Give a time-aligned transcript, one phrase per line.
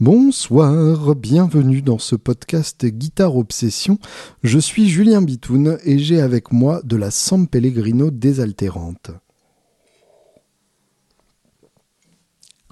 [0.00, 3.98] Bonsoir, bienvenue dans ce podcast Guitare Obsession.
[4.42, 9.10] Je suis Julien Bitoun et j'ai avec moi de la San Pellegrino désaltérante.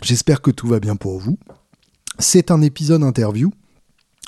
[0.02, 1.36] J'espère que tout va bien pour vous.
[2.18, 3.50] C'est un épisode interview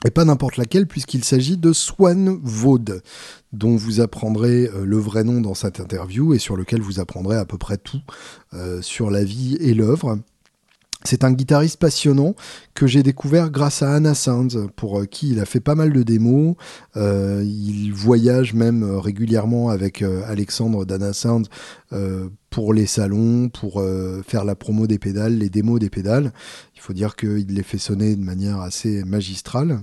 [0.05, 2.85] et pas n'importe laquelle puisqu'il s'agit de Swan Vaud,
[3.55, 7.39] dont vous apprendrez euh, le vrai nom dans cette interview et sur lequel vous apprendrez
[7.39, 8.03] à peu près tout
[8.53, 10.19] euh, sur la vie et l'œuvre.
[11.05, 12.35] C'est un guitariste passionnant
[12.75, 15.93] que j'ai découvert grâce à Anna Sands, pour euh, qui il a fait pas mal
[15.93, 16.57] de démos.
[16.97, 21.43] Euh, il voyage même euh, régulièrement avec Alexandre d'Anna Sands
[22.51, 23.83] pour les salons, pour
[24.27, 26.33] faire la promo des pédales, les démos des pédales.
[26.75, 29.83] Il faut dire qu'il les fait sonner de manière assez magistrale.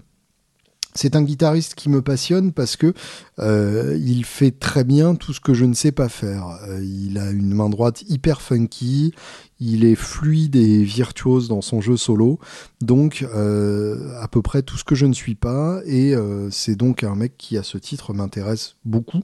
[0.97, 2.91] C'est un guitariste qui me passionne parce que
[3.37, 6.57] euh, il fait très bien tout ce que je ne sais pas faire.
[6.67, 9.13] Euh, il a une main droite hyper funky,
[9.59, 12.39] il est fluide et virtuose dans son jeu solo,
[12.81, 15.81] donc euh, à peu près tout ce que je ne suis pas.
[15.85, 16.13] Et
[16.51, 19.23] c'est donc un mec qui à ce titre m'intéresse beaucoup.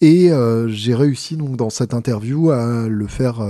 [0.00, 0.30] Et
[0.68, 3.40] j'ai réussi dans cette interview à le faire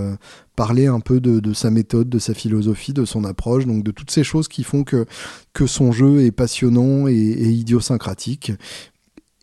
[0.60, 4.10] parler un peu de, sa méthode, de sa philosophie, de son approche, donc de toutes
[4.10, 5.06] ces choses qui font que,
[5.66, 8.52] son jeu est passionnant et, idiosyncratique.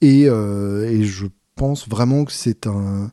[0.04, 3.10] Euh, et, je pense vraiment que c'est un,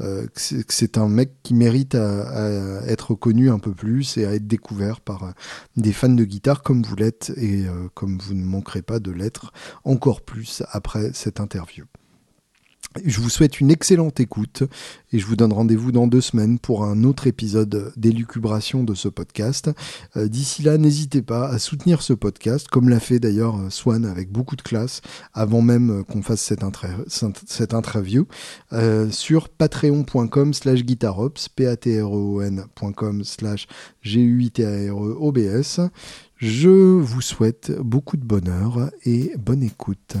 [0.00, 4.46] euh, c'est un mec qui mérite à, être connu un peu plus et à être
[4.46, 5.34] découvert par
[5.76, 9.10] des fans de guitare comme vous l'êtes et euh, comme vous ne manquerez pas de
[9.10, 9.52] l'être
[9.84, 11.84] encore plus après cette interview.
[13.04, 14.62] Je vous souhaite une excellente écoute
[15.12, 19.08] et je vous donne rendez-vous dans deux semaines pour un autre épisode d'élucubration de ce
[19.08, 19.70] podcast.
[20.16, 24.04] Euh, d'ici là, n'hésitez pas à soutenir ce podcast, comme l'a fait d'ailleurs euh, Swan
[24.04, 25.02] avec beaucoup de classe,
[25.34, 28.26] avant même euh, qu'on fasse cette, interview,
[29.10, 32.42] sur patreon.com slash guitarops, p a t r o
[33.22, 33.66] slash.
[36.38, 40.16] Je vous souhaite beaucoup de bonheur et bonne écoute.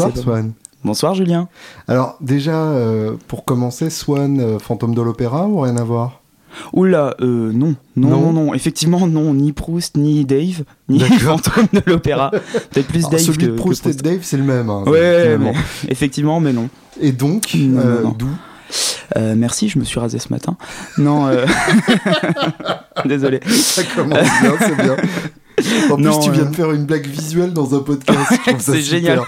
[0.00, 0.52] Bonsoir Swan.
[0.82, 1.48] Bonsoir Julien.
[1.86, 6.22] Alors déjà, euh, pour commencer, Swan, euh, fantôme de l'opéra ou rien à voir?
[6.72, 7.74] Oula, euh, non.
[7.96, 8.08] non.
[8.08, 12.30] Non, non, effectivement, non, ni Proust, ni Dave, ni fantôme de l'opéra.
[12.30, 14.70] Peut-être plus Dave celui de Proust, et Dave, c'est le même.
[14.70, 15.38] Hein, ouais,
[15.88, 16.70] effectivement, mais non.
[16.98, 17.54] Et donc,
[18.16, 18.30] d'où?
[19.36, 20.56] Merci, je me suis rasé ce matin.
[20.96, 21.30] Non,
[23.04, 23.40] désolé.
[23.46, 24.96] Ça commence bien, c'est bien.
[25.90, 28.32] En plus, tu viens de faire une blague visuelle dans un podcast.
[28.58, 29.20] c'est génial.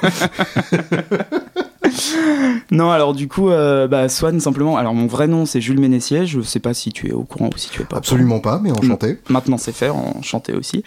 [2.70, 4.76] non, alors du coup, euh, bah, Swan, simplement.
[4.76, 6.26] Alors, mon vrai nom, c'est Jules Ménessier.
[6.26, 7.96] Je sais pas si tu es au courant ou si tu es pas.
[7.96, 9.18] Absolument pas, mais enchanté.
[9.28, 10.84] Maintenant, c'est fait, enchanté aussi.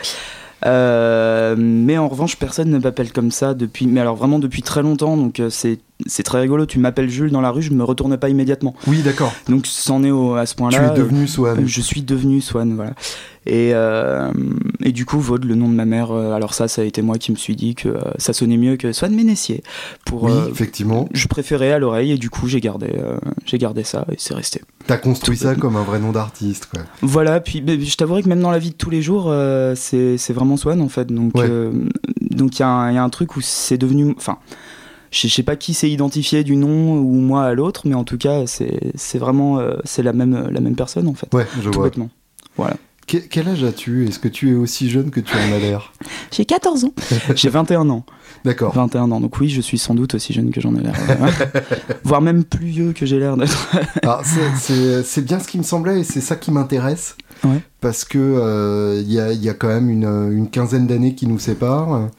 [0.65, 4.81] Euh, mais en revanche, personne ne m'appelle comme ça depuis, mais alors vraiment depuis très
[4.81, 5.17] longtemps.
[5.17, 6.65] Donc euh, c'est c'est très rigolo.
[6.65, 8.75] Tu m'appelles Jules dans la rue, je ne me retourne pas immédiatement.
[8.87, 9.33] Oui, d'accord.
[9.47, 10.89] Donc c'en est au, à ce point-là.
[10.89, 11.65] Tu es devenu Swan.
[11.65, 12.93] je suis devenu Swan, voilà.
[13.45, 14.31] Et, euh,
[14.83, 17.01] et du coup, Vaud, le nom de ma mère, euh, alors ça, ça a été
[17.01, 19.61] moi qui me suis dit que euh, ça sonnait mieux que Swan Ménessier.
[20.03, 21.07] Pour, oui, effectivement.
[21.13, 22.91] Je préférais à l'oreille et du coup, j'ai gardé,
[23.45, 24.61] j'ai gardé ça et c'est resté.
[24.87, 26.81] T'as construit ça comme un vrai nom d'artiste, quoi.
[27.01, 29.33] Voilà, puis je t'avouerai que même dans la vie de tous les jours,
[29.75, 31.07] c'est vraiment Swan en fait.
[31.07, 34.13] Donc donc il y, y, a un truc où c'est devenu.
[34.17, 34.37] Enfin
[35.11, 38.17] je sais pas qui s'est identifié du nom ou moi à l'autre, mais en tout
[38.17, 41.33] cas, c'est vraiment c'est la même, la même personne en fait.
[41.33, 41.89] Ouais, je vois.
[42.57, 44.07] Voilà quel âge as-tu?
[44.07, 45.93] Est-ce que tu es aussi jeune que tu en as l'air?
[46.31, 46.93] J'ai 14 ans.
[47.35, 48.05] J'ai 21 ans.
[48.43, 48.73] D'accord.
[48.73, 49.19] 21 ans.
[49.19, 50.95] Donc oui, je suis sans doute aussi jeune que j'en ai l'air.
[52.03, 53.69] Voire même plus vieux que j'ai l'air d'être.
[55.03, 57.15] c'est bien ce qui me semblait et c'est ça qui m'intéresse.
[57.43, 57.61] Ouais.
[57.81, 61.27] Parce que il euh, y, a, y, a, quand même une, une quinzaine d'années qui
[61.27, 62.09] nous séparent.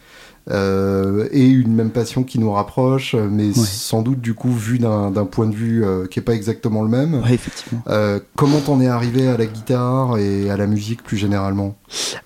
[0.48, 5.10] Euh, et une même passion qui nous rapproche, mais sans doute du coup vu d'un
[5.24, 7.14] point de vue euh, qui est pas exactement le même.
[7.22, 7.82] Ouais, effectivement.
[7.88, 11.74] Euh, comment t'en es arrivé à la guitare et à la musique plus généralement?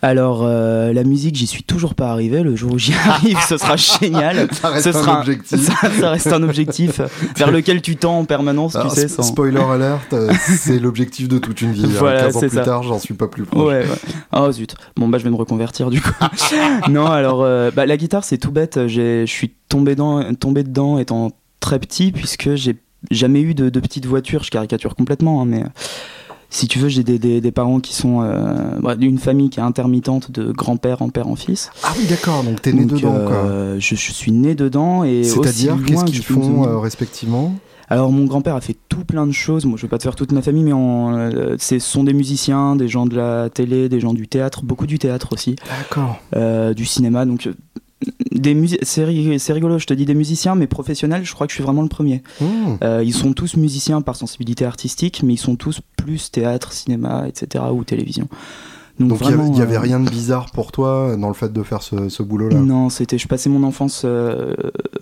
[0.02, 2.42] Alors la musique, j'y suis toujours pas arrivé.
[2.42, 4.48] Le jour où j'y arrive, ce sera génial.
[4.52, 5.60] ça reste ce un sera objectif.
[5.60, 7.00] Ça, ça reste un objectif
[7.36, 9.08] vers lequel tu tends en permanence, Alors, tu sais.
[9.08, 9.22] Sans...
[9.22, 10.14] Spoiler alert,
[10.58, 11.84] c'est l'objectif de toute une vie.
[11.86, 11.98] hein.
[11.98, 12.64] Voilà, 15 ans c'est plus ça.
[12.64, 13.66] tard, j'en suis pas plus proche.
[13.66, 13.98] Ouais, ouais.
[14.32, 14.74] Oh zut.
[14.96, 16.10] Bon bah je vais me reconvertir du coup.
[16.90, 17.40] non alors
[17.72, 18.86] bah, la guitare c'est tout bête.
[18.88, 21.30] Je suis tombé dans, tombé dedans étant
[21.60, 22.76] très petit puisque j'ai
[23.10, 24.42] jamais eu de, de petite voiture.
[24.42, 25.68] Je caricature complètement, hein, mais euh,
[26.50, 29.60] si tu veux j'ai des, des, des parents qui sont euh, bah, d'une famille qui
[29.60, 31.70] est intermittente de grand-père en père en fils.
[31.84, 33.36] Ah oui, d'accord, donc t'es né Donc, dedans, quoi.
[33.36, 37.54] euh, je, je suis né dedans et C'est-à-dire, qu'est-ce qu'ils font euh, respectivement?
[37.92, 39.64] Alors mon grand-père a fait tout plein de choses.
[39.64, 42.12] Moi, je vais pas te faire toute ma famille, mais en, euh, ce sont des
[42.12, 46.20] musiciens, des gens de la télé, des gens du théâtre, beaucoup du théâtre aussi, D'accord.
[46.36, 47.24] euh, du cinéma.
[47.24, 47.48] Donc
[48.32, 49.78] des c'est rigolo.
[49.78, 51.24] Je te dis des musiciens, mais professionnels.
[51.24, 52.22] Je crois que je suis vraiment le premier.
[52.40, 52.44] Mmh.
[52.82, 57.28] Euh, ils sont tous musiciens par sensibilité artistique, mais ils sont tous plus théâtre, cinéma,
[57.28, 57.64] etc.
[57.72, 58.28] ou télévision.
[59.08, 61.28] Donc il y avait- vraiment, il y avait, euh, rien de bizarre pour toi dans
[61.28, 62.58] le fait de faire ce, ce boulot-là?
[62.58, 63.18] Non, c'était.
[63.18, 64.54] Je passais mon enfance euh,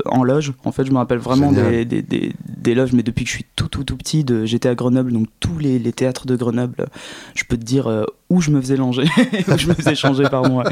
[0.07, 0.53] en loge.
[0.65, 3.35] En fait, je me rappelle vraiment des, des, des, des loges, mais depuis que je
[3.37, 6.87] suis tout tout tout petit, j'étais à Grenoble, donc tous les, les théâtres de Grenoble,
[7.35, 9.05] je peux te dire euh, où je me faisais langer,
[9.49, 10.65] où je me faisais changer par moi,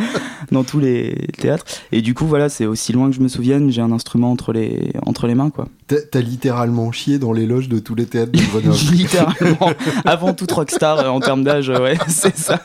[0.53, 1.65] dans tous les théâtres.
[1.93, 4.53] Et du coup, voilà, c'est aussi loin que je me souvienne, j'ai un instrument entre
[4.53, 5.69] les entre les mains, quoi.
[5.89, 8.77] T'as littéralement chié dans les loges de tous les théâtres de Grenoble.
[8.93, 9.71] Littéralement,
[10.05, 12.61] avant toute rockstar en termes d'âge, ouais, c'est ça.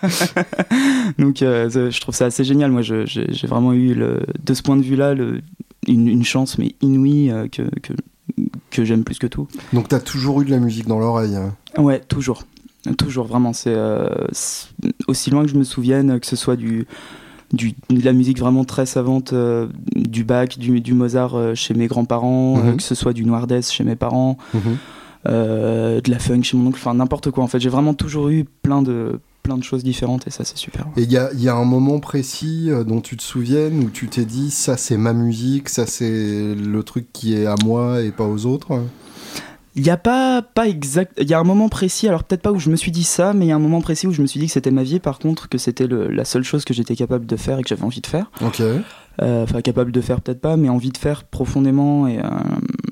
[1.20, 2.72] Donc, euh, je trouve ça assez génial.
[2.72, 3.06] Moi, j'ai
[3.48, 5.14] vraiment eu, le, de ce point de vue-là,
[5.88, 7.94] une, une chance, mais inouïe, euh, que, que,
[8.70, 9.48] que j'aime plus que tout.
[9.74, 11.36] Donc t'as toujours eu de la musique dans l'oreille.
[11.36, 11.54] hein.
[11.78, 12.44] Ouais, toujours.
[12.98, 13.54] Toujours, vraiment.
[13.54, 14.68] C'est euh, c'est
[15.08, 16.88] aussi loin que je me souvienne, que ce soit du,
[17.54, 21.74] du, de la musique vraiment très savante, euh, du Bach, du, du Mozart euh, chez
[21.74, 22.68] mes grands-parents, Mhm.
[22.70, 24.38] euh, que ce soit du Noirdes chez mes parents.
[24.54, 24.62] Mhm.
[25.28, 27.44] euh, de la funk chez mon oncle, enfin n'importe quoi.
[27.44, 30.58] En fait, j'ai vraiment toujours eu plein de, plein de choses différentes et ça, c'est
[30.58, 30.88] super.
[30.98, 33.90] Et il y a, y a un moment précis euh, dont tu te souviennes où
[33.90, 38.02] tu t'es dit ça c'est ma musique, ça c'est le truc qui est à moi
[38.02, 38.82] et pas aux autres?
[39.76, 41.14] Il n'y a pas, pas exact.
[41.18, 43.34] Il y a un moment précis, alors peut-être pas où je me suis dit ça,
[43.34, 44.84] mais il y a un moment précis où je me suis dit que c'était ma
[44.84, 47.70] vie, par contre, que c'était la seule chose que j'étais capable de faire et que
[47.70, 48.30] j'avais envie de faire.
[48.42, 48.60] Ok.
[48.60, 48.84] Euh,
[49.44, 52.24] Enfin, capable de faire peut-être pas, mais envie de faire profondément, et euh,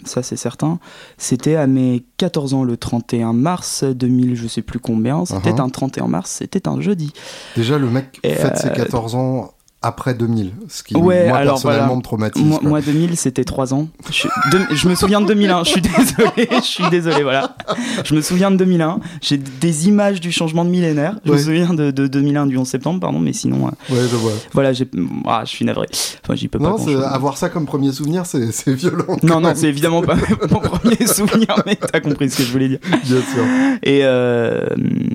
[0.10, 0.80] ça c'est certain.
[1.18, 5.26] C'était à mes 14 ans, le 31 mars 2000, je sais plus combien.
[5.26, 5.62] C'était Uh-huh.
[5.62, 7.12] un 31 mars, c'était un jeudi.
[7.56, 11.38] Déjà le mec Et, fête ses euh, 14 ans après 2000, ce qui Ouais, moi
[11.38, 11.98] alors, personnellement voilà.
[11.98, 12.44] me traumatise.
[12.44, 12.68] Moi, quoi.
[12.70, 13.88] moi, 2000, c'était 3 ans.
[14.08, 17.56] Je, suis- de- je me souviens de 2001, je suis désolé, je suis désolé, voilà.
[18.04, 21.16] Je me souviens de 2001, j'ai des images du changement de millénaire.
[21.24, 21.38] Je Ouais.
[21.38, 24.34] me souviens de, de 2001, du 11 septembre, pardon, mais sinon, euh, Ouais, je vois.
[24.52, 24.86] voilà, j'ai,
[25.26, 25.88] ah, je suis navré.
[26.26, 29.16] Enfin, j'y peux pas Non, avoir ça comme premier souvenir, c'est violent.
[29.24, 30.16] Non, non, c'est évidemment pas
[30.52, 32.80] mon premier souvenir, mais t'as compris ce que je voulais dire.
[33.06, 33.44] Bien sûr.
[33.84, 34.66] Et, euh,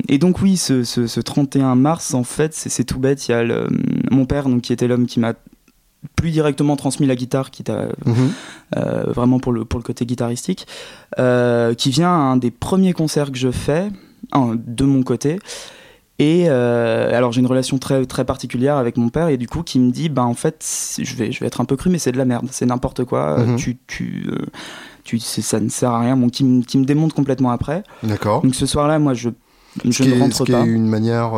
[0.09, 3.29] et donc oui, ce, ce- ce 31 mars, en fait, c'est c'est tout bête.
[3.29, 3.67] Il y a le-
[4.11, 5.35] mon père, donc, qui était l'homme qui m'a
[6.17, 8.31] plus directement transmis la guitare, qui t'a Mhm.
[8.77, 10.67] euh, vraiment pour le, pour le côté guitaristique,
[11.19, 13.89] euh, qui vient à un des premiers concerts que je fais,
[14.33, 15.39] un, de mon côté.
[16.21, 19.65] Et euh, alors j'ai une relation très très particulière avec mon père et du coup
[19.65, 21.91] qui me dit bah en fait c'est- je vais je vais être un peu cru
[21.91, 23.57] mais c'est de la merde c'est n'importe quoi Mhm.
[23.57, 24.47] tu tu euh,
[25.03, 27.83] tu c'est- ça ne sert à rien bon qui, me- qui me démonte complètement après
[28.05, 28.43] D'accord.
[28.43, 29.29] donc ce soir là moi je
[29.85, 31.33] je ne rentre pas est une manière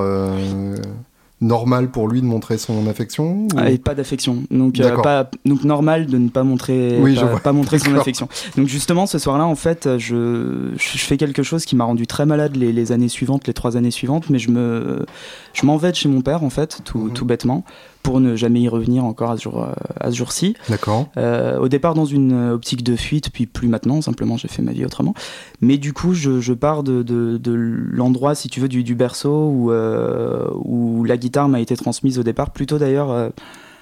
[1.41, 4.45] normale pour lui de montrer son affection ou- Ah, et pas d'affection.
[4.51, 8.27] Donc, euh, pas, donc normal de ne pas montrer, Oui, pas, montrer son affection.
[8.57, 12.25] Donc justement, ce soir-là, en fait, je, je fais quelque chose qui m'a rendu très
[12.25, 15.05] malade les, les années suivantes, les trois années suivantes, mais je me,
[15.53, 17.13] je m'en vais de chez mon père, en fait, tout, Mhm.
[17.13, 17.65] tout bêtement,
[18.07, 19.67] pour ne jamais y revenir encore à ce, jour,
[19.99, 20.55] à ce jour-ci.
[20.69, 21.09] D'accord.
[21.17, 24.71] Euh, au départ dans une optique de fuite, puis plus maintenant, simplement j'ai fait ma
[24.71, 25.13] vie autrement.
[25.61, 28.95] Mais du coup, je, je pars de, de, de l'endroit, si tu veux, du, du
[28.95, 33.31] berceau où, euh, où la guitare m'a été transmise au départ, plutôt d'ailleurs euh,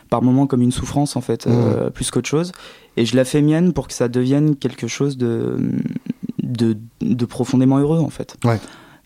[0.08, 2.52] par moments comme une souffrance en fait, euh, plus qu'autre chose.
[2.96, 5.58] Et je la fais mienne pour que ça devienne quelque chose de,
[6.42, 8.38] de, de profondément heureux en fait.
[8.42, 8.58] Ouais.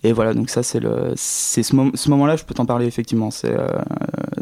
[0.05, 2.87] Et voilà, donc ça c'est le, c'est ce, mom- ce moment-là, je peux t'en parler
[2.87, 3.31] effectivement.
[3.31, 3.67] C'est, euh,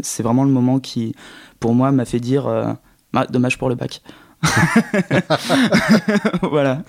[0.02, 1.14] c'est vraiment le moment qui,
[1.60, 2.72] pour moi, m'a fait dire, euh,
[3.14, 4.02] Ah, dommage pour le bac.
[6.42, 6.82] voilà.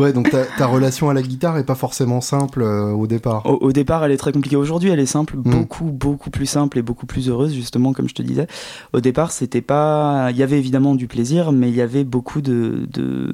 [0.00, 3.46] Ouais, donc ta, ta relation à la guitare est pas forcément simple euh, au départ.
[3.46, 4.56] Au, au départ, elle est très compliquée.
[4.56, 5.42] Aujourd'hui, elle est simple, Mm.
[5.42, 8.48] beaucoup, beaucoup plus simple et beaucoup plus heureuse, justement, comme je te disais.
[8.92, 10.28] Au départ, c'était pas.
[10.32, 12.88] Il y avait évidemment du plaisir, mais il y avait beaucoup de.
[12.92, 13.32] de...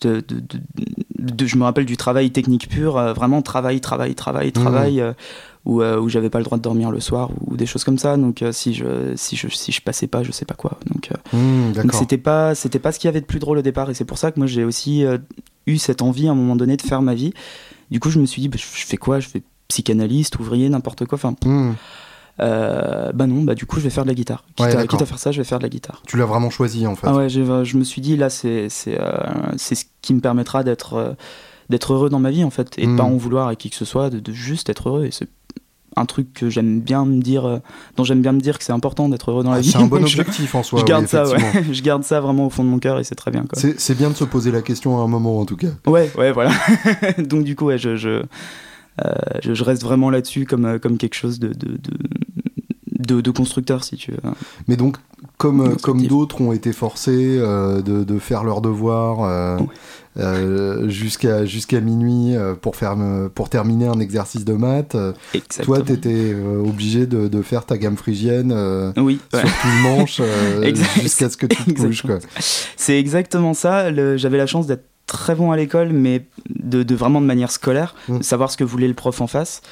[0.00, 0.40] de, de-
[1.18, 5.00] de- je me rappelle du travail technique pur, vraiment travail, travail, travail, travail.
[5.00, 5.14] Mmh.
[5.64, 8.16] où, où j'avais pas le droit de dormir le soir ou, des choses comme ça
[8.16, 11.90] donc si je si je si je passais pas je sais pas quoi donc mmh,
[11.92, 14.06] c'était pas c'était pas ce qu'il y avait de plus drôle au départ et c'est
[14.06, 15.04] pour ça que moi j'ai aussi
[15.66, 17.34] eu cette envie à un moment donné de faire ma vie
[17.90, 19.20] du coup je me suis dit bah, je fais quoi?
[19.20, 21.72] Je fais psychanalyste ouvrier n'importe quoi enfin mmh.
[22.40, 24.44] Euh, bah non, bah du coup je vais faire de la guitare.
[24.54, 26.02] Quitte, à, faire ça, je vais faire de la guitare.
[26.06, 27.06] Tu l'as vraiment choisi en fait.
[27.08, 29.18] Ah ouais, je me suis dit là c'est c'est euh,
[29.56, 31.12] c'est ce qui me permettra d'être euh,
[31.68, 33.14] d'être heureux dans ma vie en fait et de pas hmm.
[33.14, 35.28] en vouloir à qui que ce soit, de, juste être heureux et c'est
[35.96, 37.60] un truc que j'aime bien me dire,
[37.96, 39.72] dont j'aime bien me dire que c'est important d'être heureux dans la ah, vie.
[39.72, 40.78] C'est un bon objectif en soi.
[40.78, 41.64] Je garde ça, ouais.
[41.72, 43.44] je garde ça vraiment au fond de mon cœur et c'est très bien.
[43.54, 45.70] C'est bien de se poser la question à un moment en tout cas.
[45.86, 46.52] Ouais, ouais, voilà.
[47.18, 48.22] Donc du coup, ouais, je, je,
[49.42, 51.98] je, reste vraiment là-dessus comme, comme quelque chose de, de, de,
[53.34, 54.18] constructeurs, si tu veux.
[54.66, 54.96] Mais donc,
[55.36, 59.58] comme, comme d'autres ont été forcés euh, de, faire leurs devoirs euh,
[60.18, 62.96] euh, jusqu'à jusqu'à minuit pour, faire,
[63.34, 64.96] pour terminer un exercice de maths,
[65.62, 68.52] toi, tu étais obligé de, faire ta gamme phrygienne
[68.96, 70.20] oui, sur tout le manche
[71.02, 72.04] jusqu'à ce que tu te couches.
[72.76, 73.92] C'est exactement ça.
[74.16, 78.22] J'avais la chance d'être très bon à l'école, mais de, vraiment de manière scolaire, mmh.
[78.22, 79.62] savoir ce que voulait le prof en face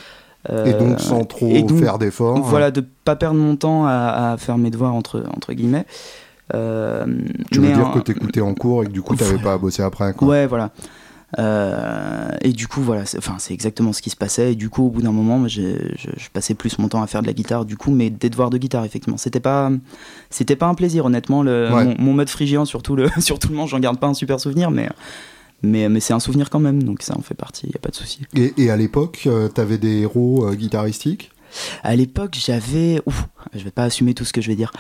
[0.65, 2.41] et donc sans trop faire d'efforts.
[2.41, 5.87] Voilà, de pas perdre mon temps à, faire mes devoirs entre, entre guillemets.
[6.55, 7.07] Euh,
[7.51, 9.83] tu veux dire que t'écoutais en cours et que du coup t'avais pas à bosser
[9.83, 10.29] après quoi.
[10.29, 10.71] Ouais, voilà.
[11.39, 14.53] Euh, et du coup, voilà, c'est, enfin, c'est exactement ce qui se passait.
[14.53, 15.77] Et du coup, au bout d'un moment, je,
[16.33, 18.59] passais plus mon temps à faire de la guitare, du coup, mais des devoirs de
[18.59, 19.17] guitare, effectivement.
[19.17, 19.71] C'était pas,
[20.31, 21.43] c'était pas un plaisir, honnêtement.
[21.43, 24.71] Le, mon, mode phrygian, surtout le, surtout le manche, j'en garde pas un super souvenir,
[24.71, 24.89] mais
[25.63, 27.81] mais, mais c'est un souvenir quand même, donc ça en fait partie, il n'y a
[27.81, 28.21] pas de souci.
[28.35, 31.31] Et, et, à l'époque, euh, tu avais des héros euh, guitaristiques?
[31.83, 33.01] À l'époque, j'avais.
[33.55, 34.73] Je vais pas assumer tout ce que je vais dire.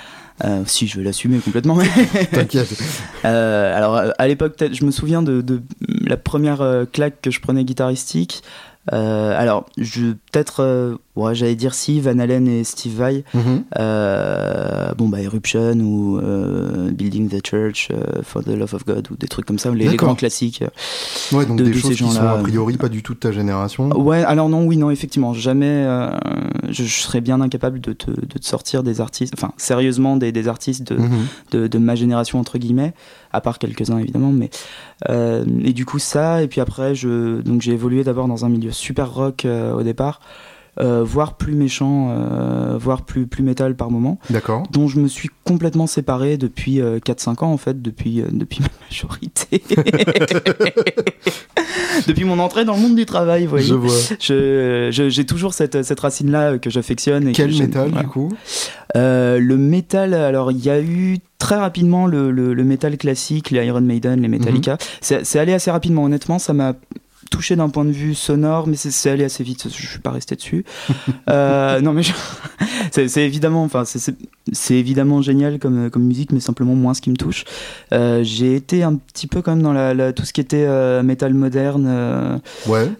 [0.45, 1.78] Euh, si, je vais l'assumer complètement.
[2.33, 2.76] T'inquiète.
[3.23, 5.62] alors, à l'époque, je me souviens de, de,
[6.02, 8.42] la première claque que je prenais guitaristique.
[8.88, 13.25] alors, je peut-être Ouais, j'allais dire si, Van Halen et Steve Vai.
[13.32, 13.64] Mhm.
[13.78, 19.08] euh, bon, bah, Eruption ou euh, Building the Church euh, for the Love of God
[19.11, 20.62] ou des trucs comme ça, les, les grands classiques.
[21.32, 23.88] Ouais, donc des choses qui sont a priori pas du tout de ta génération.
[23.99, 25.66] Ouais, alors non, oui, non, effectivement, jamais.
[25.66, 26.11] Euh,
[26.68, 30.49] je, serais bien incapable de te, de te, sortir des artistes, enfin, sérieusement, des, des
[30.49, 30.99] artistes de,
[31.50, 32.92] de, de, ma génération, entre guillemets,
[33.32, 34.50] à part quelques-uns évidemment, mais.
[35.08, 38.70] et du coup, ça, et puis après, je, donc j'ai évolué d'abord dans un milieu
[38.70, 40.20] super rock au départ.
[40.78, 44.18] Euh, voire plus méchant, euh, voire plus, plus métal par moment.
[44.28, 44.64] D'accord.
[44.71, 48.68] Dont je me suis complètement séparé depuis 4-5 euh, ans, en fait, depuis, depuis ma
[48.85, 49.62] majorité.
[52.06, 53.66] depuis mon entrée dans le monde du travail, vous voyez.
[53.66, 53.95] Je vois.
[54.21, 57.33] Je, j'ai toujours cette, cette racine-là que j'affectionne.
[57.33, 58.28] Quel métal, du coup?
[58.95, 63.80] Le métal, alors il y a eu très rapidement le, le, métal classique, les Iron
[63.80, 64.75] Maiden, les Metallica.
[64.75, 65.21] Mhm.
[65.23, 66.75] C'est allé assez rapidement, honnêtement, ça m'a
[67.30, 69.68] touché d'un point de vue sonore, mais c'est allé assez vite.
[69.68, 70.64] Je suis pas resté dessus.
[71.30, 72.02] euh, non, mais
[72.90, 77.16] c'est évidemment, enfin, c'est évidemment génial comme, comme musique, mais simplement moins ce qui me
[77.16, 77.45] touche.
[77.92, 81.02] Euh, j'ai été un petit peu quand même dans la, tout ce qui était euh,
[81.02, 81.87] métal moderne.
[81.88, 82.90] Euh, ouais.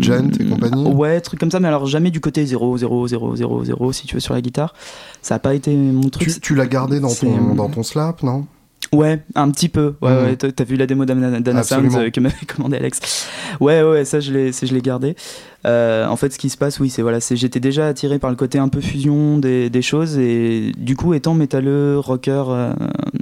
[0.00, 0.86] Gent et compagnie.
[0.88, 4.06] Ouais, truc comme ça, mais alors jamais du côté 0, 0, 0, 0, 0, si
[4.06, 4.74] tu veux, sur la guitare.
[5.20, 6.28] Ça a pas été mon truc.
[6.28, 8.46] Tu, tu l'as gardé dans ton, dans ton slap, non?
[8.92, 9.94] Ouais, un petit peu.
[10.02, 10.24] Ouais, mhm.
[10.24, 13.26] ouais t'as vu la démo d'Anna Sounds euh, que m'avait commandé Alex.
[13.58, 15.16] Ouais, ouais, ça je l'ai, je l'ai gardé.
[15.64, 18.28] Euh, en fait, ce qui se passe, oui, c'est voilà, c'est j'étais déjà attiré par
[18.28, 22.74] le côté un peu fusion des, des choses et du coup, étant métalleux, rocker, euh,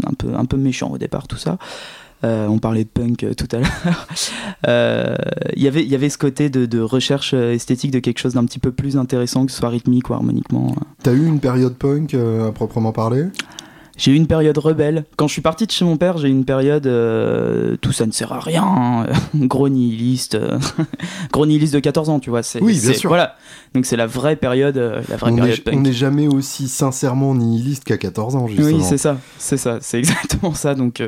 [0.04, 1.56] un peu, un peu méchant au départ, tout ça.
[2.24, 4.06] on parlait de punk tout à l'heure.
[5.54, 8.44] Il y avait, y avait ce côté de, de, recherche esthétique de quelque chose d'un
[8.44, 10.74] petit peu plus intéressant, que ce soit rythmique ou harmoniquement.
[11.04, 13.26] T'as eu une période punk à proprement parler?
[14.00, 15.04] J'ai eu une période rebelle.
[15.16, 18.06] Quand je suis parti de chez mon père, j'ai eu une période euh, tout ça
[18.06, 19.06] ne sert à rien, hein.
[19.34, 20.58] gros nihiliste, euh,
[21.32, 22.40] gros nihiliste de 14 ans, tu vois.
[22.62, 23.10] Oui, bien sûr.
[23.10, 23.36] Voilà.
[23.74, 27.34] Donc c'est la vraie période, euh, la vraie on période On n'est jamais aussi sincèrement
[27.34, 28.68] nihiliste qu'à 14 ans, justement.
[28.68, 30.74] Oui, c'est ça, c'est ça, c'est exactement ça.
[30.74, 31.02] Donc,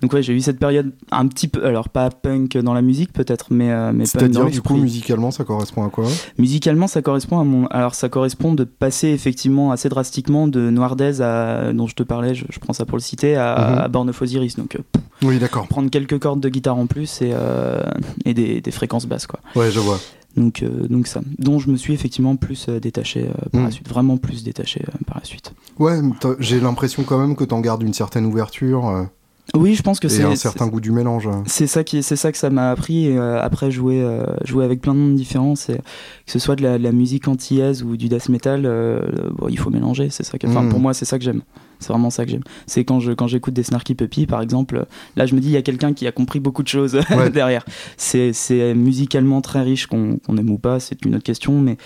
[0.00, 3.12] donc ouais, j'ai eu cette période un petit peu, alors pas punk dans la musique
[3.12, 6.06] peut-être, mais mais C'est-à-dire du coup musicalement, ça correspond à quoi?
[6.38, 11.20] Musicalement, ça correspond à mon, alors ça correspond de passer effectivement assez drastiquement de Noirdez
[11.20, 13.88] à dont je te parlais je, prends ça pour le citer, à.
[13.88, 14.56] Born of Osiris.
[14.56, 15.66] Donc, euh, oui, d'accord.
[15.68, 17.82] Prendre quelques cordes de guitare en plus et, euh,
[18.24, 19.40] et des, des, fréquences basses, quoi.
[19.56, 19.98] Ouais, je vois.
[20.36, 23.72] Donc, euh, donc ça, dont je me suis effectivement plus détaché par la mhm.
[23.72, 25.52] suite, vraiment plus détaché par la suite.
[25.78, 25.98] Ouais,
[26.38, 29.08] j'ai l'impression quand même que tu en gardes une certaine ouverture
[29.54, 31.28] Oui, je pense que c'est un certain goût du mélange.
[31.46, 33.06] C'est ça qui, c'est ça que ça m'a appris.
[33.06, 36.56] Et, euh, après jouer, euh, jouer avec plein de monde différents, c'est que ce soit
[36.56, 39.00] de la, musique antillaise ou du death metal, euh,
[39.32, 40.08] bon, il faut mélanger.
[40.10, 40.36] C'est ça.
[40.44, 40.68] Enfin, mm.
[40.68, 41.42] pour moi, c'est ça que j'aime.
[41.78, 42.42] C'est vraiment ça que j'aime.
[42.66, 44.84] C'est quand je quand j'écoute des Snarky Puppy, par exemple,
[45.16, 46.98] là, je me dis il y a quelqu'un qui a compris beaucoup de choses
[47.32, 47.64] derrière.
[47.96, 51.78] C'est c'est musicalement très riche, qu'on aime ou pas, c'est une autre question, mais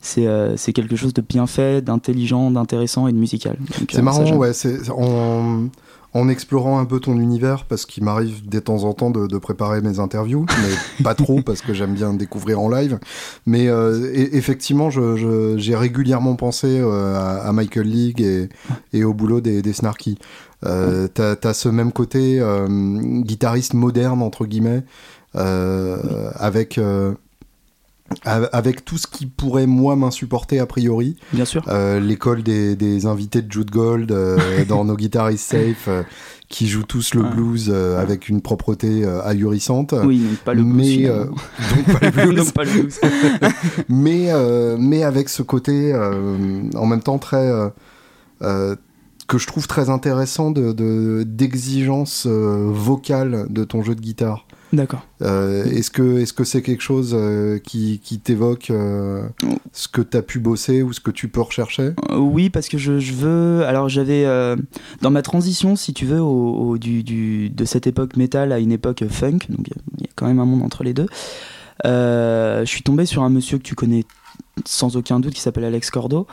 [0.00, 3.56] c'est c'est quelque chose de bien fait, d'intelligent, d'intéressant et de musical.
[3.90, 4.52] C'est marrant, ouais.
[4.94, 5.70] On
[6.18, 9.80] en explorant un peu ton univers, parce qu'il m'arrive de temps en temps de, préparer
[9.80, 12.98] mes interviews, mais pas trop, parce que j'aime bien découvrir en live.
[13.46, 18.48] Mais euh, effectivement, j'ai régulièrement pensé euh, à, Michael League
[18.92, 20.18] et, au boulot des, des Snarky.
[20.66, 22.66] Euh, T'as as ce même côté euh,
[23.22, 24.82] guitariste moderne, entre guillemets,
[25.34, 26.80] avec
[28.24, 31.16] avec tout ce qui pourrait moi m'insupporter a priori.
[31.32, 31.62] Bien sûr.
[31.68, 36.02] Euh, l'école des, invités de Jude Gold euh, dans nos guitaristes safe euh,
[36.48, 39.94] qui jouent tous le blues avec une propreté ahurissante.
[40.04, 40.74] Oui, donc pas le blues.
[40.76, 42.52] Mais, donc pas le blues.
[42.52, 42.98] pas le blues.
[43.88, 44.30] mais,
[44.78, 47.50] mais avec ce côté en même temps très
[48.40, 54.46] que je trouve très intéressant de d'exigence vocale de ton jeu de guitare.
[54.72, 55.06] D'accord.
[55.22, 59.22] Euh, est-ce que est-ce que c'est quelque chose euh, qui, qui t'évoque euh,
[59.72, 61.92] ce que tu as pu bosser ou ce que tu peux rechercher?
[62.14, 63.64] Oui, parce que je, je veux.
[63.64, 64.24] Alors j'avais
[65.00, 68.72] dans ma transition, si tu veux, au, du, du, de cette époque métal à une
[68.72, 71.06] époque funk, donc il y a quand même un monde entre les deux.
[71.84, 74.04] je suis tombé sur un monsieur que tu connais
[74.64, 76.26] sans aucun doute qui s'appelle Alex Cordo,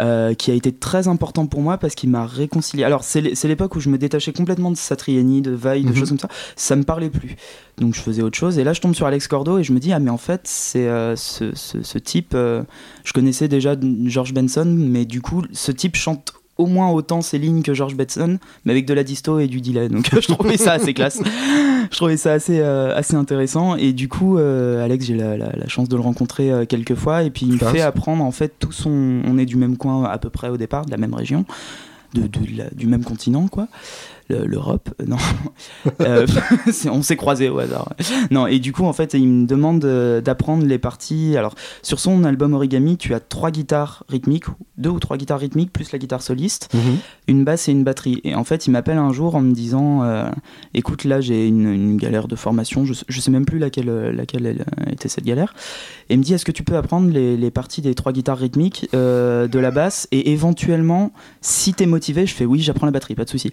[0.00, 2.84] euh, qui a été très important pour moi parce qu'il m'a réconcilié.
[2.84, 5.96] Alors c'est l'époque où je me détachais complètement de Satriani, de Vaille, de mhm.
[5.96, 6.28] choses comme ça.
[6.56, 7.36] Ça me parlait plus,
[7.78, 8.58] donc je faisais autre chose.
[8.58, 10.42] Et là je tombe sur Alex Cordo et je me dis ah mais en fait
[10.44, 12.32] c'est euh, ce, type.
[12.34, 12.62] Euh,
[13.04, 17.38] je connaissais déjà George Benson, mais du coup ce type chante au moins autant ses
[17.38, 19.88] lignes que George Benson, mais avec de la disto et du delay.
[19.88, 21.20] Donc je trouvais ça assez classe.
[21.90, 23.76] je trouvais ça assez, euh, assez intéressant.
[23.76, 27.22] Et du coup, euh, Alex, j'ai la, la, chance de le rencontrer euh, quelques fois.
[27.22, 28.90] Et puis il me fait apprendre, en fait, tout son.
[29.24, 31.44] On est du même coin à peu près au départ, de la même région,
[32.14, 33.68] de, de du même continent, quoi
[34.28, 34.90] l'Europe.
[35.00, 35.16] Euh, non,
[36.00, 36.26] euh,
[36.90, 37.92] on s'est croisés au hasard.
[38.30, 39.80] Non, et du coup, en fait, il me demande
[40.22, 41.36] d'apprendre les parties.
[41.36, 44.46] Alors, sur son album Origami, tu as trois guitares rythmiques,
[44.78, 46.98] deux ou trois guitares rythmiques, plus la guitare soliste, mhm.
[47.28, 48.20] une basse et une batterie.
[48.24, 50.30] Et en fait, il m'appelle un jour en me disant euh,
[50.72, 55.08] Écoute, là, j'ai une, galère de formation, je, je sais même plus laquelle, laquelle était
[55.08, 55.54] cette galère.
[56.08, 58.38] Et il me dit Est-ce que tu peux apprendre les, les parties des trois guitares
[58.38, 62.92] rythmiques, de la basse, et éventuellement, si tu es motivé, je fais Oui, j'apprends la
[62.92, 63.52] batterie, pas de souci.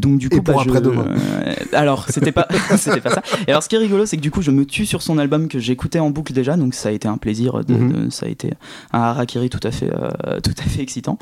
[0.00, 1.06] Donc du coup, et pour bah, après demain.
[1.08, 3.22] Euh, alors c'était pas, c'était pas ça.
[3.46, 5.18] Et alors ce qui est rigolo, c'est que du coup, je me tue sur son
[5.18, 8.10] album que j'écoutais en boucle déjà, donc ça a été un plaisir, de, mhm.
[8.10, 8.52] ça a été
[8.92, 11.18] un harakiri tout à fait, euh, tout à fait excitant.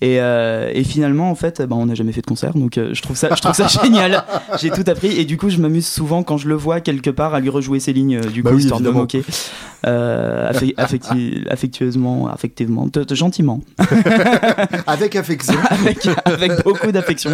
[0.00, 3.02] Et, euh, et finalement, en fait, bah, on n'a jamais fait de concert, donc je
[3.02, 4.24] trouve ça, je trouve ça génial.
[4.60, 7.34] J'ai tout appris et du coup, je m'amuse souvent quand je le vois quelque part
[7.34, 9.24] à lui rejouer ses lignes, du bah coup, histoire de moquer,
[11.48, 13.60] affectueusement, affectivement, gentiment,
[14.86, 17.30] avec affection, avec, avec beaucoup d'affection.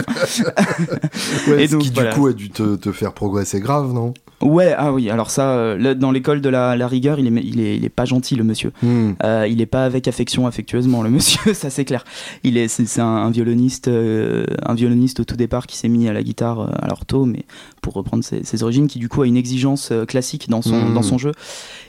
[1.59, 4.15] et donc, qui du coup a dû te, te, faire progresser grave, non?
[4.41, 7.61] Ouais, ah oui, alors ça, euh, dans l'école de la, la, rigueur, il est, il,
[7.61, 8.71] est, il est pas gentil, le monsieur.
[8.83, 9.13] Hmm.
[9.25, 12.05] Euh, il est pas avec affection, affectueusement, le monsieur, ça c'est clair.
[12.45, 16.13] Il est, c'est, un, violoniste, euh, un violoniste au tout départ qui s'est mis à
[16.13, 17.47] la guitare alors tôt, mais
[17.83, 20.95] pour reprendre ses, ses, origines, qui du coup a une exigence classique dans son, hmm.
[20.95, 21.33] dans son jeu.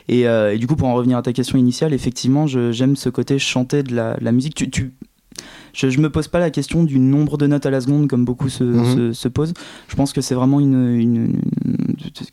[0.08, 3.38] Et, et, du coup, pour en revenir à ta question initiale, effectivement, j'aime ce côté
[3.38, 4.56] chanter de la, la musique.
[4.56, 4.92] Tu, tu,
[5.72, 8.24] je, je, me pose pas la question du nombre de notes à la seconde comme
[8.24, 9.54] beaucoup se, se, posent.
[9.88, 11.40] Je pense que c'est vraiment une, une,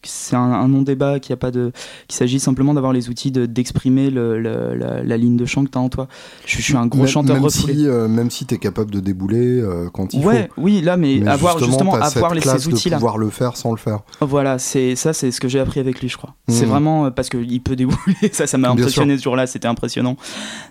[0.03, 1.71] c'est un, non-débat qui a pas de,
[2.07, 5.81] qu'il s'agit simplement d'avoir les outils d'exprimer le, la, ligne de chant que tu as
[5.81, 6.07] en toi.
[6.45, 7.73] Je, suis un gros chanteur même refoulé.
[7.73, 10.61] Si, euh, même si tu es capable de débouler euh, quand il ouais, faut.
[10.61, 12.97] Oui, là, mais, avoir justement, avoir les, ces outils-là.
[12.97, 13.99] pouvoir le faire sans le faire.
[14.21, 16.35] Voilà, c'est ça, c'est ce que j'ai appris avec lui, je crois.
[16.47, 16.71] C'est mhm.
[16.71, 17.97] vraiment euh, parce qu'il peut débouler.
[18.31, 19.47] ça, ça m'a impressionné ce jour-là.
[19.47, 20.17] C'était impressionnant.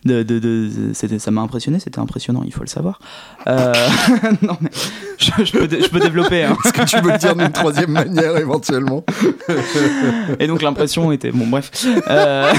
[0.04, 1.78] De, de, de, ça m'a impressionné.
[1.80, 2.42] C'était impressionnant.
[2.44, 3.00] Il faut le savoir.
[3.46, 3.72] Euh,
[4.42, 4.70] non, mais
[5.18, 6.44] je, peux, je peux, développer.
[6.44, 6.56] Hein.
[6.64, 8.95] Est-ce que tu veux le dire d'une troisième manière éventuellement?
[10.40, 11.70] Et donc l'impression était bon, bref.
[12.08, 12.52] Euh...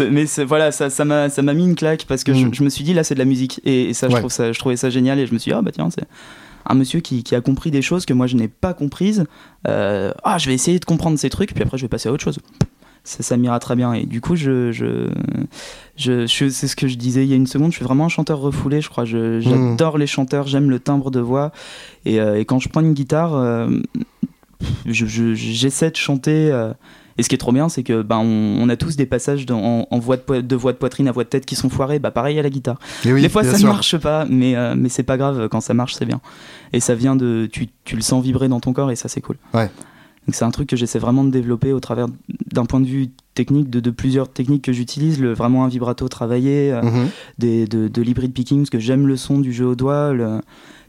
[0.10, 2.64] mais voilà, ça, ça m'a, ça m'a mis une claque parce que je, mm.
[2.64, 4.76] me suis dit là, c'est de la musique et, ça, je trouve ça, je trouvais
[4.76, 6.06] ça génial et je me suis dit ah bah tiens, c'est
[6.66, 9.24] un monsieur qui, qui, a compris des choses que moi je n'ai pas comprises.
[9.66, 12.12] Euh, ah, je vais essayer de comprendre ces trucs, puis après je vais passer à
[12.12, 12.38] autre chose
[13.08, 13.92] ça, ça m'ira très bien.
[13.94, 15.08] Et du coup, je, je,
[15.96, 18.10] je, c'est ce que je disais il y a une seconde, je suis vraiment un
[18.10, 19.04] chanteur refoulé, je crois.
[19.04, 19.40] Hmm.
[19.40, 21.52] J'adore les chanteurs, j'aime le timbre de voix.
[22.04, 23.68] Et, euh, et, quand je prends une guitare, euh,
[24.86, 26.50] j'essaie de chanter.
[26.50, 26.72] Euh,
[27.16, 29.98] Et ce qui est trop bien, c'est que ben on, a tous des passages en,
[29.98, 31.98] voix de, de, voix de poitrine à voix de tête qui sont foirés.
[31.98, 32.78] Bah pareil à la guitare.
[33.04, 36.06] des fois ça ne marche pas, mais mais c'est pas grave quand ça marche, c'est
[36.06, 36.20] bien.
[36.72, 39.20] Et ça vient de tu, tu le sens vibrer dans ton corps et ça c'est
[39.20, 39.36] cool.
[39.52, 39.70] Ouais.
[40.28, 42.06] Donc c'est un truc que j'essaie vraiment de développer au travers
[42.52, 46.70] d'un point de vue technique, de, de plusieurs techniques que j'utilise, vraiment un vibrato travaillé,
[46.70, 47.08] euh, mhm.
[47.38, 50.12] des, de, de l'hybrid picking, parce que j'aime le son du jeu au doigt.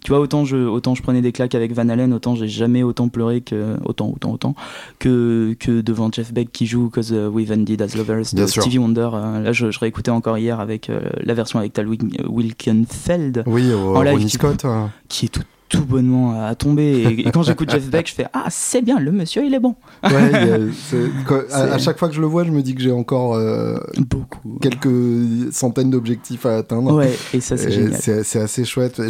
[0.03, 2.83] Tu vois, autant je, autant je prenais des claques avec Van Halen, autant j'ai jamais
[2.83, 4.55] autant pleuré que, autant, autant, autant,
[4.99, 8.77] que, que devant Jeff Beck qui joue Cause uh, We've Ended as Lovers de Stevie
[8.77, 9.09] Wonder.
[9.13, 13.43] Euh, là, je, je, réécoutais encore hier avec euh, la version avec Tal Wilkenfeld.
[13.45, 14.65] Oui, en live, Scott.
[15.07, 17.03] qui est tout tout bonnement à tomber.
[17.03, 19.75] Et, quand j'écoute Jeff Beck, je fais Ah, c'est bien, le monsieur, il est bon.
[20.03, 20.11] Ouais,
[21.51, 24.57] à, chaque fois que je le vois, je me dis que j'ai encore euh, Beaucoup.
[24.61, 26.93] quelques centaines d'objectifs à atteindre.
[26.93, 27.99] Ouais, et ça, c'est génial.
[28.01, 29.01] C'est assez chouette.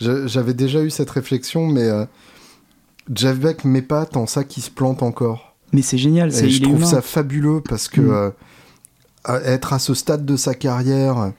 [0.00, 2.04] J'avais déjà eu cette réflexion, mais euh,
[3.12, 5.56] Jeff Beck m'épate en ça qui se plante encore.
[5.72, 6.34] Mais c'est génial.
[6.34, 8.32] Et je trouve ça fabuleux parce que mm.
[9.28, 11.32] euh, être à ce stade de sa carrière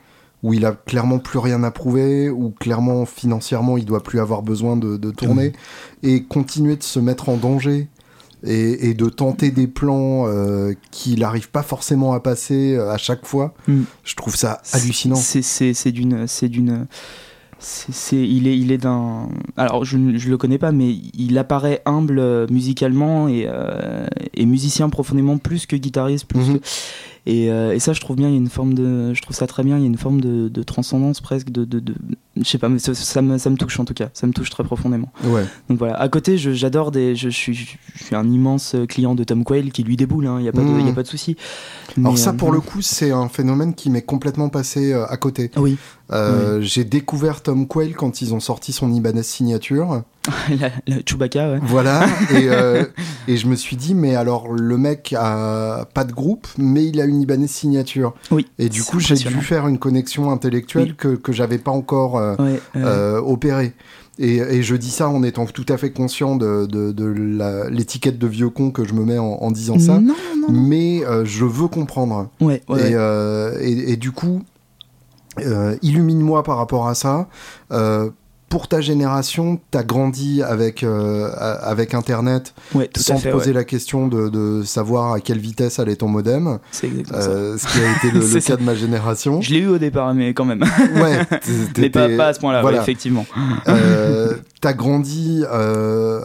[0.44, 4.42] où il a clairement plus rien à prouver, où clairement financièrement il doit plus avoir
[4.42, 5.54] besoin de, tourner,
[6.04, 7.88] et continuer de se mettre en danger
[8.44, 13.26] et, de tenter des plans euh, qu'il n'arrive pas forcément à passer euh, à chaque
[13.26, 13.82] fois, mm.
[14.04, 15.16] je trouve ça hallucinant.
[15.16, 16.88] C'est d'une, c'est d'une,
[18.14, 19.28] il est, il est d'un.
[19.58, 23.48] Alors, je ne le connais pas, mais il apparaît humble euh, musicalement et,
[24.34, 26.26] et musicien profondément plus que guitariste.
[26.26, 26.50] Plus.
[26.50, 26.60] Euh,
[27.26, 29.64] et, ça, je trouve bien, il y a une forme de, je trouve ça très
[29.64, 31.82] bien, il y a une forme de, transcendance presque, de, de,
[32.40, 34.50] je sais pas, mais ça, me, ça, me, touche en tout cas, ça me touche
[34.50, 35.12] très profondément.
[35.26, 35.44] Ouais.
[35.70, 39.44] Donc voilà, à côté, j'adore des, je, suis, je suis un immense client de Tom
[39.44, 40.96] Quayle qui lui déboule, hein, il n'y a, mmh.
[40.96, 41.36] pas de souci.
[41.98, 45.18] Alors ça, pour euh, le coup, c'est un phénomène qui m'est complètement passé euh, à
[45.18, 45.52] côté.
[45.58, 45.78] Oui.
[46.62, 50.04] J'ai découvert Tom Quayle quand ils ont sorti son Ibanez signature.
[50.60, 50.70] la,
[51.06, 51.60] Chewbacca, ouais.
[51.62, 52.48] Voilà, et,
[53.32, 57.00] et je me suis dit, mais alors le mec a pas de groupe, mais il
[57.00, 58.14] a une Ibanez signature.
[58.32, 58.48] Oui.
[58.58, 62.58] Et du coup, j'ai dû faire une connexion intellectuelle que, que j'avais pas encore euh,
[62.76, 63.74] euh, opérée.
[64.22, 68.50] Et, je dis ça en étant tout à fait conscient de, de, l'étiquette de vieux
[68.50, 70.00] con que je me mets en, disant ça.
[70.00, 72.30] Non, non, mais euh, je veux comprendre.
[72.42, 72.62] Ouais,
[73.62, 74.42] et, et, du coup,
[75.82, 77.30] illumine-moi par rapport à ça
[78.50, 81.30] pour ta génération, tu as grandi avec, euh,
[81.62, 82.56] avec Internet
[82.98, 86.60] sans te poser la question de, savoir à quelle vitesse allait ton modem.
[86.72, 89.42] C'est exactement euh, Ce qui a été le, cas de ma génération.
[89.42, 90.64] Je l'ai eu au départ, mais quand même.
[90.96, 91.20] Ouais,
[91.78, 93.26] mais pas, à ce point-là, effectivement.
[93.68, 95.44] Euh, tu as grandi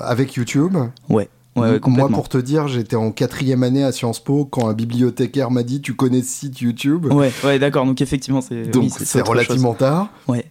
[0.00, 0.76] avec YouTube.
[1.08, 1.28] Ouais.
[1.56, 5.52] Ouais, Moi, pour te dire, j'étais en quatrième année à Sciences Po quand un bibliothécaire
[5.52, 7.06] m'a dit Tu connais ce site YouTube?
[7.12, 7.86] Ouais, ouais d'accord.
[7.86, 8.70] Donc, effectivement, c'est.
[8.72, 10.08] Donc, c'est relativement tard.
[10.26, 10.46] Ouais.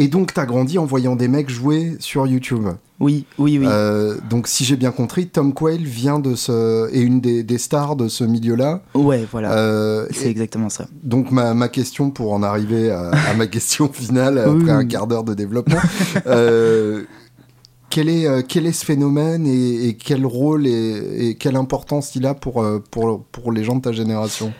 [0.00, 2.66] Et donc, tu as grandi en voyant des mecs jouer sur YouTube.
[3.00, 3.66] Oui, oui, oui.
[3.68, 6.90] Euh, donc, si j'ai bien compris, Tom Quayle vient de ce.
[6.90, 8.80] est une des, stars de ce milieu-là.
[8.94, 9.52] Ouais, voilà.
[9.52, 10.86] Euh, c'est exactement ça.
[11.02, 15.22] Donc, ma, ma, question pour en arriver à, ma question finale, après un quart d'heure
[15.22, 15.80] de développement.
[16.26, 17.02] euh,
[17.90, 22.64] quel est, quel est ce phénomène et, quel rôle et, quelle importance il a pour,
[22.90, 24.54] pour, pour les gens de ta génération?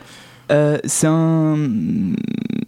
[0.84, 1.56] C'est un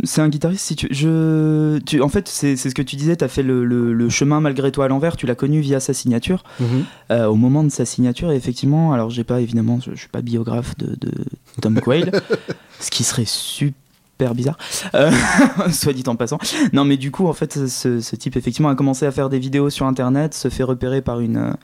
[0.03, 0.65] c'est un guitariste.
[0.65, 3.17] Si tu, je, tu, en fait, c'est ce que tu disais.
[3.17, 5.17] Tu as fait le, le, chemin malgré toi à l'envers.
[5.17, 6.45] Tu l'as connu via sa signature.
[6.61, 6.85] Mhm.
[7.11, 10.23] Euh, au moment de sa signature, et effectivement, alors j'ai pas évidemment, je, suis pas
[10.23, 11.13] biographe de, de
[11.61, 12.11] Tom Quayle,
[12.81, 14.59] ce qui serait super bizarre,
[14.95, 15.11] euh,
[15.71, 16.39] soit dit en passant.
[16.73, 19.39] Non, mais du coup, en fait, ce, ce, type effectivement a commencé à faire des
[19.39, 21.57] vidéos sur Internet, se fait repérer par une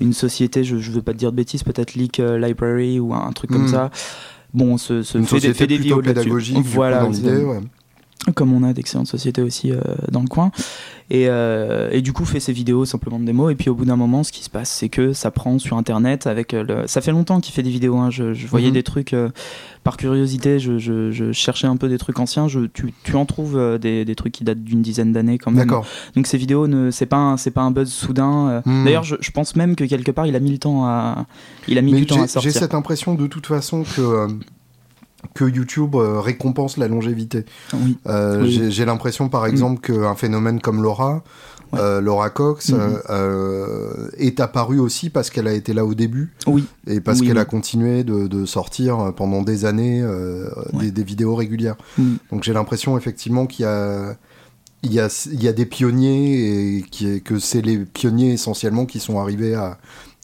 [0.00, 3.14] une société, je, je veux pas te dire de bêtises, peut-être Leak euh, Library ou
[3.14, 3.68] un, truc comme mhm.
[3.68, 3.90] ça
[4.54, 6.58] bon, se, se fait, des, fait des vidéos pédagogiques.
[6.58, 7.60] Voilà, coup, ouais
[8.32, 10.50] comme on a d'excellentes sociétés aussi euh, dans le coin.
[11.10, 13.48] Et, euh, et, du coup, fait ses vidéos simplement de démo.
[13.48, 15.78] Et puis au bout d'un moment, ce qui se passe, c'est que ça prend sur
[15.78, 16.26] Internet.
[16.26, 16.86] Avec euh, le...
[16.86, 17.96] Ça fait longtemps qu'il fait des vidéos.
[17.96, 18.10] Hein.
[18.10, 18.74] Je, voyais mhm.
[18.74, 19.16] des trucs
[19.84, 20.58] par curiosité.
[20.58, 22.46] Je, je, cherchais un peu des trucs anciens.
[22.46, 25.70] Tu, tu, en trouves des, des, trucs qui datent d'une dizaine d'années quand même.
[26.14, 26.90] Donc ces vidéos, ne...
[26.90, 28.62] c'est pas c'est pas un buzz soudain.
[28.66, 28.84] Mhm.
[28.84, 31.26] D'ailleurs, je, pense même que quelque part, il a mis le temps à
[31.68, 32.50] il a mis du temps à sortir.
[32.50, 34.28] J'ai cette impression de toute façon que
[35.34, 37.44] que YouTube euh, récompense la longévité.
[38.06, 39.50] Euh, j'ai l'impression, par mm.
[39.50, 41.22] exemple, qu'un phénomène comme Laura,
[41.74, 44.10] euh, Laura Cox, mm-hmm.
[44.16, 46.32] est apparu aussi parce qu'elle a été là au début.
[46.46, 46.64] Oui.
[46.86, 50.04] Et parce qu'elle a continué de, sortir pendant des années
[50.72, 51.76] des, vidéos régulières.
[51.96, 52.14] Mm.
[52.32, 54.16] Donc j'ai l'impression, effectivement, qu'il y a.
[54.84, 58.86] Il y, a, il y a des pionniers et qui, que c'est les pionniers essentiellement
[58.86, 59.76] qui sont arrivés à,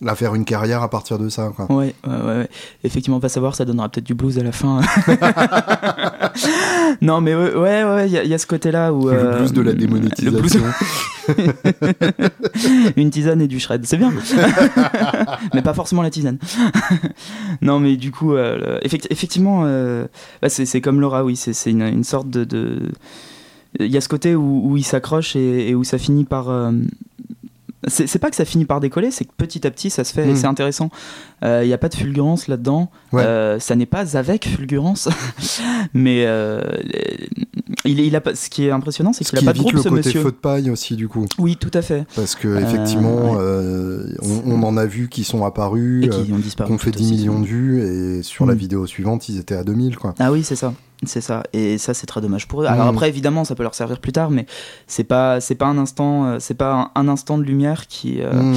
[0.07, 1.53] à faire une carrière à partir de ça.
[1.55, 1.71] Quoi.
[1.71, 2.49] Ouais, ouais, ouais,
[2.83, 4.81] Effectivement, va savoir, ça donnera peut-être du blues à la fin.
[7.03, 9.09] non, mais ouais, ouais, il y, a ce côté-là où.
[9.09, 10.63] Le blues de la démonétisation.
[12.97, 14.13] une tisane et du shred, c'est bien.
[15.55, 16.39] mais pas forcément la tisane.
[17.63, 18.37] non, mais du coup,
[18.83, 19.65] effectivement,
[20.43, 22.91] bah, c'est comme Laura, oui, c'est une, une, sorte de
[23.81, 26.49] il y a ce côté où, il s'accroche et, où ça finit par.
[27.85, 30.13] Euh, c'est pas que ça finit par décoller, c'est que petit à petit ça se
[30.13, 30.37] fait et mm.
[30.37, 30.91] c'est intéressant.
[31.45, 32.91] Euh, il n'y a pas de fulgurance là-dedans.
[33.15, 35.09] Euh, ça n'est pas avec fulgurance,
[35.95, 36.27] mais
[37.85, 39.89] il, il a ce qui est impressionnant, c'est qu'il n'a pas de groupe, le ce
[39.89, 40.23] côté monsieur.
[40.23, 41.27] feu de paille aussi, du coup.
[41.39, 42.07] Oui, tout à fait.
[42.17, 43.37] Parce que effectivement,
[44.47, 47.47] on, en a vu qui sont apparus, qui ont, disparu, ont fait 10 millions de
[47.47, 48.59] vues, et sur la mm.
[48.59, 50.15] vidéo suivante, ils étaient à 2000, quoi.
[50.19, 50.73] Ah oui, c'est ça.
[51.07, 52.67] C'est ça, et ça c'est très dommage pour eux.
[52.67, 52.91] Alors mm.
[52.91, 54.47] après, évidemment, ça peut leur servir plus tard, mais
[54.87, 58.33] c'est pas c'est pas un instant, euh, c'est pas un, instant de lumière qui euh,
[58.33, 58.55] mm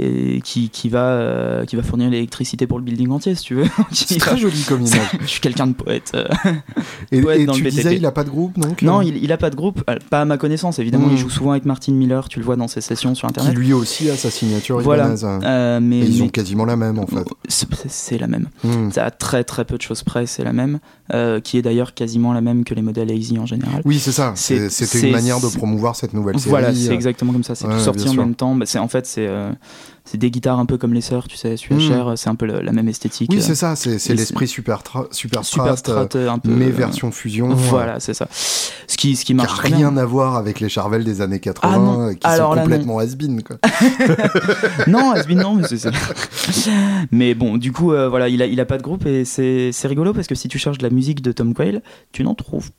[0.00, 3.54] et qui, qui, va, euh, qui va fournir l'électricité pour le building entier, si tu
[3.54, 3.66] veux.
[3.92, 4.98] C'est très joli comme image.
[5.20, 6.12] je suis quelqu'un de poète.
[6.14, 6.26] Euh,
[7.12, 9.50] et, et tu disais, il a pas de groupe, donc Non, il, il a pas
[9.50, 11.08] de groupe, euh, pas à ma connaissance, évidemment.
[11.10, 11.18] Il hmm.
[11.18, 13.52] joue souvent avec Martin Miller, tu le vois dans ses sessions sur Internet.
[13.52, 15.08] Qui lui aussi a sa signature voilà.
[15.80, 17.26] mais, et ils ont quasiment la même, en fait.
[17.48, 18.48] C'est la même.
[18.64, 18.90] Hmm.
[18.90, 20.78] Ça a très très peu de choses près, c'est la même.
[21.44, 23.82] qui est d'ailleurs quasiment la même que les modèles Easy en général.
[23.84, 24.32] Oui, c'est ça.
[24.36, 26.50] C'était une manière de promouvoir cette nouvelle série.
[26.50, 27.54] Voilà, c'est exactement comme ça.
[27.54, 28.54] C'est tout sorti en même temps.
[28.54, 29.28] Bah, en fait, c'est
[30.04, 32.16] c'est des guitares un peu comme les sœurs, tu sais, UHR, hmm.
[32.16, 33.30] c'est un peu la même esthétique.
[33.32, 37.10] Oui, c'est ça, c'est l'esprit super, super, super strat, euh, un peu, mais euh, version
[37.10, 37.48] fusion.
[37.48, 38.26] Voilà, c'est ça.
[38.32, 41.70] Ce qui, ce qui marche qui rien à voir avec les Charvel des années 80,
[41.70, 43.40] ah euh, qui sont complètement has-been.
[44.86, 45.90] non, has non, mais c'est
[47.12, 50.12] Mais bon, du coup, voilà, il a, il a pas de groupe et c'est rigolo
[50.12, 52.70] parce que si tu cherches de la musique de Tom Quayle, tu n'en trouves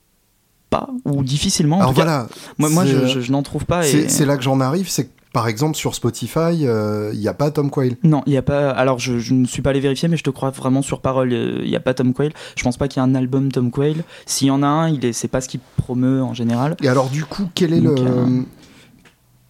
[0.69, 1.80] pas ou difficilement.
[1.80, 2.28] Alors voilà.
[2.58, 3.84] moi, moi je, je, n'en trouve pas.
[3.84, 7.52] C'est là que j'en arrive, c'est par exemple, sur Spotify, il euh, n'y a pas
[7.52, 7.96] Tom Quayle.
[8.04, 8.70] Non, il n'y a pas.
[8.72, 11.70] Alors, je, ne suis pas allé vérifier, mais je te crois vraiment sur parole, il
[11.70, 12.34] n'y a pas Tom Quayle.
[12.58, 14.04] Je pense pas qu'il y ait un album Tom Quayle.
[14.26, 16.76] S'il y en a un, il est, c'est pas ce qu'il promeut en général.
[16.82, 17.96] Et alors, du coup, quel est le.
[17.98, 18.41] Euh,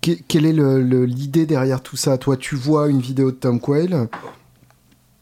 [0.02, 0.54] quelle est
[1.06, 2.17] l'idée derrière tout ça?
[2.17, 4.08] Toi, tu vois une vidéo de Tom Quayle,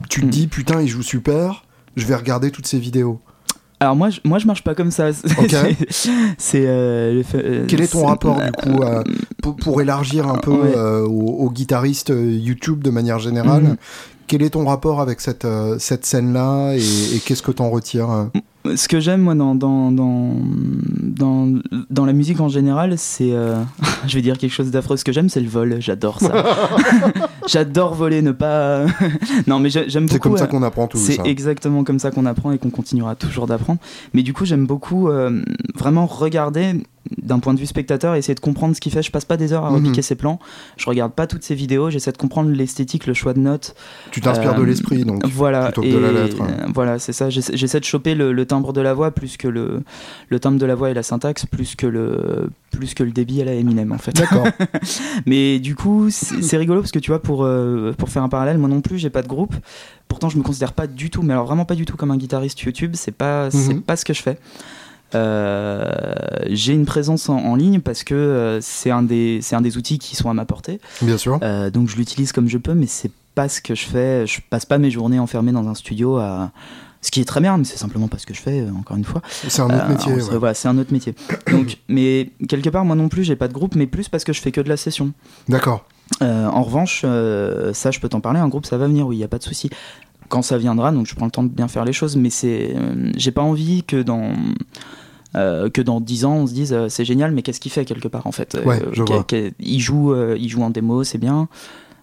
[0.10, 0.30] tu te hmm.
[0.30, 1.65] dis putain, il joue super,
[1.98, 3.19] je vais regarder toutes ses vidéos.
[3.81, 5.11] Alors moi, je, moi je marche pas comme ça.
[6.37, 6.65] C'est.
[6.65, 12.13] Euh, euh, Quel est ton rapport du coup pour, élargir un peu euh, aux, guitaristes
[12.15, 13.77] YouTube de manière générale mhm.
[14.27, 15.47] Quel est ton rapport avec cette,
[15.79, 18.29] cette scène-là et, et qu'est-ce que t'en retires
[18.76, 20.34] ce que j'aime moi dans dans, dans,
[21.02, 23.56] dans, dans la musique en général, c'est euh,
[24.08, 24.98] je vais dire quelque chose d'affreux.
[24.98, 25.78] Ce que j'aime, c'est le vol.
[25.80, 26.45] J'adore ça.
[27.48, 28.86] J'adore voler, ne pas.
[29.48, 30.12] non, mais j'aime beaucoup.
[30.12, 30.98] C'est comme ça qu'on apprend tout.
[30.98, 33.80] C'est exactement comme ça qu'on apprend et qu'on continuera toujours d'apprendre.
[34.13, 35.41] Mais du coup, j'aime beaucoup euh,
[35.76, 36.74] vraiment regarder
[37.21, 39.01] d'un point de vue spectateur, essayer de comprendre ce qu'il fait.
[39.01, 40.03] Je passe pas des heures à repiquer mhm.
[40.03, 40.39] ses plans.
[40.77, 41.89] Je regarde pas toutes ses vidéos.
[41.89, 43.75] J'essaie de comprendre l'esthétique, le choix de notes.
[44.12, 45.25] Tu t'inspires de euh, l'esprit, donc.
[45.27, 45.65] Voilà.
[45.71, 46.43] Plutôt que de la lettre.
[46.73, 47.29] voilà, c'est ça.
[47.29, 49.81] J'essaie de choper le, timbre de la voix plus que le,
[50.29, 53.41] le timbre de la voix et la syntaxe plus que le, plus que le débit
[53.41, 54.15] à la Eminem, en fait.
[54.15, 54.47] D'accord.
[55.25, 58.57] Mais du coup, c'est rigolo parce que tu vois, pour, euh, pour faire un parallèle,
[58.57, 59.55] moi non plus, j'ai pas de groupe.
[60.07, 62.17] Pourtant, je me considère pas du tout, mais alors vraiment pas du tout comme un
[62.17, 62.91] guitariste YouTube.
[62.95, 63.81] C'est pas, c'est mhm.
[63.83, 64.39] pas ce que je fais.
[65.15, 65.91] Euh,
[66.48, 70.15] j'ai une présence en, ligne parce que euh, c'est un, des, un des outils qui
[70.15, 70.80] sont à ma portée.
[71.02, 71.39] Bien sûr.
[71.41, 74.28] Euh, donc je l'utilise comme je peux, mais c'est pas ce que je fais.
[74.28, 76.52] Je passe pas mes journées enfermées dans un studio à.
[77.02, 79.06] Ce qui est très bien, mais c'est simplement pas ce que je fais, encore une
[79.06, 79.22] fois.
[79.48, 80.13] C'est un autre métier.
[80.38, 81.15] Voilà, c'est un autre métier.
[81.50, 84.34] Donc, mais quelque part, moi non plus, j'ai pas de groupe, mais plus parce que
[84.34, 85.13] je fais que de la session.
[85.48, 85.86] D'accord.
[86.19, 87.04] en revanche,
[87.74, 88.41] ça, je peux t'en parler.
[88.41, 89.69] Un groupe, ça va venir, oui, il y a pas de souci
[90.28, 92.76] quand ça viendra, donc je prends le temps de bien faire les choses, mais c'est,
[93.17, 94.32] j'ai pas envie que dans
[95.35, 97.85] euh, que dans 10 ans on se dise euh, c'est génial mais qu'est-ce qu'il fait
[97.85, 101.47] quelque part en fait euh, il joue il joue en démo c'est bien.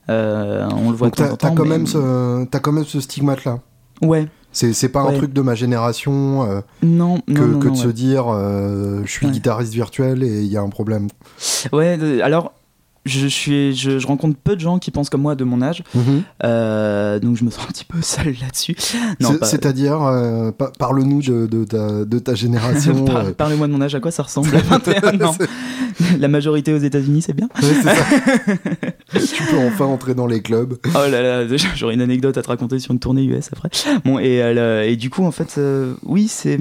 [0.08, 3.60] On le voit Donc de temps quand même ce t'as quand même ce stigmate là
[4.02, 4.28] ouais.
[4.52, 9.10] C'est pas un truc de ma génération non, que, non, que de se dire je
[9.10, 11.08] suis guitariste virtuel et il y a un problème.
[11.72, 12.52] Ouais, alors
[13.06, 16.22] je, suis, je, rencontre peu de gens qui pensent comme moi de mon âge, mhm.
[16.44, 18.76] euh, donc je me sens un petit peu seul là-dessus.
[19.42, 23.04] C'est-à-dire, euh, parle-nous de, de, ta, de, ta, génération.
[23.16, 23.32] Euh.
[23.32, 25.34] Parlez-moi de mon âge, à quoi ça ressemble à 21 ans
[26.18, 27.48] La majorité aux États-Unis, c'est bien.
[27.60, 30.76] tu peux enfin entrer dans les clubs.
[30.88, 33.70] Oh là là, j'aurais une anecdote à te raconter sur une tournée US après.
[34.04, 34.38] Bon, et,
[34.86, 35.58] et du coup, en fait,
[36.04, 36.58] oui, c'est.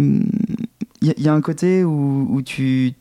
[1.02, 2.94] Il y, a un côté où, où tu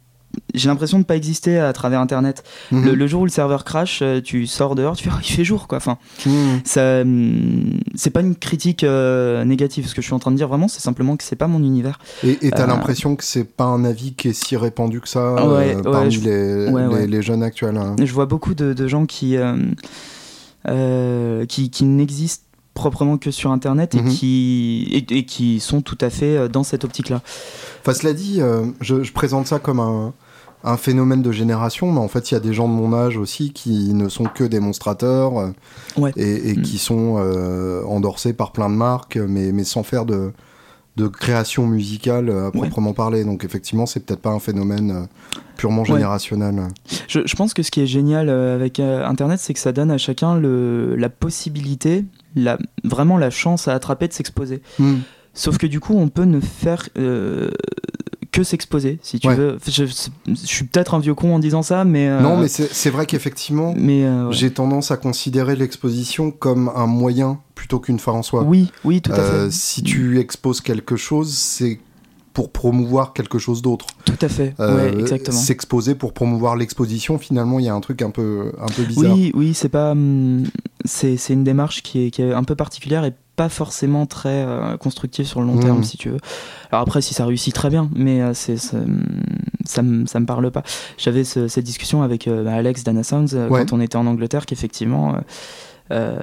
[0.55, 2.45] j'ai l'impression de ne pas exister à travers Internet.
[2.71, 2.93] Mhm.
[2.93, 5.45] Le, jour où le serveur crash, euh, tu sors dehors, tu fais, oh, il fait
[5.45, 5.79] jour, quoi.
[5.79, 6.61] Enfin, mhm.
[6.65, 9.87] ça, hum, c'est pas une critique euh, négative.
[9.87, 11.61] Ce que je suis en train de dire vraiment, c'est simplement que c'est pas mon
[11.61, 11.99] univers.
[12.23, 15.09] Et tu as euh, l'impression que c'est pas un avis qui est si répandu que
[15.09, 15.35] ça
[15.85, 17.77] parmi les, les, jeunes actuels.
[17.77, 17.97] Hein.
[18.03, 19.37] Je vois beaucoup de, de gens qui
[21.49, 22.45] qui, qui n'existent
[22.75, 24.09] proprement que sur Internet et, Mhm.
[24.11, 27.23] qui, et, et qui sont tout à fait euh, dans cette optique-là.
[27.81, 30.13] Enfin, cela dit, euh, je, je présente ça comme un,
[30.65, 33.17] un phénomène de génération, mais en fait, il y a des gens de mon âge
[33.19, 35.51] aussi qui ne sont que démonstrateurs euh,
[35.99, 36.11] Ouais.
[36.17, 36.63] et, et Mm.
[36.63, 40.33] qui sont euh, endorsés par plein de marques, mais, mais sans faire de,
[40.97, 43.25] de création musicale euh, à proprement parler.
[43.25, 45.89] Donc, effectivement, c'est peut-être pas un phénomène euh, purement Ouais.
[45.89, 46.63] générationnel.
[47.09, 49.91] Je, je pense que ce qui est génial avec euh, Internet, c'est que ça donne
[49.91, 52.05] à chacun le, la possibilité,
[52.37, 54.63] la, vraiment la chance à attraper de s'exposer.
[54.79, 54.95] Mm.
[55.35, 57.51] Sauf que du coup, on peut ne faire euh,
[58.31, 59.35] que s'exposer, si tu Ouais.
[59.35, 59.59] veux.
[59.69, 59.85] Je,
[60.35, 62.09] suis peut-être un vieux con en disant ça, mais.
[62.09, 64.33] euh, Non, mais c'est vrai qu'effectivement, euh, ouais.
[64.33, 68.43] j'ai tendance à considérer l'exposition comme un moyen plutôt qu'une fin en soi.
[68.45, 69.51] Oui, oui, tout à fait.
[69.51, 71.79] si tu exposes quelque chose, c'est
[72.33, 73.87] pour promouvoir quelque chose d'autre.
[74.05, 74.55] Tout à fait.
[74.59, 75.37] Euh, ouais, exactement.
[75.37, 79.15] S'exposer pour promouvoir l'exposition, finalement, il y a un truc un peu, un peu bizarre.
[79.15, 79.93] Oui, oui, c'est pas.
[79.93, 80.45] hum,
[80.85, 84.45] C'est c'est une démarche qui est, qui est un peu particulière et pas forcément très
[84.45, 86.19] euh, constructive sur le long terme, si tu veux.
[86.71, 89.03] Alors après, si ça réussit très bien, mais euh, c'est c'est, hum,
[89.65, 90.63] ça me ça me parle pas.
[90.99, 93.61] J'avais ce- cette discussion avec euh, Alex d'Anna Sounds Ouais.
[93.67, 95.17] quand on était en Angleterre, qu'effectivement.
[95.91, 96.17] euh,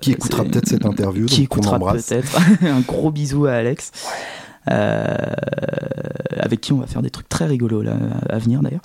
[0.00, 2.38] Qui écoutera peut-être cette interview, Qui donc écoutera peut-être.
[2.62, 3.90] un gros bisou à Alex.
[3.94, 7.94] Euh, avec qui on va faire des trucs très rigolos là,
[8.28, 8.80] à venir d'ailleurs.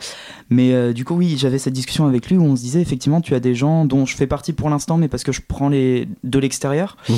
[0.49, 3.21] Mais euh, du coup, oui, j'avais cette discussion avec lui où on se disait effectivement,
[3.21, 5.69] tu as des gens dont je fais partie pour l'instant, mais parce que je prends
[5.69, 7.15] les de l'extérieur, Mhm.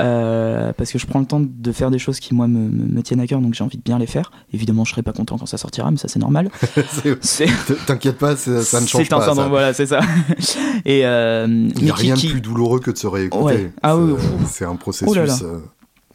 [0.00, 3.20] euh, parce que je prends le temps de faire des choses qui moi me, tiennent
[3.20, 4.30] à cœur, donc j'ai envie de bien les faire.
[4.52, 6.50] Évidemment, je serai pas content quand ça sortira, mais ça c'est normal.
[6.90, 7.46] C'est- C'est
[7.86, 9.34] T'inquiète pas, c'est- ça ne change c'est un pas.
[9.34, 9.48] ça.
[9.48, 10.00] voilà, c'est ça.
[10.84, 13.44] Et euh, Il n'y a rien qui- de plus douloureux que de se réécouter.
[13.44, 13.72] Ouais.
[13.82, 14.46] Ah oui, C'est-.
[14.52, 15.36] C'est un processus Oh là là.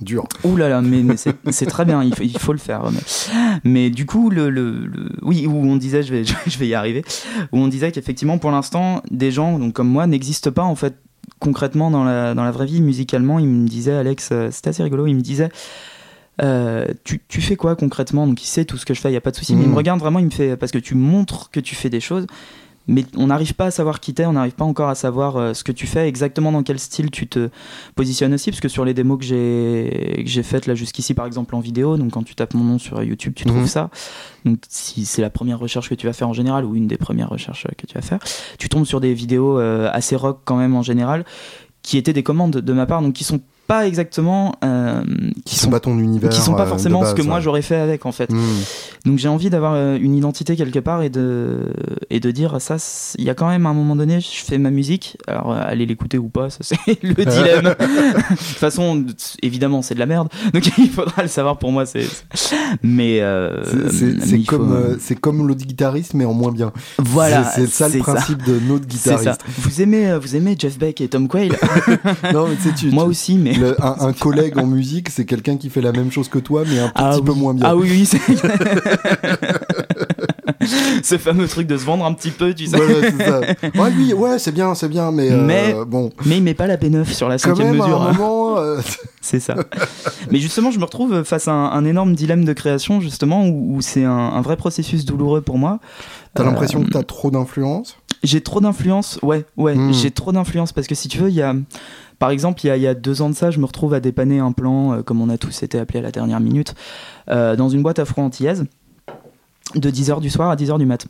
[0.01, 0.27] Dur.
[0.43, 2.83] Ouh là là, mais, mais c'est très bien, il faut, il faut le faire.
[2.91, 2.99] Mais,
[3.63, 6.73] mais du coup, le, le- le- oui, où on disait, je vais, je vais y
[6.73, 7.03] arriver,
[7.51, 10.95] où on disait qu'effectivement, pour l'instant, des gens donc, comme moi n'existent pas en fait
[11.39, 13.39] concrètement dans la, dans la vraie vie, musicalement.
[13.39, 15.49] Il me disait, Alex, euh, c'était assez rigolo, il me disait.
[16.41, 18.27] euh, tu, tu fais quoi concrètement?
[18.27, 19.55] Donc il sait tout ce que je fais, il n'y a pas de souci.
[19.55, 21.89] Mais il me regarde vraiment, il me fait parce que tu montres que tu fais
[21.89, 22.27] des choses,
[22.87, 25.53] mais on n'arrive pas à savoir qui t'es, on n'arrive pas encore à savoir euh,
[25.53, 27.49] ce que tu fais, exactement dans quel style tu te
[27.95, 31.25] positionnes aussi, parce que sur les démos que j'ai que j'ai faites là jusqu'ici, par
[31.25, 33.67] exemple en vidéo, donc quand tu tapes mon nom sur YouTube, tu trouves Mhm.
[33.67, 33.89] ça.
[34.45, 36.97] Donc si c'est la première recherche que tu vas faire en général ou une des
[36.97, 38.19] premières recherches euh, que tu vas faire,
[38.57, 41.25] tu tombes sur des vidéos euh, assez rock quand même en général,
[41.81, 45.03] qui étaient des commandes de ma part, donc qui sont pas exactement, euh,
[45.45, 46.29] Qui sont pas ton univers.
[46.29, 48.31] qui sont pas euh, forcément ce que moi j'aurais fait avec en fait.
[48.31, 48.41] Mhm.
[49.05, 51.73] Donc j'ai envie d'avoir euh, une identité quelque part et de,
[52.09, 52.77] et de dire ça,
[53.17, 55.85] il y a quand même à un moment donné, je fais ma musique, alors allez
[55.85, 57.75] l'écouter ou pas, ça c'est le dilemme.
[57.79, 59.03] de toute façon,
[59.41, 61.85] évidemment c'est de la merde, donc il faudra le savoir pour moi.
[61.85, 62.05] c'est
[62.83, 66.71] Mais, euh, C'est- il faut, comme, euh, c'est comme l'autre guitariste, mais en moins bien.
[66.99, 69.41] voilà, C'est ça le principe de notre guitariste.
[69.57, 71.55] Vous aimez, vous aimez Jeff Beck et Tom Quayle?
[72.33, 73.56] Non, mais tu Moi tu- aussi, mais.
[73.59, 76.63] Le- un, un collègue en musique, c'est quelqu'un qui fait la même chose que toi,
[76.67, 77.39] mais un Ah petit peu oui.
[77.39, 77.65] moins bien.
[77.67, 78.19] Ah oui, oui, c'est.
[81.03, 82.75] Ce fameux truc de se vendre un petit peu, tu sais.
[82.77, 83.39] Voilà, c'est ça.
[83.81, 86.67] Ouais, lui, ouais, c'est bien, c'est bien, mais, euh, Mais- bon, Mais il met pas
[86.67, 88.01] la B9 sur la cinquième mesure.
[88.01, 88.09] à hein.
[88.09, 88.81] un moment, euh,
[89.21, 89.55] C'est ça.
[90.31, 93.75] Mais justement, je me retrouve face à un, un énorme dilemme de création, justement, où,
[93.77, 95.79] où c'est un, un vrai processus douloureux pour moi.
[96.33, 97.97] t'as Euh, l'impression que t'as trop d'influence?
[98.23, 99.93] J'ai trop d'influence, ouais, ouais, Hmm.
[99.93, 101.53] j'ai trop d'influence parce que si tu veux, il y a.
[102.19, 103.93] Par exemple, il y, a, il y a deux ans de ça, je me retrouve
[103.93, 106.73] à dépanner un plan, euh, comme on a tous été appelés à la dernière minute,
[107.29, 108.65] euh, dans une boîte afro-antillaise,
[109.75, 111.05] de 10h du soir à 10h du mat.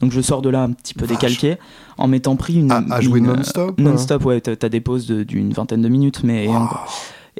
[0.00, 1.16] Donc je sors de là un petit peu Vache.
[1.18, 1.56] décalqué,
[1.96, 2.72] en m'étant pris une.
[2.72, 3.78] À, à jouer une, euh, non-stop.
[3.78, 6.48] Non-stop, ouais, t'as des pauses d'une vingtaine de minutes, mais.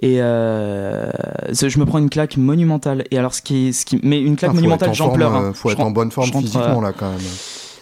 [0.03, 1.11] Et euh,
[1.53, 3.05] je me prends une claque monumentale.
[3.11, 5.35] Et alors, ce qui, ce qui, mais une claque Ah, monumentale, j'en pleure.
[5.35, 5.53] hein.
[5.53, 7.19] Faut Je être en rentre- bonne forme physiquement, euh, là, quand même.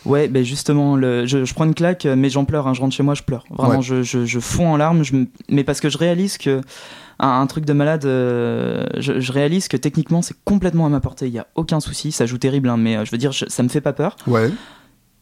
[0.05, 2.67] Ouais, ben justement, le, je, je prends une claque, mais j'en pleure.
[2.67, 2.75] hein.
[2.75, 3.45] Je rentre chez moi, je pleure.
[3.51, 3.83] Vraiment, Ouais.
[3.83, 5.03] je, je, je fonds en larmes.
[5.49, 6.61] Mais parce que je réalise que
[7.21, 11.27] un, un truc de malade, euh, je, réalise que techniquement, c'est complètement à ma portée.
[11.27, 12.13] Il y a aucun souci.
[12.13, 14.17] Ça joue terrible, hein, mais euh, je veux dire, ça me fait pas peur.
[14.27, 14.51] Ouais.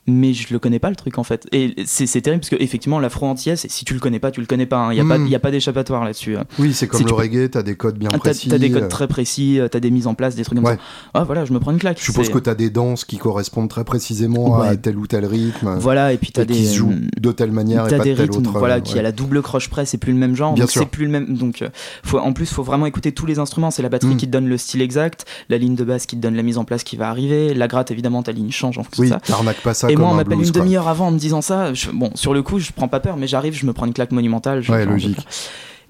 [0.09, 1.47] Mais je le connais pas le truc en fait.
[1.53, 4.67] Et c'est terrible parce que effectivement, l'afro-antillaise, si tu le connais pas, tu le connais
[4.67, 4.77] pas.
[4.79, 4.93] hein.
[4.93, 5.27] Il y a pas, Mm.
[5.27, 6.37] il y a pas d'échappatoire là-dessus.
[6.59, 8.49] Oui, c'est comme Si le tu reggae, t'as des codes bien T'as précis.
[8.49, 10.65] t'as des euh, codes très précis, euh, t'as des mises en place, des trucs comme
[10.67, 10.75] Ouais.
[10.77, 10.81] ça.
[11.15, 11.99] Ah voilà, je me prends une claque.
[11.99, 14.77] Je suppose que t'as des danses qui correspondent très précisément à Ouais.
[14.77, 15.77] tel ou tel rythme.
[15.79, 16.55] Voilà, et puis t'as des.
[16.55, 18.59] qui se jouent de telle manière et pas des de rythmes, autre.
[18.59, 19.01] voilà, euh, qui ouais.
[19.01, 21.11] à la double croche près, c'est plus le même genre, Bien donc c'est plus le
[21.11, 21.37] même.
[21.37, 21.69] Donc, euh,
[22.05, 23.71] faut, en plus, faut vraiment écouter tous les instruments.
[23.71, 24.19] C'est la batterie Mm.
[24.19, 26.59] qui te donne le style exact, la ligne de basse qui te donne la mise
[26.59, 29.21] en place qui va arriver, la gratte évidemment, ta ligne change en fonction de ça.
[29.65, 31.73] pas ça Et moi, on m'appelle une demi-heure avant en me disant ça.
[31.75, 33.93] je- bon, sur le coup, je prends pas peur, mais j'arrive, je me prends une
[33.95, 34.61] claque monumentale.
[34.63, 35.17] je- Ouais, logique.
[35.17, 35.23] pas.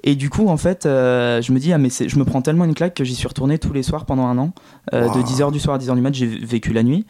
[0.05, 2.65] Et du coup, en fait, euh, je me dis, ah, mais je me prends tellement
[2.65, 4.53] une claque que j'y suis retourné tous les soirs pendant un an.
[4.95, 5.17] Euh, Wow.
[5.17, 7.07] De 10h du soir à 10h du mat, j'ai vécu la nuit.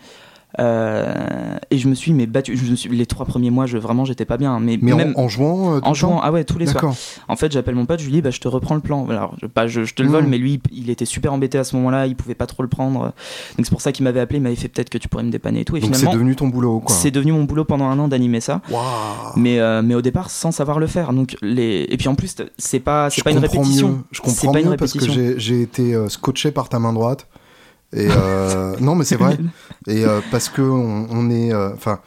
[0.58, 2.56] Euh, et je me suis mais battu.
[2.56, 4.58] Je me suis, les trois premiers mois, je, vraiment, j'étais pas bien.
[4.60, 6.66] Mais, Mais même en, en jouant euh, en le temps jouant, ah ouais, tous les
[6.66, 6.94] soirs.
[7.28, 9.06] En fait, j'appelle mon pote, je lui dis, bah, je te reprends le plan.
[9.08, 11.64] Alors, je, pas, je, je te le vole, mais lui, il était super embêté à
[11.64, 13.00] ce moment-là, il pouvait pas trop le prendre.
[13.56, 15.30] Donc c'est pour ça qu'il m'avait appelé, il m'avait fait peut-être que tu pourrais me
[15.30, 15.76] dépanner et tout.
[15.76, 16.94] Et Donc c'est devenu ton boulot, quoi.
[16.94, 18.60] c'est devenu mon boulot pendant un an d'animer ça.
[19.36, 21.12] Mais, euh, mais au départ, sans savoir le faire.
[21.12, 21.86] Donc les...
[21.90, 23.88] Et puis en plus, c'est pas, pas une comprends répétition.
[23.88, 23.94] mieux.
[24.11, 25.34] Je C'est comprends pas une mieux parce que répétition.
[25.36, 27.26] j'ai été scotché par ta main droite.
[27.93, 29.39] Et euh, non, mais c'est vrai.
[29.87, 32.01] Et euh, parce que on, on est, euh, enfin,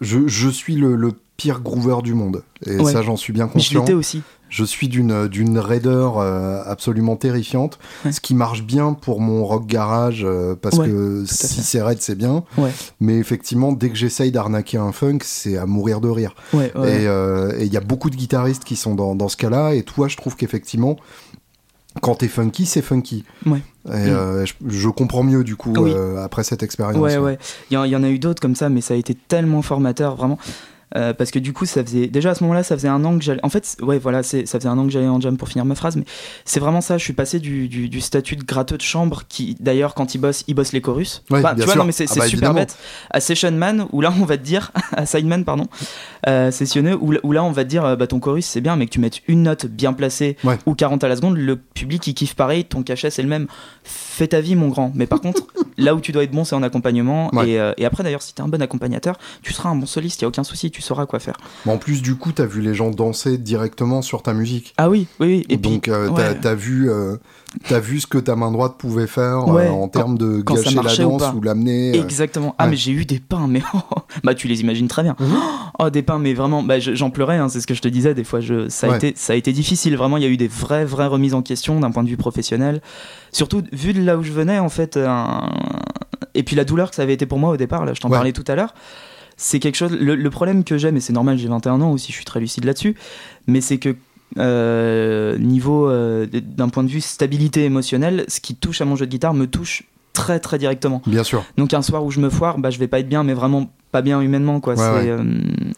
[0.00, 2.42] je, je suis le, le pire groover du monde.
[2.66, 2.92] Et Ouais.
[2.92, 3.80] ça, j'en suis bien je conscient.
[3.80, 4.22] l'étais aussi.
[4.50, 8.12] Je suis d'une d'une raideur euh, absolument terrifiante, Ouais.
[8.12, 11.98] ce qui marche bien pour mon rock garage euh, parce Ouais, que si c'est raide
[12.00, 12.44] c'est bien.
[12.56, 12.70] Ouais.
[12.98, 16.34] Mais effectivement, dès que j'essaye d'arnaquer un funk, c'est à mourir de rire.
[16.54, 19.74] Euh, et il y a beaucoup de guitaristes qui sont dans, dans ce cas-là.
[19.74, 20.96] Et toi, je trouve qu'effectivement,
[22.00, 23.24] quand t'es funky, c'est funky.
[23.88, 25.92] Et euh, je, je comprends mieux du coup Oui.
[25.94, 26.96] euh, après cette expérience.
[27.02, 27.38] Ouais, ouais.
[27.70, 29.14] Il y, en- il y en a eu d'autres comme ça, mais ça a été
[29.14, 30.38] tellement formateur, vraiment.
[30.96, 32.06] Euh, parce que du coup, ça faisait.
[32.06, 33.40] Déjà à ce moment-là, ça faisait un an que j'allais.
[33.44, 35.74] En fait, ouais, voilà, ça faisait un an que j'allais en jam pour finir ma
[35.74, 36.04] phrase, mais
[36.44, 36.96] c'est vraiment ça.
[36.98, 40.18] Je suis passé du, du, du statut de gratteux de chambre, qui d'ailleurs, quand il
[40.18, 41.22] bosse, il bosse les chorus.
[41.30, 41.82] Ouais, Enfin, bien tu vois, sûr.
[41.82, 42.54] non, mais c'est Ah bah, super évidemment.
[42.54, 42.76] bête.
[43.10, 44.72] À Session Man, où là, on va te dire.
[44.92, 45.66] à Sideman, pardon.
[46.26, 48.76] Euh, sessionneux, où, où là, on va te dire, euh, bah, ton chorus, c'est bien,
[48.76, 50.56] mais que tu mettes une note bien placée Ouais.
[50.66, 53.46] ou 40 à la seconde, le public, il kiffe pareil, ton cachet, c'est le même.
[53.84, 54.92] Fais ta vie, mon grand.
[54.94, 55.42] Mais par contre,
[55.78, 57.30] là où tu dois être bon, c'est en accompagnement.
[57.34, 57.50] Ouais.
[57.50, 60.20] Et, euh, et après, d'ailleurs, si t'es un bon accompagnateur, tu seras un bon soliste,
[60.20, 61.36] il y a aucun souci, tu sauras quoi faire.
[61.66, 64.74] Mais en plus, du coup, t'as vu les gens danser directement sur ta musique.
[64.76, 65.46] Ah oui, oui, oui.
[65.48, 66.38] Et Donc, puis, euh, t'as ouais.
[66.40, 67.16] t'as vu, euh,
[67.68, 71.06] t'as vu ce que ta main droite pouvait faire euh, en termes de gâcher la
[71.06, 71.34] ou danse pas.
[71.34, 71.96] ou, l'amener.
[71.98, 72.02] euh.
[72.02, 72.54] Exactement.
[72.58, 72.70] Ah, ouais.
[72.70, 73.62] mais j'ai eu des pains, mais
[74.24, 75.16] bah tu les imagines très bien.
[75.18, 75.36] Mhm.
[75.80, 77.36] Oh, des pains, mais vraiment, bah, je- j'en pleurais.
[77.38, 78.14] hein, c'est ce que je te disais.
[78.14, 79.96] Des fois, je, ça a été, ça a été difficile.
[79.96, 82.16] Vraiment, il y a eu des vraies, vraies remises en question d'un point de vue
[82.16, 82.80] professionnel.
[83.32, 84.96] Surtout vu de là où je venais, en fait.
[84.96, 85.48] un-
[86.34, 87.84] Et puis la douleur que ça avait été pour moi au départ.
[87.84, 88.74] Là, je t'en parlais tout à l'heure.
[89.40, 89.92] C'est quelque chose.
[89.92, 92.64] Le, problème que j'ai, mais c'est normal, j'ai 21 ans aussi, je suis très lucide
[92.64, 92.96] là-dessus.
[93.46, 93.94] Mais c'est que
[94.36, 99.06] euh, niveau euh, d'un point de vue stabilité émotionnelle, ce qui touche à mon jeu
[99.06, 99.84] de guitare me touche
[100.18, 101.00] très très directement.
[101.06, 101.44] Bien sûr.
[101.56, 103.70] Donc un soir où je me foire, bah, je vais pas être bien, mais vraiment
[103.90, 104.74] pas bien humainement quoi.
[104.74, 105.22] Ouais, euh,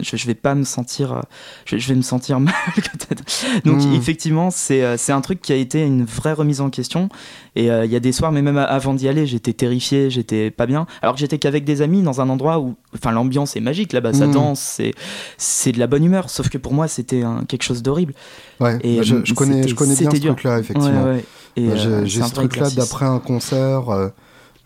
[0.01, 1.21] je, je vais pas me sentir, euh,
[1.65, 2.53] je, je vais me sentir mal.
[2.75, 3.23] peut-être.
[3.65, 3.95] Donc Mm.
[3.95, 7.09] effectivement, c'est euh, c'est un truc qui a été une vraie remise en question.
[7.55, 10.51] Et euh, il y a des soirs, mais même avant d'y aller, j'étais terrifié, j'étais
[10.51, 10.87] pas bien.
[11.03, 14.13] Alors que j'étais qu'avec des amis dans un endroit où, enfin l'ambiance est magique là-bas,
[14.13, 14.33] ça Mm.
[14.33, 14.93] danse, c'est
[15.37, 16.31] c'est de la bonne humeur.
[16.31, 18.15] Sauf que pour moi, c'était quelque chose d'horrible.
[18.59, 18.79] Ouais.
[18.83, 21.15] Et, je, euh, je connais, je connais bien ce truc-là, effectivement.
[21.57, 23.89] Et, euh, J'ai ce truc-là d'après un concert.
[23.91, 24.09] euh,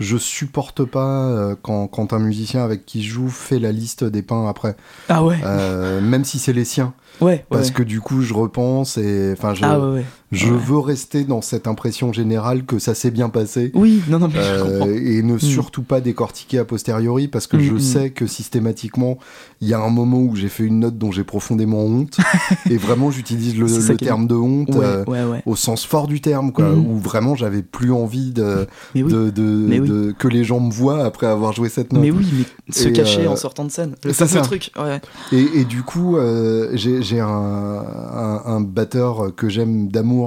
[0.05, 4.05] je supporte pas euh, quand, quand un musicien avec qui je joue fait la liste
[4.05, 4.76] des pains après,
[5.09, 7.74] Ah ouais, Euh, même si c'est les siens, ouais, parce ouais.
[7.74, 10.05] que du coup je repense et enfin je, Ah ouais, ouais.
[10.35, 10.59] Je ouais.
[10.59, 13.70] veux rester dans cette impression générale que ça s'est bien passé.
[13.74, 14.91] Oui, non, non, mais je Euh, comprends.
[14.91, 17.80] et ne surtout pas décortiquer a posteriori parce que Mm, je mm.
[17.80, 19.18] sais que systématiquement
[19.61, 22.18] il y a un moment où j'ai fait une note dont j'ai profondément honte
[22.70, 25.43] et vraiment j'utilise le, est terme de honte Ouais, euh, ouais, ouais.
[25.47, 26.87] au sens fort du terme quoi Mm.
[26.87, 29.12] où vraiment j'avais plus envie de, Mais oui.
[29.12, 29.89] de, de- Mais oui.
[29.89, 32.89] de- que les gens me voient après avoir joué cette note Mais oui, mais se
[32.89, 33.95] Et, cacher euh, en sortant de scène.
[34.05, 34.41] Le ça.
[34.41, 34.70] truc.
[34.78, 35.01] Ouais.
[35.32, 40.24] et, et du coup euh, j'ai j'ai un, un, un batteur que j'aime d'amour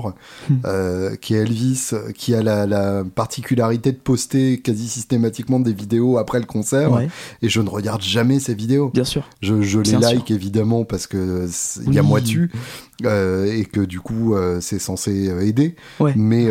[0.50, 0.54] Mm.
[0.66, 6.18] euh, qui est Elvis qui a la, la particularité de poster quasi systématiquement des vidéos
[6.18, 7.08] après le concert ouais,
[7.42, 8.90] et je ne regarde jamais ces vidéos.
[8.94, 9.28] bien sûr.
[9.42, 10.10] Je, je les Bien sûr.
[10.12, 11.48] like évidemment parce que
[11.86, 12.08] il y a Oui.
[12.08, 12.52] moi dessus
[13.06, 15.76] euh, et que du coup euh, c'est censé euh, aider.
[16.00, 16.14] Ouais.
[16.16, 16.48] Mais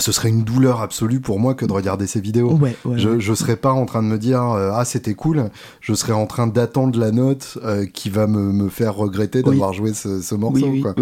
[0.00, 2.52] ce serait une douleur absolue pour moi que de regarder ces vidéos.
[2.52, 2.98] Ouais, ouais.
[2.98, 6.12] Je, je serais pas en train de me dire euh, ah c'était cool, je serais
[6.12, 9.50] en train d'attendre la note euh, qui va me, me faire regretter Oui.
[9.50, 10.66] d'avoir joué ce, ce morceau.
[10.66, 10.94] oui, oui, quoi.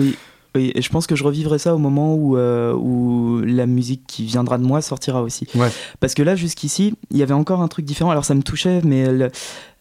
[0.57, 0.73] Oui.
[0.75, 4.25] Et je pense que je revivrai ça au moment où, euh, où la musique qui
[4.25, 5.47] viendra de moi sortira aussi.
[5.55, 5.69] Ouais.
[6.01, 8.11] Parce que là, jusqu'ici, il y avait encore un truc différent.
[8.11, 9.31] Alors, ça me touchait, mais, le-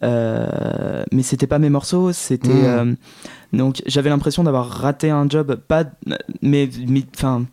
[0.04, 2.12] euh, mais c'était pas mes morceaux.
[2.12, 2.50] C'était.
[2.50, 2.66] Mm.
[2.66, 2.94] euh,
[3.54, 5.56] donc, j'avais l'impression d'avoir raté un job.
[5.68, 5.86] Pas.
[6.42, 6.70] Mais.
[7.16, 7.46] Enfin.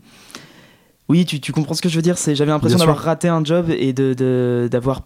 [1.09, 2.17] Oui, tu, tu comprends ce que je veux dire.
[2.17, 5.03] C'est, j'avais l'impression d'avoir raté un job et de, de- d'avoir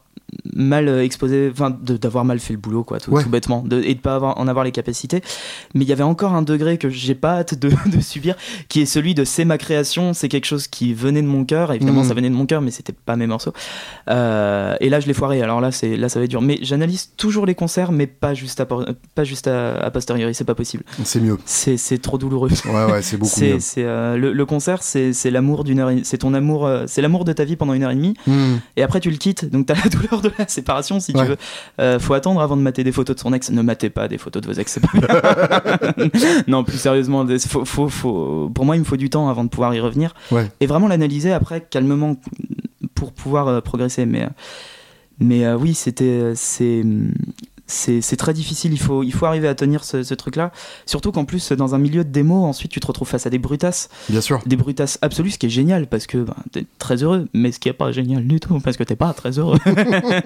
[0.54, 3.22] mal euh, exposé, enfin, d'avoir mal fait le boulot, quoi, tout, Ouais.
[3.22, 5.22] tout bêtement, de- et de pas avoir, en avoir les capacités.
[5.74, 8.34] Mais il y avait encore un degré que j'ai pas hâte de, de subir,
[8.68, 11.72] qui est celui de c'est ma création, c'est quelque chose qui venait de mon cœur.
[11.72, 12.08] Évidemment, Mhm.
[12.08, 13.52] ça venait de mon cœur, mais c'était pas mes morceaux.
[14.08, 15.42] Euh, et là, je l'ai foiré.
[15.42, 16.42] Alors là, c'est là, ça va être dur.
[16.42, 20.34] Mais j'analyse toujours les concerts, mais pas juste à, pas juste à, à posteriori.
[20.34, 20.84] C'est pas possible.
[21.04, 21.38] C'est mieux.
[21.44, 22.50] C'est trop douloureux.
[22.66, 23.58] Ouais ouais c'est beaucoup mieux.
[23.78, 25.90] euh, le, le concert, c'est l'amour d'une heure.
[26.02, 28.14] C'est ton amour, c'est l'amour de ta vie pendant une heure et demie.
[28.26, 28.56] Hmm.
[28.76, 29.44] Et après, tu le quittes.
[29.50, 31.22] Donc, t'as la douleur de la séparation, si Ouais.
[31.22, 31.36] tu veux.
[31.80, 33.50] Euh, faut attendre avant de mater des photos de son ex.
[33.50, 34.90] Ne matez pas des photos de vos ex, c'est pas
[35.96, 36.10] bien.
[36.46, 39.44] non, plus sérieusement, des- faut, faut, faut- pour moi, il me faut du temps avant
[39.44, 40.14] de pouvoir y revenir.
[40.30, 40.50] Ouais.
[40.60, 42.16] Et vraiment l'analyser après calmement
[42.94, 44.06] pour pouvoir euh, progresser.
[44.06, 44.28] Mais, euh,
[45.18, 46.82] Mais oui, c'était c'est
[47.66, 48.72] c'est très difficile.
[48.72, 50.52] Il faut, il faut arriver à tenir ce, truc-là.
[50.86, 53.38] Surtout qu'en plus, dans un milieu de démo, ensuite, tu te retrouves face à des
[53.38, 53.88] brutasses.
[54.08, 54.40] Bien sûr.
[54.46, 57.58] Des brutasses absolues, ce qui est génial parce que ben, t'es très heureux, mais ce
[57.58, 59.58] qui est pas génial du tout parce que t'es pas très heureux.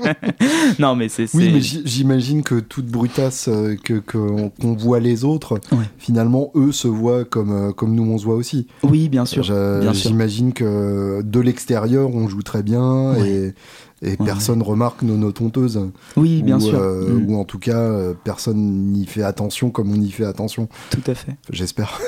[0.78, 1.26] non, mais c'est.
[1.34, 5.60] Oui, mais j'imagine que toute brutasse euh, que qu'on voit les autres,
[5.98, 8.66] finalement, eux se voient comme, euh, comme nous on se voit aussi.
[8.82, 9.44] Oui, bien sûr.
[9.92, 13.54] J'imagine que de l'extérieur, on joue très bien et
[14.02, 15.80] et personne remarque nos notes honteuses.
[16.16, 16.78] Oui, bien sûr.
[16.78, 17.30] Euh, mm.
[17.30, 20.68] Ou en tout cas, euh, personne n'y fait attention comme on y fait attention.
[20.90, 21.36] Tout à fait.
[21.50, 22.00] J'espère.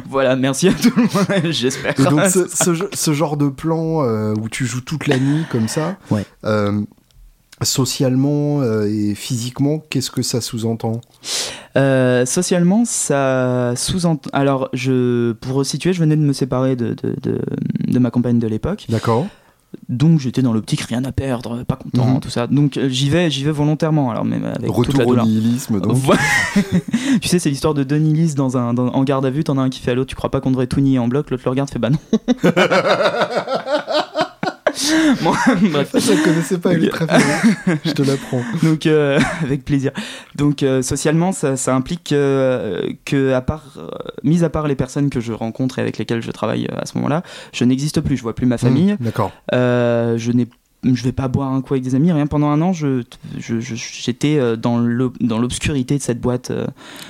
[0.08, 1.44] voilà, merci à tout le monde.
[1.52, 1.98] J'espère.
[1.98, 5.96] Et donc, ce, genre de plan euh, où tu joues toute la nuit comme ça,
[6.10, 6.24] ouais
[7.62, 11.02] socialement et physiquement, qu'est-ce que ça sous-entend?
[11.76, 14.30] Euh, socialement, ça sous-entend.
[14.32, 17.40] Alors, je, pour resituer, je venais de me séparer de, de,
[17.86, 18.86] de, ma compagne de l'époque.
[18.88, 19.26] D'accord.
[19.88, 22.20] Donc j'étais dans l'optique rien à perdre, pas content, mhm.
[22.20, 22.48] tout ça.
[22.48, 24.10] Donc euh, j'y vais, j'y vais volontairement.
[24.10, 25.80] Alors même avec Retour toute la au nihilisme.
[25.80, 25.96] Donc.
[27.20, 29.44] tu sais, c'est l'histoire de deux nihilistes dans un en garde à vue.
[29.44, 31.06] T'en as un qui fait à l'autre, tu crois pas qu'on devrait tout nier en
[31.06, 31.30] bloc.
[31.30, 31.98] L'autre le regarde, fait bah non.
[35.22, 35.90] bref.
[35.94, 36.90] Je ne connaissais pas, bien.
[37.84, 38.42] Je te l'apprends.
[38.62, 39.92] Donc, euh, avec plaisir.
[40.36, 43.88] Donc, euh, socialement, ça, ça implique que, à part, euh,
[44.22, 46.96] mis à part les personnes que je rencontre et avec lesquelles je travaille à ce
[46.98, 47.22] moment-là,
[47.52, 48.16] je n'existe plus.
[48.16, 48.94] Je vois plus ma famille.
[48.94, 49.32] Mmh, d'accord.
[49.52, 50.48] je n'ai
[50.82, 52.26] je vais pas boire un coup avec des amis, rien.
[52.26, 53.02] Pendant un an, je,
[53.38, 56.52] j'étais dans l'obscurité de cette boîte.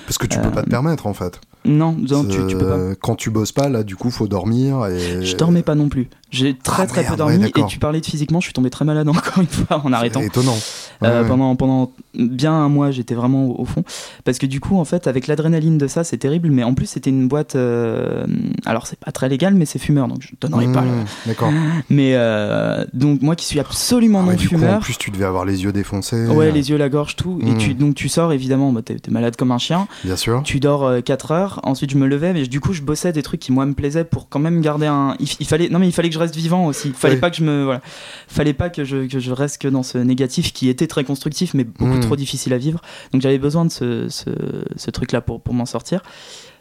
[0.06, 1.40] Parce que tu peux pas te permettre, en fait.
[1.64, 2.94] Non, non tu, tu, peux pas.
[3.00, 4.86] Quand tu bosses pas, là, du coup, faut dormir.
[4.86, 5.24] Et...
[5.24, 6.08] Je dormais pas non plus.
[6.30, 8.84] J'ai très ah, très peu dormi et tu parlais de physiquement, je suis tombé très
[8.84, 10.20] malade encore une fois en arrêtant.
[10.20, 10.56] étonnant.
[11.02, 13.84] Euh, pendant, pendant bien un mois, j'étais vraiment au, fond.
[14.24, 16.50] Parce que du coup, en fait, avec l'adrénaline de ça, c'est terrible.
[16.50, 17.56] Mais en plus, c'était une boîte.
[17.56, 18.26] Euh,
[18.66, 20.82] alors, c'est pas très légal, mais c'est fumeur, donc je donnerai pas.
[20.82, 21.50] Mmh, d'accord.
[21.90, 24.76] Mais euh, donc, moi qui suis absolument ah non fumeur.
[24.76, 26.26] en plus, tu devais avoir les yeux défoncés.
[26.26, 27.38] Ouais, les yeux, la gorge, tout.
[27.42, 27.74] Et tu, mmh.
[27.74, 29.88] donc, tu sors évidemment, bah, t'es es malade comme un chien.
[30.04, 30.42] Bien sûr.
[30.44, 31.60] Tu dors 4 heures.
[31.62, 34.04] Ensuite, je me levais, mais du coup, je bossais des trucs qui, moi, me plaisaient
[34.04, 35.16] pour quand même garder un.
[35.18, 35.68] Il, fallait.
[35.68, 36.92] Non, mais il fallait que je reste vivant aussi.
[36.94, 37.80] Fallait pas que je me voilà.
[38.28, 41.54] Fallait pas que je, que je reste que dans ce négatif qui était très constructif
[41.54, 42.00] mais beaucoup hmm.
[42.00, 42.80] trop difficile à vivre.
[43.12, 44.30] Donc j'avais besoin de ce, ce,
[44.76, 46.02] ce truc là pour, pour m'en sortir.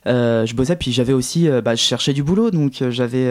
[0.07, 2.51] Euh, je bossais puis j'avais aussi euh, bah, je cherchais du boulot.
[2.51, 3.25] Donc euh, j'avais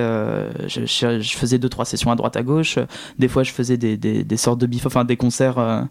[0.66, 2.78] je, je, faisais deux trois sessions à droite à gauche.
[3.18, 5.88] Des fois je faisais des, des, des sortes de bif enfin des concerts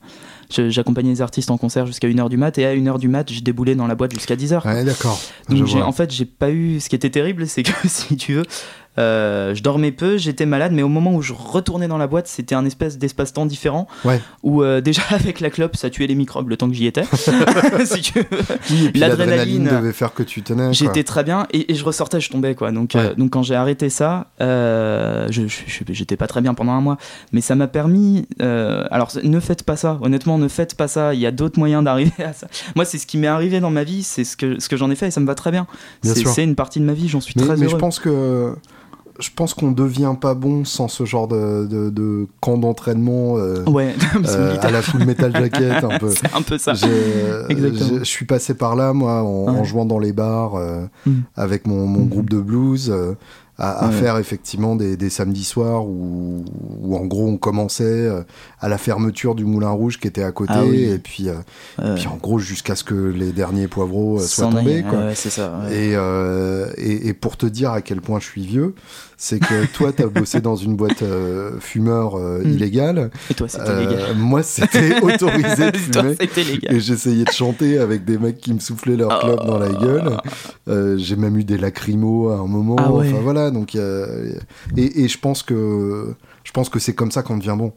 [0.49, 2.57] j'accompagnais les artistes en concert jusqu'à 1h du mat.
[2.57, 5.19] Et à 1h du mat je déboulais dans la boîte jusqu'à 10h ouais, d'accord.
[5.49, 8.45] Donc en fait j'ai pas eu ce qui était terrible c'est que si tu veux
[8.99, 12.27] euh, je dormais peu, j'étais malade, mais au moment où je retournais dans la boîte,
[12.27, 13.87] c'était un espèce d'espace-temps différent.
[14.05, 14.19] Ouais.
[14.43, 17.03] Où euh, déjà avec la clope, ça tuait les microbes le temps que j'y étais.
[17.85, 18.13] si
[18.95, 20.73] l'adrénaline devait faire que tu tenais.
[20.73, 22.71] J'étais très bien et, je ressortais, je tombais quoi.
[22.71, 25.47] Donc, euh, donc quand j'ai arrêté ça, je,
[25.89, 26.97] j'étais pas très bien pendant un mois,
[27.31, 28.27] mais ça m'a permis.
[28.39, 31.13] alors ne faites pas ça, honnêtement, ne faites pas ça.
[31.13, 32.47] Il y a d'autres moyens d'arriver à ça.
[32.75, 34.89] Moi, c'est ce qui m'est arrivé dans ma vie, c'est ce que ce que j'en
[34.89, 35.67] ai fait et ça me va très bien.
[36.01, 37.57] c'est une partie de ma vie, j'en suis très heureux.
[37.57, 38.55] Mais je pense que
[39.19, 43.95] je pense qu'on devient pas bon sans ce genre de, de, camp d'entraînement euh, ouais,
[44.27, 46.09] euh, à la full metal jacket un peu.
[46.15, 46.73] C'est un peu ça.
[47.49, 51.13] Je suis passé par là moi en, jouant dans les bars euh, mm.
[51.35, 52.93] avec mon, mon, groupe de blues
[53.59, 56.45] à, faire effectivement des, des, samedis soirs où,
[56.81, 58.21] où, en gros on commençait euh,
[58.59, 62.07] à la fermeture du Moulin Rouge qui était à côté ah et puis, euh, puis
[62.07, 64.83] en gros jusqu'à ce que les derniers poivreaux euh, soient tombés.
[64.87, 65.15] Quoi.
[65.15, 65.93] Ça, et,
[66.77, 68.75] et, et, pour te dire à quel point je suis vieux,
[69.19, 72.51] c'est que toi, tu as bossé dans une boîte euh, fumeur euh, hmm.
[72.51, 73.11] illégale.
[73.31, 74.15] Et toi, c'était euh, légal.
[74.15, 76.15] Moi, c'était autorisé de fumer.
[76.19, 76.75] c'était légal.
[76.75, 80.17] Et j'essayais de chanter avec des mecs qui me soufflaient leur club dans la gueule.
[80.67, 80.97] Oh.
[80.97, 82.75] J'ai même eu des lacrymos à un moment.
[82.77, 83.09] Ah ouais.
[83.09, 84.39] Enfin voilà, donc et,
[84.75, 86.13] et je pense que
[86.43, 87.73] je pense que c'est comme ça qu'on devient bon.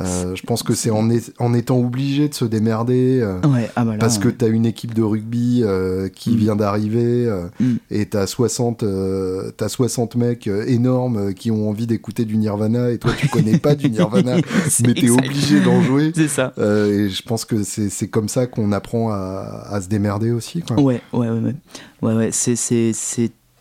[0.00, 1.06] Euh, je pense que c'est en,
[1.38, 3.38] en, étant obligé de se démerder euh,
[3.76, 6.36] ah bah parce que tu as une équipe de rugby euh, qui mm.
[6.36, 7.30] vient d'arriver
[7.60, 7.74] mm.
[7.90, 12.96] et tu as 60, as 60 mecs énormes qui ont envie d'écouter du Nirvana et
[12.96, 14.36] toi tu connais pas du Nirvana
[14.86, 16.12] mais tu es obligé d'en jouer.
[16.14, 16.54] C'est ça.
[16.56, 20.62] et je pense que c'est comme ça qu'on apprend à, à, se démerder aussi.
[20.62, 20.80] Quoi.
[20.80, 21.54] Ouais, ouais, ouais.
[22.00, 22.14] ouais.
[22.14, 22.56] ouais, c'est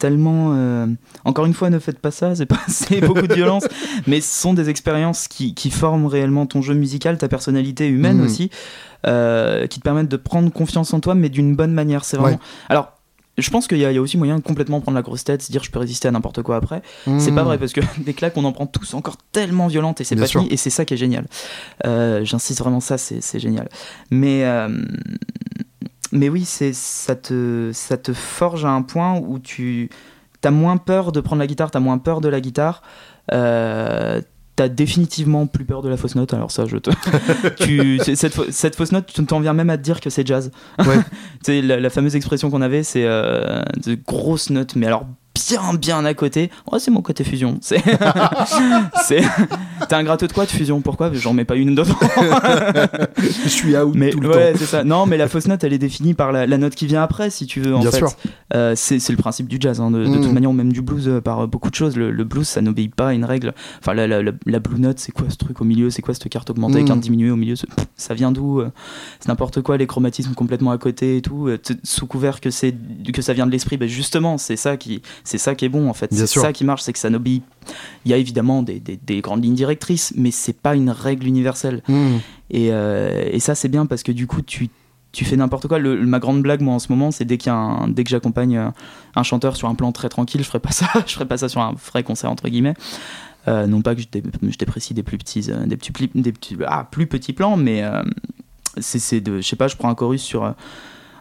[0.02, 0.54] tellement.
[0.56, 0.88] Euh,
[1.26, 2.60] encore une fois, ne faites pas ça, c'est pas
[3.06, 3.66] beaucoup de violence,
[4.08, 8.18] mais ce sont des expériences qui, qui, forment réellement ton jeu musical, ta personnalité humaine
[8.18, 8.26] mmh.
[8.26, 8.50] aussi,
[9.06, 12.04] euh, qui te permettent de prendre confiance en toi, mais d'une bonne manière.
[12.04, 12.40] C'est vraiment.
[12.68, 12.94] Alors.
[13.38, 15.64] Je pense qu'il y, a aussi moyen de complètement prendre la grosse tête, se dire
[15.64, 16.82] je peux résister à n'importe quoi après.
[17.18, 17.46] C'est pas mmh.
[17.46, 20.28] vrai parce que des claques on en prend tous encore tellement violentes et c'est pas
[20.28, 21.26] fini et c'est ça qui est génial.
[21.86, 23.70] Euh, j'insiste vraiment ça, c'est génial.
[24.12, 24.44] Mais
[26.12, 29.90] mais oui, c'est ça te, ça te forge à un point où tu
[30.44, 32.82] as moins peur de prendre la guitare, tu as moins peur de la guitare.
[33.32, 34.22] Euh,
[34.56, 36.34] t'as définitivement plus peur de la fausse note.
[36.34, 36.92] Alors ça, je te.
[37.64, 40.52] tu, cette, cette, fausse note, tu t'en viens même à te dire que c'est jazz.
[40.80, 41.00] Ouais.
[41.62, 45.06] la, la fameuse expression qu'on avait, c'est euh, de grosses notes, mais alors
[45.50, 46.52] bien bien à côté.
[46.72, 47.58] Oh, c'est mon côté fusion.
[47.62, 47.82] C'est,
[49.04, 49.22] c'est,
[49.88, 50.82] t'es un gratteux de quoi de fusion?
[50.82, 51.12] Pourquoi?
[51.14, 51.84] J'en mets pas une dedans.
[53.18, 54.84] je suis out mais, tout le ouais, c'est ça.
[54.84, 57.46] Non, mais la fausse note, elle est définie par la, note qui vient après, si
[57.46, 57.76] tu veux.
[57.76, 57.98] En bien fait.
[57.98, 58.12] sûr.
[58.54, 60.34] Euh, c'est, c'est le principe du jazz, hein, de, toute mm.
[60.34, 61.98] manière, même du blues, euh, par beaucoup de choses.
[61.98, 63.54] Le, blues, ça n'obéit pas à une règle.
[63.80, 65.90] Enfin, la, la, la, blue note, c'est quoi ce truc au milieu?
[65.90, 67.02] C'est quoi cette carte augmentée avec un mm.
[67.02, 67.56] diminué au milieu?
[67.96, 68.72] Ça vient d'où euh?
[69.20, 69.78] C'est n'importe quoi.
[69.78, 71.50] Les chromatismes complètement à côté et tout,
[71.84, 72.76] sous couvert que c'est
[73.14, 73.78] que ça vient de l'esprit.
[73.78, 75.02] Ben justement, c'est ça qui,
[75.32, 76.14] c'est ça qui est bon en fait.
[76.14, 77.44] C'est ça qui marche, c'est que ça n'obéit.
[78.04, 81.82] Il y a évidemment des, des, grandes lignes directrices, mais c'est pas une règle universelle.
[81.88, 82.18] Hmm.
[82.50, 84.70] Et, euh, et, ça, c'est bien parce que du coup, tu,
[85.14, 85.80] tu fais n'importe quoi.
[85.80, 87.54] Le, ma grande blague, moi, en ce moment, c'est dès, qu'il
[87.90, 88.70] dès que j'accompagne euh,
[89.16, 90.88] un chanteur sur un plan très tranquille, je ferai pas ça.
[91.08, 92.74] je ferai pas ça sur un vrai concert, entre guillemets.
[93.48, 97.08] Euh, non pas que je, déprécie des plus petits, des petits, des petits ah, plus
[97.08, 97.84] petits plans, mais
[98.78, 100.54] c'est de, je sais pas, je prends un chorus sur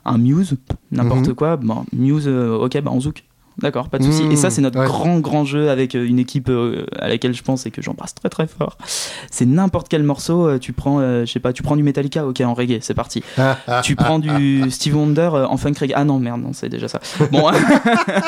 [0.04, 0.56] un Muse,
[0.90, 1.34] n'importe mhm.
[1.34, 1.56] quoi.
[1.56, 3.24] Bon, Muse, ok, bah on zouk.
[3.60, 4.24] D'accord, pas de souci.
[4.30, 7.42] et ça, c'est notre grand, grand jeu avec euh, une équipe euh, à laquelle je
[7.42, 8.78] pense et que j'embrasse très, très fort.
[9.30, 10.48] C'est n'importe quel morceau.
[10.48, 13.22] Euh, tu prends, je sais pas, tu prends du Metallica, ok, en reggae, c'est parti.
[13.82, 15.92] tu prends du Steve Wonder en funk reggae.
[15.94, 17.00] Ah non, merde, non, c'est déjà ça.
[17.30, 17.50] Bon,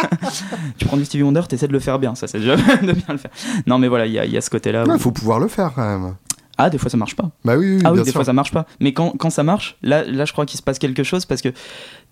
[0.78, 2.14] tu prends du Stevie Wonder, t'essaies de le faire bien.
[2.14, 3.30] Ça, c'est déjà de bien le faire.
[3.66, 4.84] Non, mais voilà, il y a, ce côté-là.
[4.86, 6.14] Il faut pouvoir le faire quand même.
[6.62, 7.30] Ah, des fois ça marche pas.
[7.44, 8.66] Bah oui, ah oui des fois ça marche pas.
[8.80, 11.42] Mais quand, quand ça marche, là, là je crois qu'il se passe quelque chose parce
[11.42, 11.48] que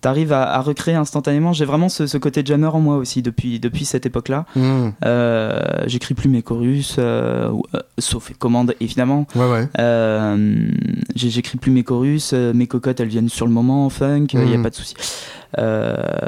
[0.01, 1.53] tu arrives à, recréer instantanément.
[1.53, 4.45] J'ai vraiment ce, côté jammer en moi aussi depuis, depuis cette époque-là.
[4.55, 4.89] Hmm.
[5.05, 9.27] Euh, j'écris plus mes chorus, euh, euh, sauf commande évidemment.
[9.35, 10.37] Ouais, ouais.
[11.15, 14.53] J'écris plus mes chorus, mes cocottes elles viennent sur le moment en funk, il n'y
[14.53, 14.63] a hmm.
[14.63, 14.95] pas de souci.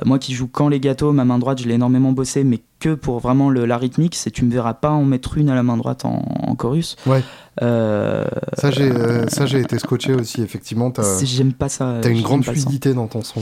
[0.05, 2.93] moi qui joue quand les gâteaux, ma main droite, je l'ai énormément bossé, mais que
[2.93, 4.13] pour vraiment le, la rythmique.
[4.13, 6.97] C'est tu me verras pas en mettre une à la main droite en, en chorus.
[7.05, 7.23] Ouais.
[7.61, 8.25] Euh,
[8.57, 10.91] ça, j'ai, euh, ça, j'ai été scotché aussi, effectivement.
[11.21, 11.99] J'aime pas ça.
[12.01, 13.41] T'as une grande fluidité dans ton son.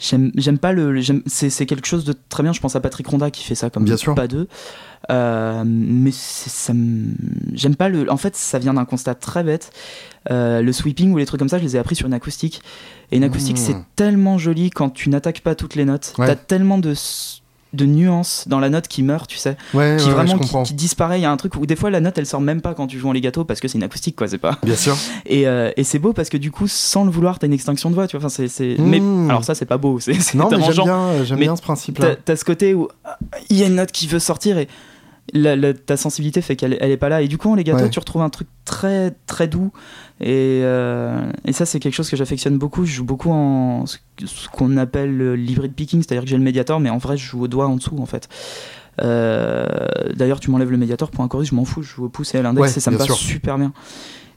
[0.00, 1.00] J'aime, j'aime pas le.
[1.26, 2.52] c'est, c'est quelque chose de très bien.
[2.52, 4.14] Je pense à Patrick Ronda qui fait ça comme bien sûr.
[4.14, 4.48] pas deux.
[5.10, 6.72] Euh, mais ça
[7.52, 8.10] j'aime pas le.
[8.10, 9.70] En fait, ça vient d'un constat très bête.
[10.28, 12.62] le sweeping ou les trucs comme ça, je les ai appris sur une acoustique.
[13.12, 13.84] Et une acoustique, c'est hmm.
[13.94, 16.14] tellement joli quand tu n'attaques pas toutes les notes.
[16.16, 16.94] T'as tellement de
[17.74, 21.18] de nuances dans la note qui meurt, tu sais, qui vraiment qui, disparaît.
[21.18, 22.86] Il y a un truc où des fois la note elle sort même pas quand
[22.86, 24.58] tu joues en legato parce que c'est une acoustique quoi, c'est pas.
[24.62, 24.96] Bien sûr.
[25.26, 27.90] Et, euh, et c'est beau parce que du coup, sans le vouloir, t'as une extinction
[27.90, 28.26] de voix, tu vois.
[28.26, 29.30] Enfin, c'est, Mais mmh.
[29.30, 30.34] alors ça c'est pas beau, c'est.
[30.34, 32.16] Non, mais j'aime bien, j'aime bien ce principe-là.
[32.24, 33.18] T'as, ce côté où ah,
[33.50, 34.68] il y a une note qui veut sortir et
[35.86, 37.22] ta sensibilité fait qu'elle elle est pas là.
[37.22, 39.72] Et du coup, en legato, tu retrouves un truc très très doux.
[40.20, 42.84] Et, euh, et ça, c'est quelque chose que j'affectionne beaucoup.
[42.84, 43.98] Je joue beaucoup en ce
[44.52, 47.48] qu'on appelle l'hybrid picking, c'est-à-dire que j'ai le médiator, mais en vrai, je joue au
[47.48, 48.28] doigt en dessous en fait.
[49.02, 49.66] Euh,
[50.14, 52.34] d'ailleurs, tu m'enlèves le médiator pour un chorus, je m'en fous, je joue au pouce
[52.34, 53.72] et à l'index et ça me passe super bien.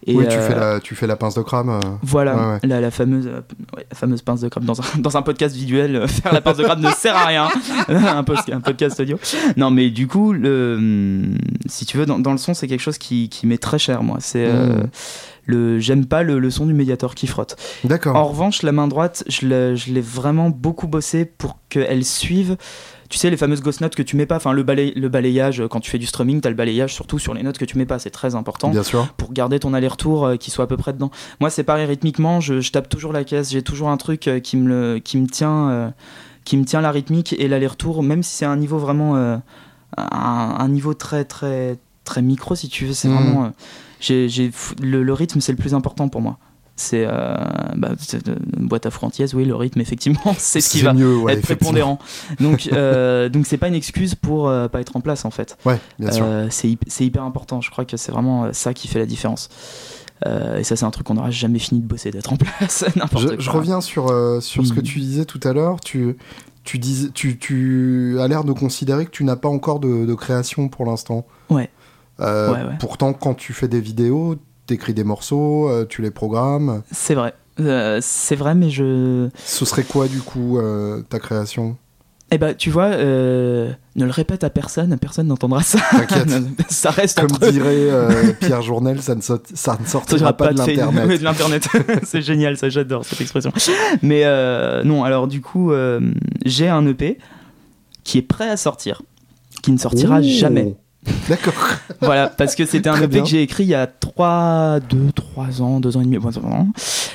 [0.06, 1.80] Et oui, tu, fais euh, la, tu fais la pince de crâne.
[2.02, 4.64] Voilà, La, fameuse, la fameuse pince de crâne.
[4.64, 7.50] Dans un, dans un podcast visuel, faire la pince de crâne ne sert à rien.
[7.90, 9.20] un, un, podcast audio.
[9.58, 11.34] Non, mais du coup, le,
[11.66, 14.04] si tu veux, dans, dans le son, c'est quelque chose qui, qui m'est très cher,
[14.04, 14.18] moi.
[14.20, 14.48] C'est.
[14.48, 14.88] Hmm
[15.48, 17.56] le j'aime pas le, son du médiator qui frotte.
[17.84, 18.16] D'accord.
[18.16, 22.58] En revanche, la main droite, je l'ai vraiment beaucoup bossé pour qu'elle suive.
[23.10, 25.80] Tu sais, les fameuses ghost notes que tu mets pas, enfin le, le balayage, quand
[25.80, 27.86] tu fais du strumming, tu as le balayage surtout sur les notes que tu mets
[27.86, 28.70] pas, c'est très important.
[28.70, 29.08] Bien sûr.
[29.18, 31.12] Pour garder ton aller-retour euh, qui soit à peu près dedans.
[31.40, 34.58] Moi, c'est pareil rythmiquement, je, tape toujours la caisse, j'ai toujours un truc euh, qui,
[34.58, 35.90] me le, qui, me tient, euh,
[36.44, 39.16] qui me tient la rythmique et l'aller-retour, même si c'est un niveau vraiment.
[39.16, 39.42] Un,
[39.98, 43.14] un, niveau très, très, très micro, si tu veux, c'est mmh.
[43.14, 43.54] vraiment
[44.00, 44.52] j'ai,
[44.82, 46.38] le, rythme, c'est le plus important pour moi.
[46.78, 47.36] C'est euh,
[47.76, 47.90] bah,
[48.58, 50.94] une boîte à frontières, oui, le rythme, effectivement, c'est ce qui va
[51.32, 52.00] être prépondérant.
[52.40, 55.58] Donc, euh, donc c'est pas une excuse pour euh, pas être en place, en fait.
[55.66, 55.80] Ouais.
[56.02, 57.62] Euh, c'est, hyper important.
[57.62, 59.50] Je crois que c'est vraiment ça qui fait la différence.
[60.26, 62.86] et ça, c'est un truc qu'on n'aura jamais fini de bosser, d'être en place.
[63.18, 64.08] je, je, reviens sur,
[64.42, 64.84] sur ce que mm.
[64.84, 65.80] tu disais tout à l'heure.
[65.80, 66.16] Tu,
[66.64, 70.14] tu, dis, tu, tu as l'air de considérer que tu n'as pas encore de, de
[70.14, 71.26] création pour l'instant.
[71.50, 71.72] Ouais.
[72.20, 74.36] Euh, pourtant, quand tu fais des vidéos,
[74.68, 76.84] t'écris des morceaux, euh, tu les programmes.
[76.92, 77.34] C'est vrai.
[77.60, 79.30] Euh, c'est vrai, mais je.
[79.44, 80.60] Ce serait quoi, du coup,
[81.10, 81.76] ta création?
[82.30, 85.80] Eh ben, tu vois, ne le répète à personne, personne n'entendra ça.
[86.70, 87.90] ça reste Comme dirait
[88.42, 91.08] Pierre Journel, ça ne, ça ne sortira pas, de l'internet.
[91.20, 91.70] de l'internet.
[92.04, 93.52] c'est génial, ça j'adore cette expression.
[94.04, 94.24] Mais
[94.84, 95.72] non, alors du coup,
[96.46, 97.18] j'ai un EP
[98.04, 99.02] qui est prêt à sortir,
[99.64, 100.76] qui ne sortira jamais.
[101.30, 101.54] D'accord.
[102.02, 105.62] voilà, parce que c'était un EP que j'ai écrit il y a 3, 2, 3
[105.62, 106.18] ans, 2 ans et demi,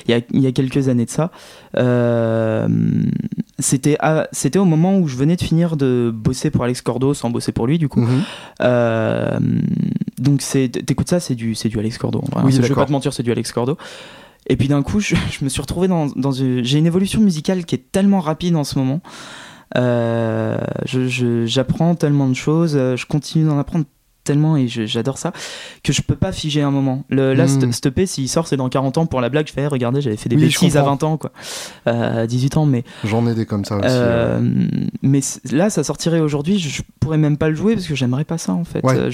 [0.07, 1.31] il, y a, il y a quelques années de ça.
[1.77, 2.69] Euh,
[3.59, 3.97] c'était,
[4.59, 7.67] au moment où je venais de finir de bosser pour Alex Cordo sans bosser pour
[7.67, 8.01] lui, du coup.
[8.01, 8.23] Mhm.
[8.63, 9.39] Euh,
[10.19, 12.23] donc t'écoutes ça, c'est du, du Alex Cordo.
[12.45, 13.77] Oui, je vais pas te mentir, c'est du Alex Cordo.
[14.49, 17.65] Et puis d'un coup, je, me suis retrouvé dans, dans une, j'ai une évolution musicale
[17.65, 19.01] qui est tellement rapide en ce moment.
[19.77, 20.59] Euh,
[21.47, 23.87] j'apprends tellement de choses, je continue d'en apprendre
[24.25, 25.33] tellement et j'adore ça
[25.83, 27.05] que je peux pas figer un moment.
[27.09, 27.71] Le, là, mmh.
[27.87, 29.07] EP, s'il sort, c'est dans 40 ans.
[29.07, 31.33] Pour la blague, je fais, regardez, j'avais fait des bêtises à 20 ans, quoi.
[31.89, 32.85] Euh, à 18 ans, mais.
[33.05, 33.87] J'en ai des comme ça aussi.
[33.89, 34.41] Euh,
[35.03, 35.21] mais
[35.51, 38.53] là, ça sortirait aujourd'hui, je pourrais même pas le jouer parce que j'aimerais pas ça,
[38.53, 38.85] en fait.
[38.85, 39.11] Ouais,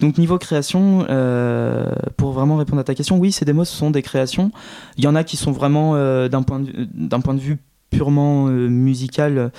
[0.00, 3.90] Donc, niveau création, euh, pour vraiment répondre à ta question, oui, ces démos, ce sont
[3.90, 4.50] des créations.
[4.96, 5.94] Il y en a qui sont vraiment,
[6.28, 7.58] d'un point, de, point de vue
[7.92, 9.52] purement musical,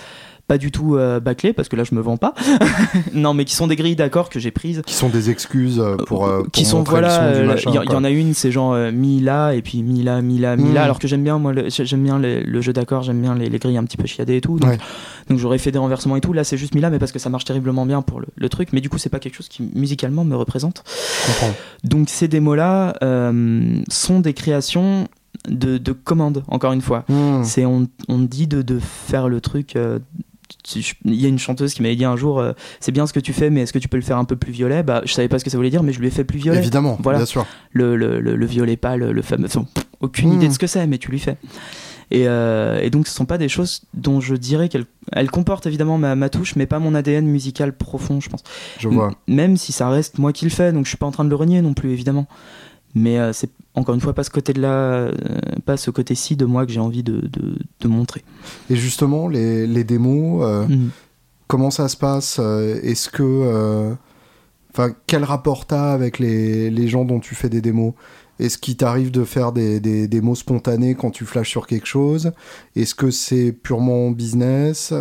[0.47, 2.33] pas du tout euh, bâclés parce que là je me vends pas.
[3.13, 4.81] Non mais qui sont des grilles d'accords que j'ai prises.
[4.85, 7.33] Qui sont des excuses euh, pour, euh, qui sont voilà
[7.65, 10.55] il y, en a une c'est genre mi là et puis mi là mi là
[10.55, 10.77] hmm.
[10.77, 13.83] alors que j'aime bien moi j'aime bien le, jeu d'accords j'aime bien les, grilles un
[13.83, 14.77] petit peu chiadées et tout donc,
[15.29, 16.33] donc j'aurais fait des renversements et tout.
[16.33, 18.69] Là c'est juste mi là mais parce que ça marche terriblement bien pour le, truc
[18.73, 20.83] mais du coup c'est pas quelque chose qui musicalement me représente.
[21.83, 22.95] Donc ces démos là
[23.89, 25.07] sont des créations
[25.47, 27.05] de, de commandes encore une fois.
[27.09, 27.43] Hmm.
[27.43, 29.77] c'est on, on dit de, de, faire le truc
[31.05, 33.19] il y a une chanteuse qui m'avait dit un jour euh, c'est bien ce que
[33.19, 34.83] tu fais mais est-ce que tu peux le faire un peu plus violet?
[34.83, 36.39] Bah je savais pas ce que ça voulait dire mais je lui ai fait plus
[36.39, 36.59] violet.
[36.59, 37.19] Évidemment voilà.
[37.19, 37.45] bien sûr.
[37.71, 39.47] Le, le, le, violet pâle le fameux
[39.99, 40.33] aucune hmm.
[40.33, 41.37] idée de ce que c'est mais tu lui fais.
[42.11, 45.65] Et, euh, et, donc ce sont pas des choses dont je dirais qu'elles elles comportent
[45.65, 48.43] évidemment ma, ma, touche mais pas mon ADN musical profond je pense.
[48.77, 49.11] Je vois.
[49.27, 51.29] Même si ça reste moi qui le fais donc je suis pas en train de
[51.29, 52.27] le renier non plus évidemment
[52.95, 55.11] mais euh, c'est encore une fois pas ce côté de là euh,
[55.65, 57.29] pas ce côté-ci de moi que j'ai envie de,
[57.79, 58.23] de, montrer.
[58.69, 60.89] Et justement les, les démos euh, mhm.
[61.47, 63.95] comment ça se passe est-ce que
[64.71, 67.93] enfin quel rapport t'as avec les, les, gens dont tu fais des démos?
[68.39, 71.85] Est-ce qu'il t'arrive de faire des, des, des, mots spontanés quand tu flashes sur quelque
[71.85, 72.31] chose?
[72.75, 74.91] Est-ce que c'est purement business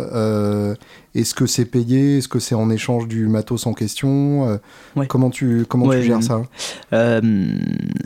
[1.15, 2.17] est-ce que c'est payé?
[2.17, 4.49] Est-ce que c'est en échange du matos en question?
[4.49, 4.57] Euh,
[5.07, 6.41] Comment tu, comment tu gères ça?
[6.93, 7.21] euh,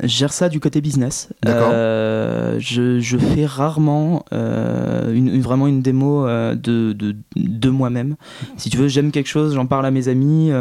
[0.04, 1.30] Je gère ça du côté business.
[1.46, 8.16] Euh, je, je, fais rarement euh, une, vraiment une démo de, de, de moi-même.
[8.58, 10.52] Si tu veux, j'aime quelque chose, j'en parle à mes amis.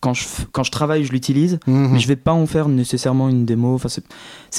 [0.00, 1.92] Quand je, quand je travaille, je l'utilise, mhm.
[1.92, 3.74] mais je vais pas en faire nécessairement une démo.
[3.74, 4.04] Enfin, c'est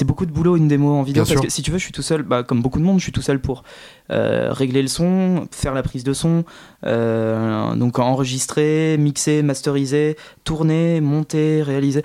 [0.04, 2.02] beaucoup de boulot une démo en vidéo parce que si tu veux, je suis tout
[2.02, 3.62] seul, bah, comme beaucoup de monde, je suis tout seul pour
[4.10, 6.44] régler le son, faire la prise de son,
[6.84, 12.02] euh, donc enregistrer, mixer, masteriser, tourner, monter, réaliser.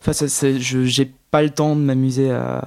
[0.00, 2.62] Enfin, je j'ai pas le temps de m'amuser à,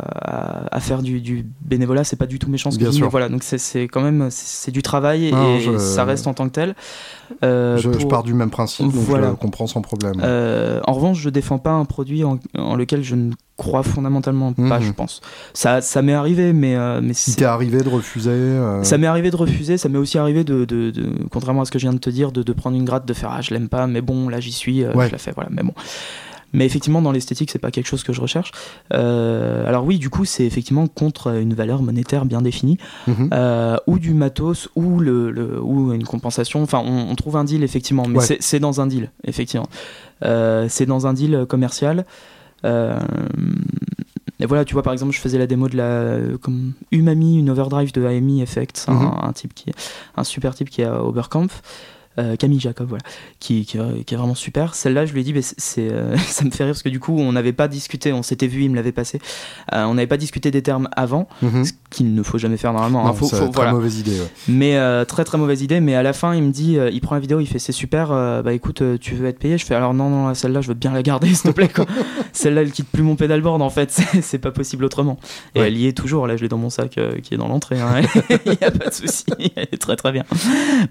[0.71, 3.83] à, faire du, du bénévolat, c'est pas du tout méchant ce que voilà, donc c'est
[3.83, 6.75] quand même c'est du travail et, ça reste en tant que tel.
[7.45, 10.21] Euh, je, pars du même principe, donc je comprends sans problème.
[10.21, 12.39] Euh, en revanche, je défends pas un produit en,
[12.75, 14.85] lequel je ne crois fondamentalement pas, mhm.
[14.85, 15.21] je pense.
[15.53, 16.75] Ça, ça m'est arrivé, mais.
[16.75, 20.17] Euh, mais Il t'est arrivé de refuser Ça m'est arrivé de refuser, ça m'est aussi
[20.17, 20.91] arrivé de, de,
[21.31, 23.13] contrairement à ce que je viens de te dire, de, de prendre une gratte, de
[23.13, 25.63] faire Ah, je l'aime pas, mais bon, là j'y suis, je la fais, voilà, mais
[25.63, 25.73] bon.
[26.57, 28.51] Mais effectivement, dans l'esthétique, c'est pas quelque chose que je recherche.
[28.91, 33.29] Euh, alors oui, du coup, c'est effectivement contre une valeur monétaire bien définie, mhm.
[33.31, 36.63] euh, ou du matos, ou, le, ou une compensation.
[36.63, 39.67] Enfin, on, trouve un deal, effectivement, mais c'est dans un deal, effectivement.
[40.25, 42.05] Euh, c'est dans un deal commercial.
[42.63, 42.95] et
[44.47, 47.93] voilà, tu vois, par exemple, je faisais la démo de la comme Umami, une overdrive
[47.93, 49.11] de AMI Effects, un, mhm.
[49.21, 49.71] un, type qui,
[50.15, 51.61] un super type qui est à Oberkampf.
[52.19, 53.03] Euh, Camille Jacob, voilà,
[53.39, 54.73] qui, qui, est vraiment super.
[54.73, 57.15] Celle-là, je lui ai dit, c'est, euh, ça me fait rire parce que du coup,
[57.15, 59.19] on n'avait pas discuté, on s'était vu, il me l'avait passé.
[59.73, 61.65] Euh, on n'avait pas discuté des termes avant, mhm.
[61.65, 63.07] ce qu'il ne faut jamais faire normalement.
[63.07, 63.15] Hein.
[63.21, 64.17] c'est très mauvaise idée.
[64.47, 65.79] Mais très très mauvaise idée.
[65.79, 68.09] Mais à la fin, il me dit, il prend la vidéo, il fait, c'est super.
[68.09, 69.57] bah écoute, tu veux être payé?
[69.57, 71.69] Je fais, alors non, non, celle-là, je veux bien la garder, s'il te plaît.
[72.33, 73.91] celle-là, elle quitte plus mon pédalboard en fait.
[74.21, 75.19] C'est, pas possible autrement.
[75.55, 76.27] Et elle y est toujours.
[76.27, 77.79] Là, je l'ai dans mon sac qui est dans l'entrée.
[77.79, 78.01] Hein.
[78.45, 79.25] Il n'y a pas de souci.
[79.55, 80.23] Elle est très très bien.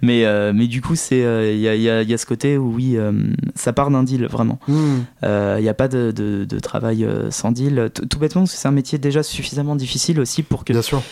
[0.03, 2.97] Mais mais du coup, c'est il y a il y, a ce côté où oui,
[2.97, 3.13] euh,
[3.55, 4.59] ça part d'un deal vraiment.
[4.69, 4.97] Il hmm.
[4.97, 7.91] n'y euh, a pas de, de, travail euh, sans deal.
[7.93, 10.73] tout bêtement, parce que c'est un métier déjà suffisamment difficile aussi pour que.
[10.73, 11.03] Bien sûr.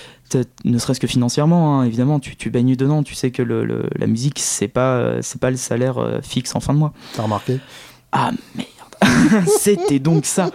[0.64, 4.07] Ne serait-ce que financièrement, hein, évidemment, tu, tu, baignes dedans, tu sais que le, la
[4.07, 6.92] musique, c'est pas, c'est pas le salaire fixe en fin de mois.
[7.14, 7.61] T'as remarqué?
[8.11, 8.68] Ah merde
[9.59, 10.50] C'était donc ça.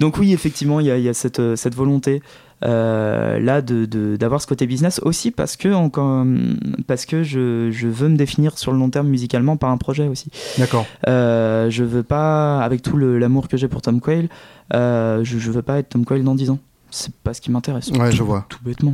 [0.00, 2.22] Donc oui, effectivement, il y a, y a cette, cette volonté
[2.64, 6.24] euh, là d'avoir ce côté business aussi parce que encore
[6.86, 10.08] parce que je, je, veux me définir sur le long terme musicalement par un projet
[10.08, 10.30] aussi.
[10.56, 10.86] D'accord.
[11.06, 14.28] Euh, je veux pas avec tout l'amour que j'ai pour Tom Quayle
[14.72, 16.58] euh, je, je veux pas être Tom Quayle dans 10 ans.
[16.90, 17.90] C'est pas ce qui m'intéresse.
[17.90, 18.46] Ouais je vois.
[18.48, 18.92] tout bêtement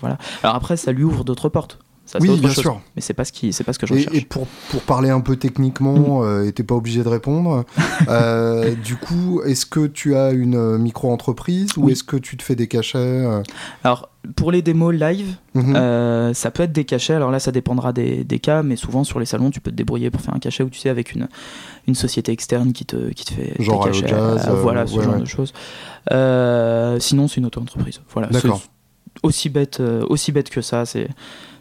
[0.00, 0.16] voilà.
[0.42, 1.78] Alors après ça lui ouvre d'autres portes
[2.10, 2.62] Ça, oui, autre bien chose.
[2.62, 2.80] sûr.
[2.96, 4.16] Mais c'est pas ce qui, c'est pas ce que je recherche.
[4.16, 7.64] et pour, pour parler un peu techniquement, euh, et t'es pas obligé de répondre.
[8.08, 12.42] euh, du coup, est-ce que tu as une euh, micro-entreprise ou est-ce que tu te
[12.42, 13.42] fais des cachets euh
[13.84, 15.76] Alors pour les démos live, Mhm.
[15.76, 17.14] euh, ça peut être des cachets.
[17.14, 19.76] Alors là, ça dépendra des, des cas, mais souvent sur les salons, tu peux te
[19.76, 21.28] débrouiller pour faire un cachet où tu sais avec une,
[21.86, 24.08] une société externe qui te, qui te fait Genre des cachets.
[24.08, 25.20] Jazz, voilà, ce ouais, genre ouais.
[25.20, 25.52] de choses.
[27.02, 28.00] Sinon, c'est une auto-entreprise.
[28.12, 28.26] Voilà.
[28.28, 28.60] D'accord.
[29.22, 30.84] Aussi bête, aussi bête que ça.
[30.86, 31.08] C'est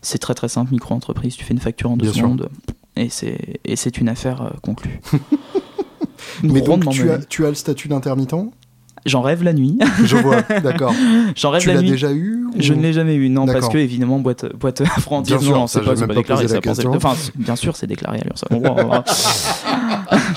[0.01, 0.71] c'est très très simple.
[0.71, 1.35] Micro-entreprise.
[1.35, 2.23] Tu fais une facture en deux Bien sûr.
[2.23, 2.49] secondes
[2.95, 4.99] et c'est et c'est une affaire euh, conclue.
[6.43, 8.35] Mais donc, tu as, tu as le statut d'intermittent?
[9.05, 9.79] J'en rêve la nuit.
[10.03, 10.93] Je vois, d'accord.
[11.35, 11.91] J'en rêve Tu la l'as nuit.
[11.91, 14.81] déjà eu ou- Je ne l'ai jamais eu, non, parce que évidemment, boîte, boîte
[15.25, 16.45] Bien sûr, non, c'est pas, pas déclaré.
[16.87, 18.49] Enfin, bien sûr, c'est déclaré à l'URSSAF.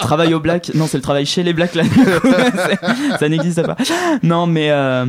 [0.03, 1.85] Travail au black, non, c'est le travail chez les blacks là.
[3.19, 3.77] ça n'existe pas.
[4.23, 5.05] Non, mais euh,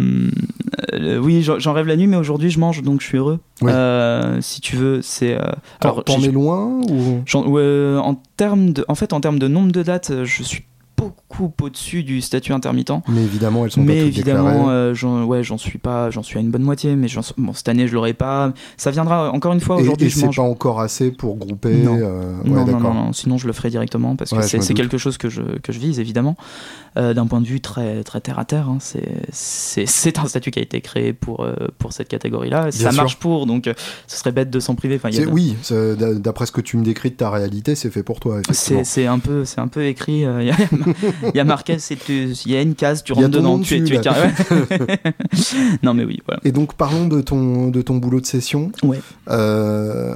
[0.93, 3.39] euh, oui, j'en rêve la nuit, mais aujourd'hui, je mange, donc je suis heureux.
[3.61, 3.71] Oui.
[3.73, 5.33] Euh, si tu veux, c'est.
[5.39, 5.45] euh,
[5.79, 7.23] T'en es loin ou?
[7.47, 10.63] Ouais, en termes de, en fait, en termes de nombre de dates, je suis
[11.03, 12.91] beaucoup au-dessus du statut intermittent.
[13.07, 14.69] Mais évidemment, elles sont pas toutes évidemment, déclarées.
[14.71, 17.69] euh, j'en, ouais, j'en suis pas, j'en suis à une bonne moitié, mais bon, cette
[17.69, 18.51] année je l'aurai pas.
[18.77, 19.77] Ça viendra encore une fois.
[19.79, 20.35] Et, Aujourd'hui, et je c'est mange.
[20.37, 21.73] pas encore assez pour grouper.
[21.75, 21.97] Non.
[21.97, 22.81] euh, ouais, non, non, d'accord.
[22.81, 25.41] non, non, sinon je le ferai directement parce que Ouais, c'est, quelque chose que je,
[25.59, 26.35] que je vise évidemment.
[26.95, 30.59] Euh, d'un point de vue très, très terre à terre, hein, c'est, un statut qui
[30.59, 32.71] a été créé pour, euh, pour cette catégorie-là.
[32.71, 33.01] Ça sûr.
[33.01, 33.73] marche pour, donc euh,
[34.07, 34.95] ce serait bête de s'en priver.
[34.97, 35.55] Enfin, il y a C'est- de- Oui,
[36.21, 39.07] d'après ce que tu me décris de ta réalité, c'est fait pour toi, c'est, c'est
[39.07, 40.23] un peu, c'est un peu écrit.
[41.03, 43.29] euh, Il y, a, il marqué, c'est, il y a une case, tu Il rentres
[43.29, 44.03] dedans, tu es, dessus, tu es là.
[44.03, 44.29] carré.
[45.83, 46.39] non mais oui, voilà.
[46.43, 48.71] Et donc parlons de ton, de ton boulot de session.
[48.83, 48.99] Ouais.
[49.29, 50.15] Euh,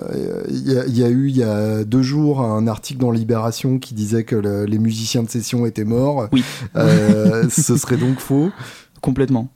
[0.50, 3.12] Il y, a- il y a eu il y a deux jours un article dans
[3.12, 6.28] Libération qui disait que le- les musiciens de session étaient morts.
[6.32, 6.44] Oui.
[6.76, 8.52] Euh, ce serait donc faux?
[9.02, 9.50] Complètement.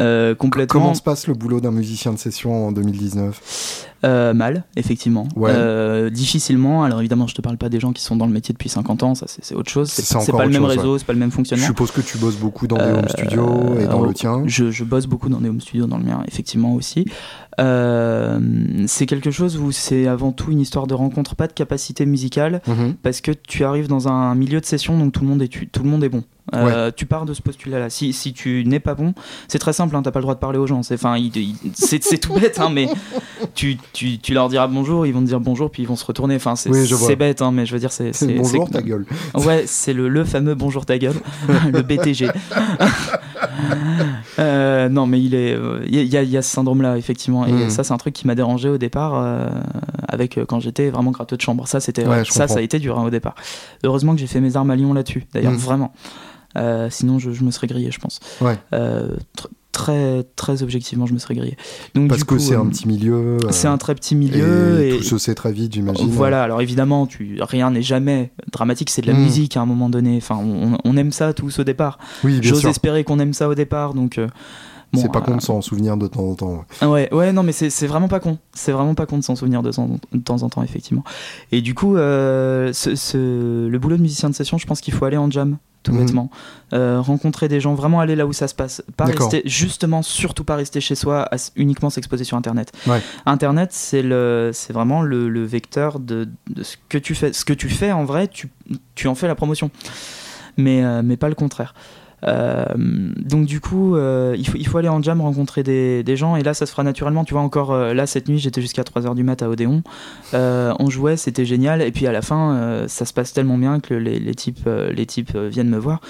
[0.00, 4.64] Euh, complètement Comment se passe le boulot d'un musicien de session en 2019 Euh, mal,
[4.76, 5.28] effectivement.
[5.36, 5.50] Ouais.
[5.54, 6.82] Euh, difficilement.
[6.82, 9.02] Alors évidemment, je te parle pas des gens qui sont dans le métier depuis 50
[9.04, 9.90] ans, ça c'est autre chose.
[9.90, 11.66] C'est pas le même chose, réseau, c'est pas le même Je fonctionnement.
[11.66, 14.42] suppose que tu bosses beaucoup dans des Euh, home studios et dans le tien.
[14.46, 17.04] Je, je bosse beaucoup dans des home studios, dans le mien, effectivement aussi.
[17.60, 18.40] Euh,
[18.86, 22.60] c'est quelque chose où c'est avant tout une histoire de rencontre, pas de capacité musicale,
[22.66, 22.94] Mhm.
[23.02, 25.68] parce que tu arrives dans un milieu de session, donc tout le monde est, tu-
[25.68, 26.24] tout le monde est bon.
[26.54, 27.88] Euh, Tu pars de ce postulat-là.
[27.88, 29.14] Si, si tu n'es pas bon,
[29.46, 30.82] c'est très simple, hein, t'as pas le droit de parler aux gens.
[30.82, 30.98] C'est
[31.74, 32.88] c'est tout bête, hein, mais
[33.54, 36.04] tu, tu, tu leur diras bonjour, ils vont te dire bonjour, puis ils vont se
[36.04, 36.36] retourner.
[36.36, 38.10] Enfin, c'est Oui, bête, hein, mais je veux dire, c'est.
[38.36, 39.04] Bonjour, ta gueule.
[39.34, 41.16] Ouais, c'est le, le fameux bonjour ta gueule,
[41.72, 42.28] le BTG.
[44.38, 47.46] Euh, non, mais il est, euh, il y, a- il y a ce syndrome-là effectivement,
[47.46, 47.70] et Mm.
[47.70, 49.46] ça c'est un truc qui m'a dérangé au départ, euh,
[50.08, 51.68] avec quand j'étais vraiment gratteux de chambre.
[51.68, 52.54] Ça c'était, Ouais, ça, comprends.
[52.54, 53.34] ça a été dur hein, au départ.
[53.84, 55.24] Heureusement que j'ai fait mes armes à Lyon là-dessus.
[55.34, 55.56] D'ailleurs, Mm.
[55.56, 55.92] vraiment.
[56.56, 58.20] Euh, sinon, je, je me serais grillé, je pense.
[58.40, 58.56] Ouais.
[59.88, 61.56] Euh, tr- très, très objectivement, je me serais grillé.
[61.94, 63.14] Donc Parce du que c'est euh, un petit milieu.
[63.14, 66.08] euh, c'est un très petit milieu et, et, tout se sait très vite, j'imagine.
[66.10, 69.22] voilà, alors évidemment, tu, rien n'est jamais dramatique, c'est de la Mm.
[69.22, 70.16] musique à un moment donné.
[70.18, 71.98] Enfin, on, on aime ça tous au départ.
[72.24, 74.18] Oui, bien J'ose espérer qu'on aime ça au départ, donc.
[74.18, 74.26] euh,
[74.92, 76.64] bon, c'est pas euh, con de s'en souvenir de temps en temps.
[76.82, 76.86] ouais.
[76.86, 78.38] Ouais, ouais, non, mais c'est vraiment pas con.
[78.52, 81.02] C'est vraiment pas con de s'en souvenir de, temps- de temps en temps, effectivement.
[81.50, 84.92] Et du coup, euh, ce, ce- le boulot de musicien de session, je pense qu'il
[84.92, 86.04] faut aller en jam, tout Mhm.
[86.04, 86.30] bêtement.
[86.72, 88.82] Euh, rencontrer des gens, vraiment aller là où ça se passe.
[88.96, 92.72] Pas rester, justement, surtout pas rester chez soi, à uniquement s'exposer sur Internet.
[92.86, 93.00] Ouais.
[93.26, 97.32] Internet, c'est le, c'est vraiment le, le vecteur de, de ce que tu fais.
[97.32, 98.48] Ce que tu fais, en vrai, tu,
[98.94, 99.70] tu en fais la promotion.
[100.56, 101.74] Mais, euh, mais pas le contraire.
[102.24, 106.16] Euh, donc du coup, euh, il, faut, il faut aller en jam, rencontrer des, des
[106.16, 107.24] gens, et là ça se fera naturellement.
[107.24, 109.82] Tu vois, encore euh, là cette nuit, j'étais jusqu'à 3h du mat à Odéon.
[110.32, 113.94] On jouait, c'était génial, et puis à la fin, ça se passe tellement bien que
[113.94, 116.00] les, les types, les types viennent me voir.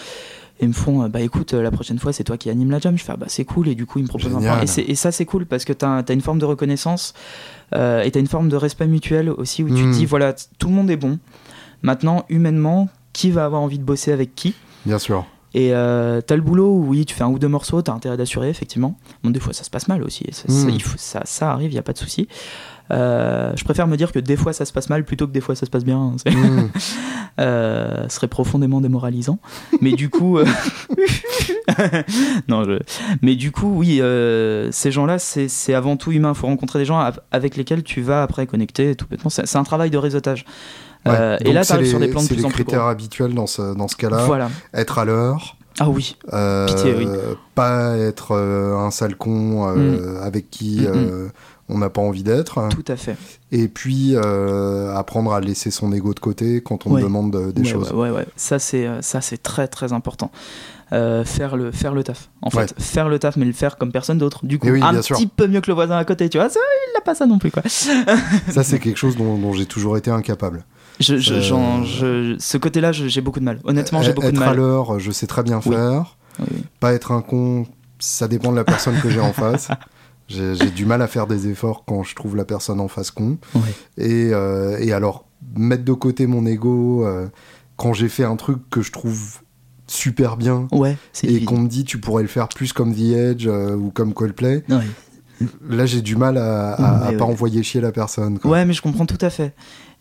[0.61, 2.97] Et me font, bah écoute, la prochaine fois c'est toi qui anime la jam.
[2.97, 4.55] Je fais, ah, bah c'est cool, et du coup ils me proposent un Génial.
[4.59, 4.63] plan.
[4.63, 7.15] Et, c'est- et ça c'est cool parce que t'as as une forme de reconnaissance
[7.75, 10.69] euh, et t'as une forme de respect mutuel aussi où tu te dis, voilà, tout
[10.69, 11.19] le monde est bon.
[11.83, 14.55] Maintenant, humainement, qui va avoir envie de bosser avec qui?
[14.87, 15.27] Bien sûr.
[15.55, 18.17] Et euh, t'as le boulot où oui, tu fais un ou deux morceaux, t'as intérêt
[18.17, 18.99] d'assurer, effectivement.
[19.23, 20.71] Bon, des fois ça se passe mal aussi, ça, ça- Mm.
[20.71, 22.29] il faut- ça, ça arrive, il a pas de souci.
[22.91, 25.41] Euh, je préfère me dire que des fois ça se passe mal plutôt que des
[25.41, 25.99] fois ça se passe bien.
[25.99, 26.17] hein.
[26.23, 26.71] C'est- Mm.
[27.41, 29.39] Euh, ce serait profondément démoralisant.
[29.81, 30.39] Mais du coup,
[32.49, 32.79] non, je...
[33.23, 36.33] mais du coup, oui, euh, ces gens-là, c'est c'est avant tout humain.
[36.35, 38.95] Il faut rencontrer des gens avec lesquels tu vas après connecter.
[38.97, 40.45] Tout bêtement, c'est un travail de réseautage.
[41.05, 41.13] Ouais.
[41.19, 42.65] Euh, et là, c'est t'arrives les- sur des plans de c'est plus les en plus
[42.65, 44.25] critères habituels dans ce, dans ce cas-là.
[44.27, 44.51] Voilà.
[44.75, 45.57] Être à l'heure.
[45.81, 46.17] Ah oui.
[46.33, 47.09] euh, Pitié, oui.
[47.55, 51.31] Pas être euh, un sale con euh, avec qui Mm, mm.
[51.71, 52.69] on n'a pas envie d'être.
[52.69, 53.17] Tout à fait.
[53.53, 57.91] Et puis apprendre à laisser son ego de côté quand on demande des choses.
[57.93, 60.31] Ouais, ouais, Ça c'est ça c'est très très important.
[60.91, 62.29] faire le faire le taf.
[62.43, 64.45] En fait, faire le taf, mais le faire comme personne d'autre.
[64.45, 66.29] Du coup, un petit peu mieux que le voisin à côté.
[66.29, 67.63] Tu vois, ça, il n'a pas ça non plus quoi.
[67.67, 70.65] ça c'est quelque chose dont j'ai toujours été incapable.
[71.03, 73.61] Je, je, ce côté-là, j'ai beaucoup de mal.
[73.65, 74.49] Honnêtement, j'ai beaucoup de mal.
[74.49, 76.17] Être à l'heure, je sais très bien faire.
[76.81, 77.67] Pas être un con,
[77.99, 79.69] ça dépend de la personne que j'ai en face.
[80.29, 83.39] J'ai du mal à faire des efforts quand je trouve la personne en face con.
[83.99, 85.27] Et, euh, et, alors,
[85.57, 87.27] mettre de côté mon ego euh,
[87.77, 89.41] quand j'ai fait un truc que je trouve
[89.89, 93.47] super bien ouais, et qu'on me dit tu pourrais le faire plus comme The Edge
[93.47, 94.65] euh, ou comme Coldplay.
[95.69, 98.39] Là, j'ai du mal à, à, pas envoyer chier la personne.
[98.45, 99.53] Ouais, mais je comprends tout à fait.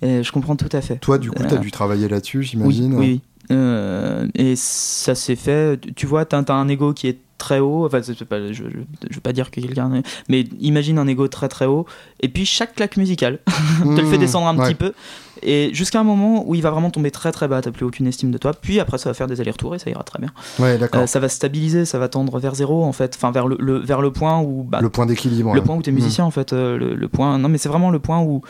[0.02, 0.98] Je comprends tout à fait.
[0.98, 2.96] Toi, du coup, tu as dû travailler là-dessus, j'imagine.
[2.96, 4.32] Oui, oui.
[4.36, 5.80] et ça s'est fait.
[5.96, 7.86] Tu vois, tu as, un ego qui est très haut.
[7.86, 8.00] Enfin,
[8.30, 10.02] pas, je, je, veux pas dire que quelqu'un.
[10.30, 11.86] Mais imagine un ego très très haut.
[12.20, 13.40] Et puis chaque claque musicale
[13.84, 14.94] te le fait mmh, descendre un petit peu.
[15.44, 18.06] Et jusqu'à un moment où il va vraiment tomber très très bas, t'as plus aucune
[18.06, 18.54] estime de toi.
[18.54, 20.30] Puis après, ça va faire des allers-retours et ça ira très bien.
[20.60, 21.02] Ouais, d'accord.
[21.02, 23.16] Euh, ça va stabiliser, ça va tendre vers zéro en fait.
[23.16, 24.64] Enfin, vers le, vers le point où.
[24.64, 25.56] Bah, le point d'équilibre.
[25.56, 26.28] Le point où t'es musicien mmh.
[26.28, 26.54] en fait.
[26.54, 27.40] Euh, le, point.
[27.40, 28.44] Non, mais c'est vraiment le point où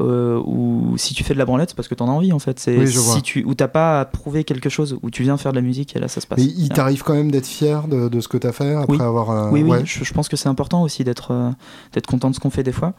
[0.00, 2.38] euh, ou si tu fais de la branlette, c'est parce que t'en as envie en
[2.38, 2.58] fait.
[2.58, 5.56] C'est si tu ou t'as pas à prouver quelque chose, où tu viens faire de
[5.56, 6.38] la musique et là ça se passe.
[6.38, 9.30] Mais il t'arrive quand même d'être fier de, de ce que t'as fait après avoir.
[9.30, 9.78] Euh, oui, oui.
[9.84, 11.50] Je, pense que c'est important aussi d'être euh,
[11.92, 12.94] d'être content de ce qu'on fait des fois.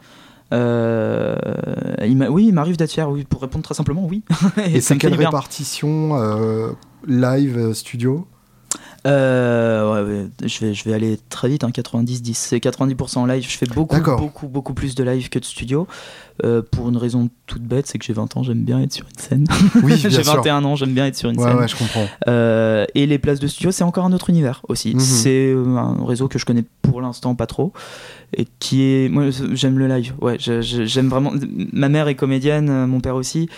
[0.52, 3.10] il oui, il m'arrive d'être fier.
[3.10, 4.22] Oui, pour répondre très simplement, oui.
[4.66, 6.74] et, c'est quelle répartition
[7.06, 8.26] live studio?
[9.06, 12.34] Euh, ouais, je, vais, je vais aller très vite, hein, 90-10.
[12.34, 13.44] C'est 90% en live.
[13.46, 15.86] Je fais beaucoup, beaucoup, beaucoup plus de live que de studio.
[16.42, 19.06] Euh, pour une raison toute bête, c'est que j'ai 20 ans, j'aime bien être sur
[19.06, 19.46] une scène.
[19.82, 21.56] Oui, j'ai 21 ans, j'aime bien être sur une scène.
[21.56, 22.06] Ouais, je comprends.
[22.28, 24.94] Euh, et les places de studio, c'est encore un autre univers aussi.
[24.94, 25.00] Mhm.
[25.00, 27.72] C'est un réseau que je connais pour l'instant pas trop.
[28.36, 29.08] Et qui est.
[29.10, 30.14] Moi, j'aime le live.
[30.20, 31.32] Ouais, j'aime vraiment.
[31.72, 33.48] Ma mère est comédienne, mon père aussi.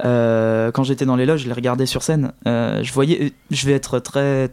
[0.00, 2.32] quand j'étais dans les loges, je les regardais sur scène.
[2.46, 3.34] je voyais.
[3.50, 4.50] Je vais être très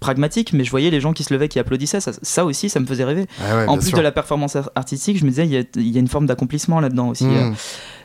[0.00, 2.00] pragmatique, mais je voyais les gens qui se levaient, qui applaudissaient.
[2.00, 3.26] Ça, aussi, ça me faisait rêver.
[3.40, 6.26] Ah en plus de la performance artistique, je me disais, il y, a, une forme
[6.26, 7.26] d'accomplissement là-dedans aussi.
[7.26, 7.54] Hmm.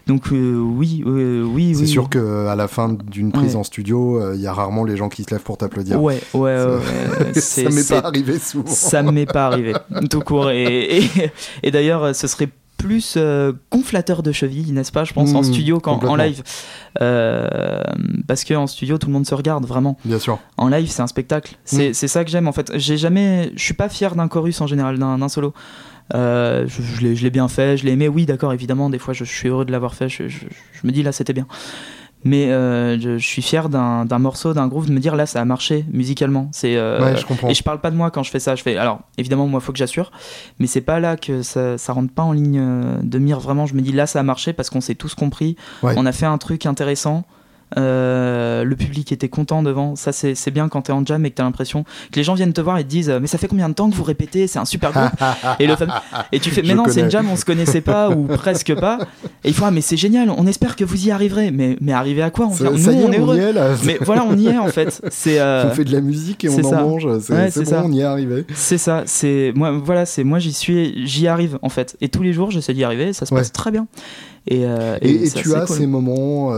[0.07, 1.75] Donc euh, oui, oui, oui.
[1.75, 4.97] C'est sûr qu'à la fin d'une prise en studio, euh, il y a rarement les
[4.97, 5.99] gens qui se lèvent pour t'applaudir.
[5.99, 6.57] Ouais, ouais,
[7.33, 8.67] ça, m'est pas arrivé souvent.
[8.67, 9.73] Ça m'est pas arrivé,
[10.11, 10.51] tout court.
[10.51, 11.09] et,
[11.63, 12.49] et d'ailleurs, ce serait
[12.85, 16.43] plus euh, conflateur de cheville, n'est-ce pas Je pense en mmh, studio qu'en en live,
[17.01, 17.47] euh,
[18.27, 19.97] parce que en studio tout le monde se regarde vraiment.
[20.05, 20.37] Bien sûr.
[20.57, 21.55] En live, c'est un spectacle.
[21.63, 21.93] C'est mmh.
[21.93, 22.71] ça que j'aime en fait.
[22.75, 25.55] J'ai jamais, je suis pas fier d'un chorus en général, d'un solo.
[26.13, 28.07] Euh, je, je l'ai bien fait, je l'ai aimé.
[28.07, 28.91] Oui, d'accord, évidemment.
[28.91, 30.07] Des fois, je, suis heureux de l'avoir fait.
[30.07, 30.45] Je, je,
[30.83, 31.47] me dis là, c'était bien
[32.25, 35.45] mais euh, je, suis fier d'un morceau, d'un groove, de me dire là ça a
[35.45, 36.49] marché musicalement.
[36.51, 37.49] C'est euh, je comprends.
[37.49, 38.55] Et je parle pas de moi quand je fais ça.
[38.55, 40.11] Je fais alors évidemment moi faut que j'assure,
[40.59, 43.67] mais c'est pas là que ça, ça rentre pas en ligne euh, de mire vraiment.
[43.67, 45.55] Je me dis là ça a marché parce qu'on s'est tous compris.
[45.83, 47.25] On a fait un truc intéressant.
[47.77, 49.95] Euh, le public était content devant.
[49.95, 52.53] Ça, c'est bien quand t'es en jam et que t'as l'impression que les gens viennent
[52.53, 54.47] te voir et te disent Mais ça fait combien de temps que vous répétez?
[54.47, 55.11] C'est un super groupe.
[55.59, 55.75] et, le
[56.31, 58.99] et tu fais Mais non, c'est une jam, on se connaissait pas ou presque pas.
[59.43, 61.51] Et il faut Ah, mais c'est génial, on espère que vous y arriverez.
[61.51, 62.47] Mais, mais arriver à quoi?
[62.47, 63.53] On, Nous, on est heureux.
[63.83, 65.01] mais voilà, on y est en fait.
[65.09, 67.19] C'est, euh, On fait de la musique et on en mange.
[67.19, 68.45] C'est bon, on y est arrivé.
[68.53, 69.03] C'est ça.
[69.05, 71.97] C'est moi, voilà, c'est moi, j'y suis, j'y arrive en fait.
[72.01, 73.13] Et tous les jours, j'essaie d'y arriver.
[73.13, 73.87] Ça se passe très bien.
[74.47, 76.51] Et, euh, et, tu as ces moments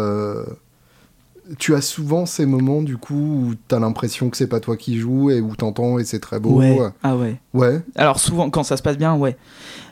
[1.58, 4.78] tu as souvent ces moments du coup où tu as l'impression que c'est pas toi
[4.78, 6.62] qui joues et où t'entends et c'est très beau.
[7.04, 7.40] Ah ouais.
[7.54, 7.82] Ouais.
[7.96, 9.38] Alors souvent quand ça se passe bien, ouais.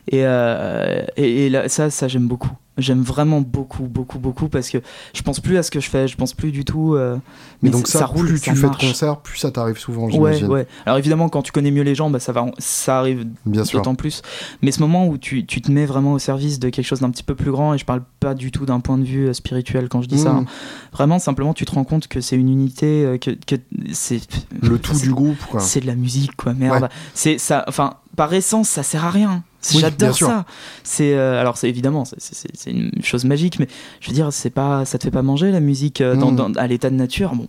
[0.08, 2.52] Et, euh, et, là, ça, ça j'aime beaucoup.
[2.78, 4.80] J'aime vraiment beaucoup, beaucoup, beaucoup parce que
[5.14, 6.96] je pense plus à ce que je fais, je pense plus du tout.
[6.96, 7.18] Euh,
[7.62, 10.10] mais, donc ça, roule, plus tu fais de concerts, plus ça t'arrive souvent.
[10.10, 10.68] Ouais, ouais.
[10.86, 14.22] Alors évidemment, quand tu connais mieux les gens, bah, ça va, ça arrive d'autant plus.
[14.62, 17.12] Mais ce moment où tu, tu, te mets vraiment au service de quelque chose d'un
[17.12, 19.34] petit peu plus grand, et je parle pas du tout d'un point de vue euh,
[19.34, 20.34] spirituel quand je dis ça.
[20.34, 20.40] Hmm.
[20.40, 20.46] Hein.
[20.92, 23.56] Vraiment, simplement, tu te rends compte que c'est une unité, euh, que, que
[23.94, 24.20] c'est
[24.62, 25.38] le tout du groupe.
[25.60, 26.54] C'est de la musique, quoi.
[26.54, 26.90] Merde.
[27.14, 27.64] C'est ça.
[27.68, 29.44] Enfin, par essence, ça sert à rien.
[29.74, 30.46] J'adore ça.
[30.84, 33.68] C'est euh, alors c'est évidemment c'est une chose magique, mais
[34.00, 36.58] je veux dire c'est pas ça te fait pas manger la musique euh, dans, mm.
[36.58, 37.36] à l'état de nature?
[37.36, 37.48] Bon,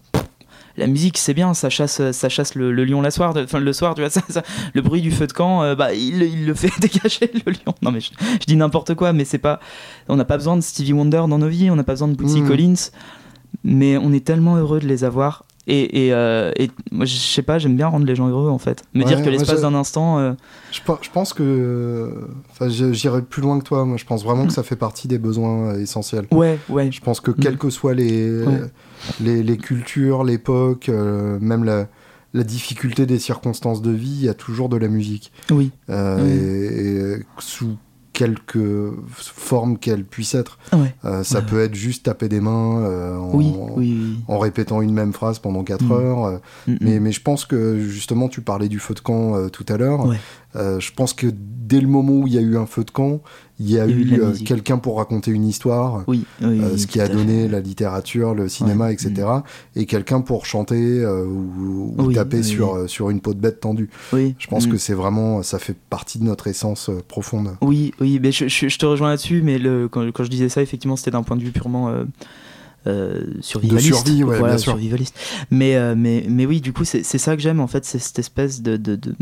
[0.76, 3.94] la musique c'est bien, ça chasse ça chasse le, lion la soir, enfin le soir
[3.94, 4.42] tu vois ça,
[4.74, 7.74] le bruit du feu de camp, euh, bah il, il, le fait dégager le lion.
[7.82, 8.10] Non mais je,
[8.46, 9.60] dis n'importe quoi, mais c'est pas
[10.08, 12.14] on n'a pas besoin de Stevie Wonder dans nos vies, on n'a pas besoin de
[12.14, 12.48] Bootsy mm.
[12.48, 12.90] Collins,
[13.64, 17.42] mais on est tellement heureux de les avoir et, et, euh, et, moi, je sais
[17.42, 18.84] pas, j'aime bien rendre les gens heureux en fait.
[18.94, 20.18] Me dire que l'espace d'un instant.
[20.18, 20.32] Euh,
[20.70, 22.28] je, je, pense que.
[22.52, 23.84] Enfin, j'irai plus loin que toi.
[23.84, 24.54] Moi, je pense vraiment que mm.
[24.54, 26.26] ça fait partie des besoins euh, essentiels.
[26.30, 26.92] Ouais, ouais.
[26.92, 27.58] Je pense que quelles mm.
[27.58, 28.44] que soient les,
[29.20, 31.88] les, les, cultures, l'époque, même la,
[32.32, 35.32] la, difficulté des circonstances de vie, il y a toujours de la musique.
[35.50, 35.72] Oui.
[35.88, 37.76] Et, sous
[38.16, 40.58] quelque forme qu'elle puisse être.
[40.72, 40.94] Ouais.
[41.22, 45.38] ça peut être juste taper des mains en, oui, oui, en, répétant une même phrase
[45.38, 45.92] pendant 4 mm.
[45.92, 46.40] heures.
[46.66, 46.78] Mm, mm.
[46.80, 50.06] mais, mais je pense que justement, tu parlais du feu de camp tout à l'heure.
[50.56, 51.28] Je pense que
[51.66, 53.20] dès le moment où il y a eu un feu de camp,
[53.58, 57.08] il y a, eu, euh, quelqu'un pour raconter une histoire, oui, euh, ce qui a
[57.08, 59.12] donné la littérature, le cinéma, etc.
[59.14, 59.42] Mm.
[59.80, 63.88] Et quelqu'un pour chanter euh, ou, taper sur, sur une peau de bête tendue.
[64.12, 64.70] Je pense mm.
[64.70, 67.56] que c'est vraiment, ça fait partie de notre essence profonde.
[67.62, 70.60] Oui, oui, mais je, je, te rejoins là-dessus, mais le, quand, quand, je disais ça,
[70.60, 71.92] effectivement, c'était d'un point de vue purement.
[73.40, 73.90] survivaliste.
[73.90, 74.72] De survie, ouais, bien sûr.
[74.72, 75.18] survivaliste.
[75.50, 78.60] Mais, mais, mais oui, du coup, c'est ça que j'aime, en fait, c'est cette espèce
[78.60, 79.14] de, de, de,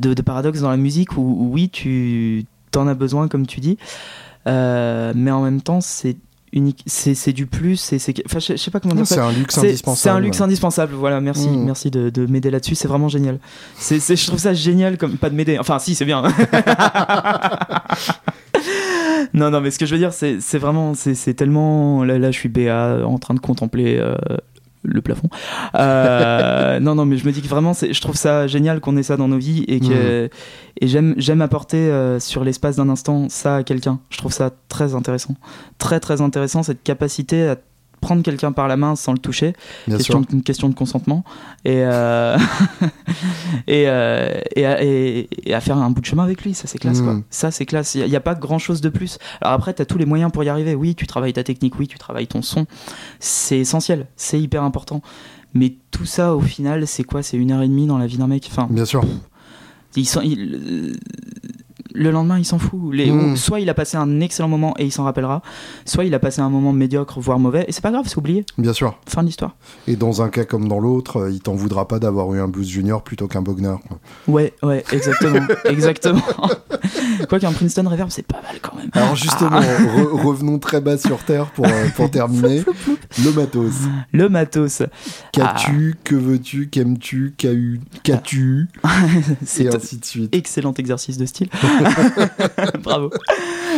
[0.00, 2.44] de, paradoxe dans la musique où, oui, tu
[2.76, 3.78] en as besoin, comme tu dis,
[4.46, 6.16] euh, mais en même temps, c'est
[6.52, 7.96] unique c'est du plus c'est
[8.26, 9.98] enfin je, sais pas comment dire c'est un luxe indispensable.
[9.98, 11.64] c'est un luxe indispensable voilà merci mmh.
[11.64, 13.38] merci de, de m'aider là-dessus c'est vraiment génial.
[13.76, 16.22] C'est je trouve ça génial comme pas de m'aider enfin si c'est bien.
[19.32, 22.38] Non non mais ce que je veux dire c'est vraiment c'est tellement là, là je
[22.38, 24.16] suis BA en train de contempler euh,
[24.82, 25.28] le plafond.
[25.74, 29.02] Euh, non, non, mais je me dis que vraiment, je trouve ça génial qu'on ait
[29.02, 30.28] ça dans nos vies et que mmh.
[30.80, 34.00] et j'aime j'aime apporter euh, sur l'espace d'un instant ça à quelqu'un.
[34.10, 35.34] Je trouve ça très intéressant,
[35.78, 37.56] très très intéressant cette capacité à
[38.00, 39.52] prendre quelqu'un par la main sans le toucher.
[39.86, 41.24] question, une question de consentement.
[41.64, 42.38] Et, euh,
[43.70, 46.54] euh, et, et, à, faire un bout de chemin avec lui.
[46.54, 47.00] Ça, c'est classe.
[47.00, 47.14] Quoi.
[47.14, 47.24] Mm.
[47.30, 47.94] Ça, c'est classe.
[47.94, 49.18] Il n'y a, pas grand chose de plus.
[49.40, 50.74] Alors après, tu as tous les moyens pour y arriver.
[50.74, 51.78] Oui, tu travailles ta technique.
[51.78, 52.66] Oui, tu travailles ton son.
[53.18, 54.06] C'est essentiel.
[54.16, 55.02] C'est hyper important.
[55.54, 57.22] Mais tout ça, au final, c'est quoi?
[57.22, 58.48] C'est une heure et demie dans la vie d'un mec?
[58.50, 59.04] Enfin, Bien sûr.
[59.96, 60.22] Ils sont,
[61.94, 62.92] le lendemain, il s'en fout.
[62.92, 63.36] Les, hmm.
[63.36, 65.42] Soit il a passé un excellent moment et il s'en rappellera,
[65.84, 68.44] soit il a passé un moment médiocre, voire mauvais, et c'est pas grave, c'est oublié.
[68.58, 68.98] Bien sûr.
[69.06, 69.56] Fin de l'histoire.
[69.86, 72.48] Et dans un cas comme dans l'autre, euh, il t'en voudra pas d'avoir eu un
[72.48, 73.74] Blues Junior plutôt qu'un Bogner.
[74.28, 75.46] Ouais, ouais, exactement.
[75.64, 76.22] exactement.
[77.28, 78.90] Quoi qu'un Princeton Reverb, c'est pas mal quand même.
[78.92, 80.22] Alors justement, ah.
[80.24, 82.62] revenons très bas sur Terre pour, euh, pour terminer.
[83.22, 83.74] le matos.
[84.12, 84.82] Le matos.
[85.32, 86.00] Qu'as-tu, ah.
[86.04, 88.68] que veux-tu, qu'aimes-tu, qu'as-tu,
[89.58, 90.34] et ainsi de suite.
[90.34, 91.48] Excellent exercice de style.
[92.82, 93.10] Bravo.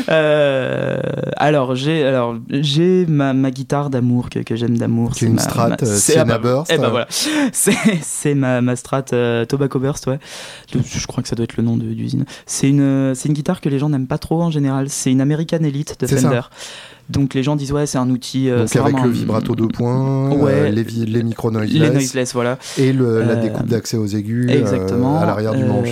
[0.09, 1.00] Euh,
[1.36, 5.12] alors j'ai alors j'ai ma, ma, guitare d'amour que, que j'aime d'amour.
[5.14, 6.72] C'est une ma, Strat ma, Sienna Burst.
[6.72, 7.07] Eh ben voilà,
[7.53, 10.18] c'est c'est ma, ma Strat euh, Tobacco Burst ouais.
[10.72, 12.24] Je crois que ça doit être le nom d'usine.
[12.46, 14.88] C'est une c'est une guitare que les gens n'aiment pas trop en général.
[14.88, 16.40] C'est une American Elite de Fender.
[16.42, 16.50] Ça.
[17.11, 18.48] Donc les gens disent ouais c'est un outil.
[18.48, 22.59] Euh, Donc avec le vibrato de points, euh, les, les micro noiseless, les noiseless voilà.
[22.78, 25.90] Et le, la euh, découpe d'accès aux aigus exactement, à l'arrière du manche.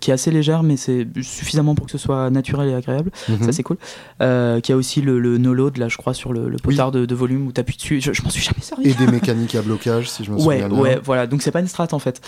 [0.00, 3.10] qui est assez légère mais c'est suffisamment pour que ce soit naturel et agréable.
[3.28, 3.42] Mhm.
[3.42, 3.76] Ça c'est cool.
[4.18, 7.04] qui a aussi le, le no load là je crois sur le, le potard de,
[7.04, 8.00] de, volume où t'appuies dessus.
[8.00, 8.90] Je, je m'en suis jamais servi.
[8.90, 10.78] Et des mécaniques à blocage si je me souviens ouais, bien.
[10.78, 12.20] Ouais voilà donc c'est pas une strat en fait.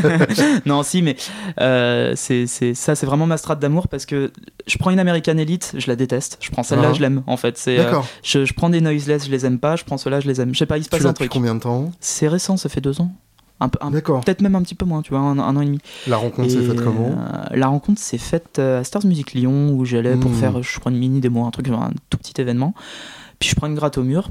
[0.66, 1.16] non si mais
[2.14, 4.30] c'est ça c'est vraiment ma strat d'amour parce que
[4.66, 6.38] je prends une American Elite je la déteste.
[6.40, 6.96] Je prends celle-là uh-huh.
[6.96, 7.47] je l'aime en fait.
[7.56, 10.28] C'est, euh, je, je, prends des noiseless, je les aime pas, je prends ceux-là, je
[10.28, 10.52] les aime.
[10.52, 11.30] Je sais pas, il se passe un truc.
[11.30, 13.10] combien de temps C'est récent, ça fait deux ans.
[13.60, 15.80] Un, un, peut-être même un petit peu moins, tu vois, un, an et demi.
[16.06, 19.70] La rencontre s'est faite comment euh, La rencontre s'est faite euh, à Stars Music Lyon,
[19.72, 20.34] où j'allais pour hmm.
[20.34, 22.72] faire, je crois, une mini démo, un truc, un tout petit événement.
[23.40, 24.30] Puis je prends une gratte au mur,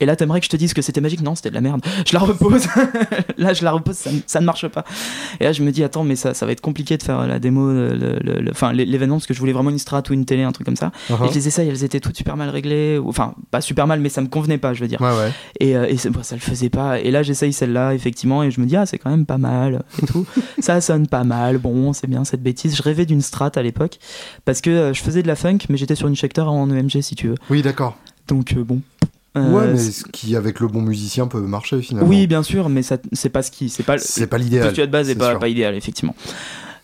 [0.00, 1.20] et là, t'aimerais que je te dise que c'était magique?
[1.20, 1.80] Non, c'était de la merde.
[2.06, 2.66] Je la repose.
[3.38, 4.84] là, je la repose, ça, ne marche pas.
[5.40, 7.38] Et là, je me dis, attends, mais ça, ça va être compliqué de faire la
[7.38, 7.70] démo,
[8.50, 10.76] enfin l'événement, parce que je voulais vraiment une strat ou une télé, un truc comme
[10.76, 10.90] ça.
[11.10, 11.26] Uh-huh.
[11.26, 13.00] Et je les essaye, elles étaient toutes super mal réglées.
[13.04, 15.00] Enfin, pas super mal, mais ça me convenait pas, je veux dire.
[15.00, 15.32] Ouais, ouais.
[15.60, 16.98] Et, euh, et ça le faisait pas.
[17.00, 19.84] Et là, j'essaye celle-là, effectivement, et je me dis, ah, c'est quand même pas mal.
[20.02, 20.26] Et tout.
[20.58, 21.58] ça sonne pas mal.
[21.58, 22.76] Bon, c'est bien cette bêtise.
[22.76, 23.98] Je rêvais d'une strat à l'époque,
[24.44, 27.00] parce que euh, je faisais de la funk, mais j'étais sur une Schecter en EMG,
[27.00, 27.36] si tu veux.
[27.48, 27.96] Oui, d'accord.
[28.28, 28.80] Donc, euh, bon,
[29.34, 32.08] ouais, mais ce qui avec le bon musicien peut marcher finalement.
[32.08, 34.72] Oui, bien sûr, mais c'est pas ce qui, c'est pas, c'est pas l'idéal.
[34.74, 36.14] Le de base est, pas, pas, idéal, effectivement.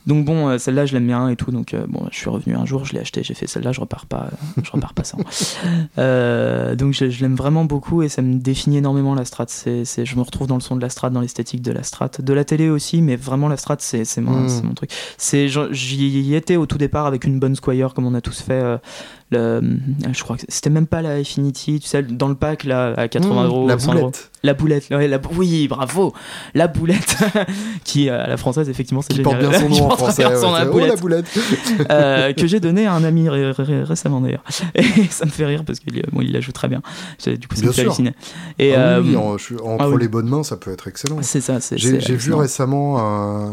[0.06, 1.50] Donc bon, euh, celle-là, je l'aime bien et tout.
[1.50, 3.80] Donc euh, bon, je suis revenu un jour, je l'ai acheté, j'ai fait celle-là, je
[3.80, 5.18] repars pas, euh, je repars pas sans.
[6.76, 9.46] donc je, l'aime vraiment beaucoup et ça me définit énormément la strat.
[9.48, 12.10] C'est, je me retrouve dans le son de la strat, dans l'esthétique de la strat,
[12.18, 14.62] de la télé aussi, mais vraiment la strat, c'est, c'est, mon, hmm.
[14.64, 14.90] mon, truc.
[15.18, 18.80] C'est, j'y étais au tout départ avec une bonne Squire, comme on a tous fait.
[19.32, 19.60] Le,
[20.12, 23.06] je crois que c'était même pas la Infinity, tu sais, dans le pack là à
[23.06, 23.68] 80 mmh, euros.
[23.68, 24.30] La boulette.
[24.42, 26.14] La boulette, ouais, la, oui, bravo,
[26.54, 27.16] la boulette,
[27.84, 29.38] qui à la française effectivement c'est génial.
[29.38, 30.26] Porte bien son nom en français.
[30.26, 30.72] Ouais, la, boulette.
[30.72, 31.38] Oh, la boulette.
[31.90, 34.42] euh, que j'ai donné à un ami ré ré récemment d'ailleurs.
[34.74, 36.82] Et ça me fait rire parce qu'il bon, il la joue très bien.
[37.24, 38.14] Du coup, ça me fait halluciner.
[38.58, 39.98] Et ah, oui, euh, entre ah, oui.
[40.00, 41.18] les bonnes mains, ça peut être excellent.
[41.22, 41.58] C'est ça.
[41.76, 43.52] J'ai vu récemment un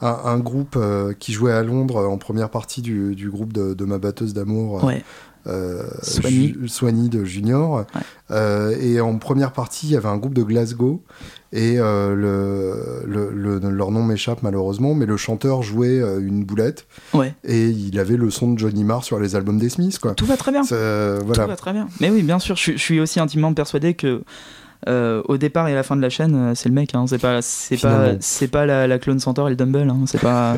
[0.00, 3.84] un, groupe euh, qui jouait à Londres en première partie du, du groupe de, de
[3.84, 4.84] ma batteuse d'amour.
[4.84, 5.04] Euh, ouais.
[6.02, 7.08] Soigny.
[7.08, 7.84] de Junior.
[8.30, 11.02] et en première partie, il y avait un groupe de Glasgow
[11.52, 17.32] et le, le, leur nom m'échappe malheureusement, mais le chanteur jouait une boulette ouais.
[17.44, 20.00] et il avait le son de Johnny Marr sur les albums des Smiths.
[20.00, 20.14] Quoi.
[20.14, 20.62] Tout va très bien.
[20.62, 21.44] voilà.
[21.44, 21.86] Tout va très bien.
[22.00, 24.24] Mais oui, bien sûr, je, je suis aussi intimement persuadé que
[24.88, 26.94] euh, au départ et à la fin de la chaîne, euh, c'est le mec.
[26.94, 29.90] Hein, c'est pas, c'est pas, c'est pas la, clone Centaur et le Dumble.
[29.90, 30.56] Hein, c'est pas.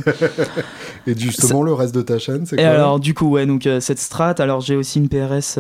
[1.07, 3.67] et justement, le reste de ta chaîne, c'est quoi Et alors, du coup, ouais, donc
[3.67, 4.35] euh, cette strat.
[4.39, 5.59] Alors, j'ai aussi une PRS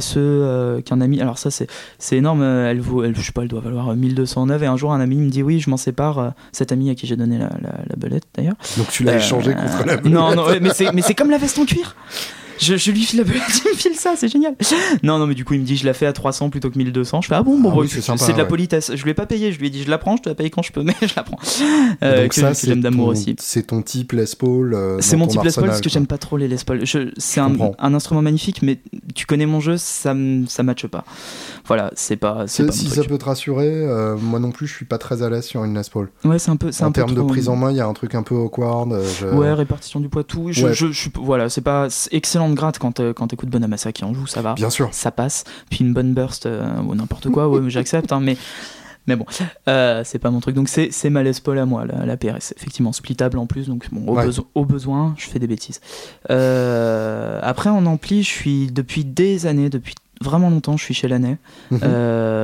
[0.00, 1.20] SE qu'un ami.
[1.20, 1.68] Alors ça, c'est,
[1.98, 2.42] c'est énorme.
[2.42, 4.62] Elle vaut, elle, je sais pas, elle doit valoir 1209.
[4.62, 6.32] Et un jour, un ami me dit oui, je m'en sépare.
[6.52, 8.56] cet ami à qui j'ai donné la, la, belette d'ailleurs.
[8.76, 10.12] Donc tu l'as échangé contre la belette.
[10.12, 11.94] Non, non, mais c'est, mais c'est comme la veste en cuir.
[12.58, 13.24] Je, je, lui file la
[13.64, 14.54] il me file ça, c'est génial.
[15.02, 16.78] Non, non, mais du coup, il me dit, je la fais à 300 plutôt que
[16.78, 17.22] 1200.
[17.22, 18.92] Je fais, ah bon, bon, ah c'est de la politesse.
[18.94, 20.34] Je lui ai pas payé, je lui ai dit, je la prends, je te la
[20.34, 21.38] paye quand je peux, mais je la prends.
[22.02, 23.36] Euh, donc, ça, c'est d'amour aussi.
[23.38, 24.74] C'est ton type Les Paul.
[24.74, 26.82] Euh, c'est mon type Les Paul parce que j'aime pas trop les Les Paul.
[27.16, 28.78] C'est un, un, instrument magnifique, mais
[29.14, 30.14] tu connais mon jeu, ça,
[30.48, 31.04] ça matche pas.
[31.66, 32.46] Voilà, c'est pas.
[32.46, 35.44] Si ça peut te rassurer, euh, moi non plus, je suis pas très à l'aise
[35.44, 36.10] sur une Les Paul.
[36.24, 36.70] Ouais, c'est un peu.
[36.80, 38.92] En termes de prise en main, il y a un truc un peu awkward.
[39.32, 40.48] Ouais, répartition du poids, tout.
[40.50, 44.42] Je, je, voilà, c'est pas excellente gratte quand quand t'écoutes Bonamassa qui en joue, ça
[44.42, 44.54] va.
[44.54, 44.88] Bien sûr.
[44.92, 45.44] Ça passe.
[45.70, 48.36] Puis une bonne burst euh, ou n'importe quoi, ouais, j'accepte, hein, mais.
[49.06, 49.26] Mais bon,
[49.68, 50.54] euh, c'est pas mon truc.
[50.54, 52.54] Donc c'est, c'est ma Les Paul à moi, la, la PRS.
[52.56, 53.68] Effectivement, splittable en plus.
[53.68, 54.06] Donc bon,
[54.54, 55.82] au, besoin, je fais des bêtises.
[56.30, 59.94] Euh, après, en ampli, je suis depuis des années, depuis
[60.24, 61.36] vraiment longtemps, je suis chez l'année.
[61.70, 61.80] Mhm.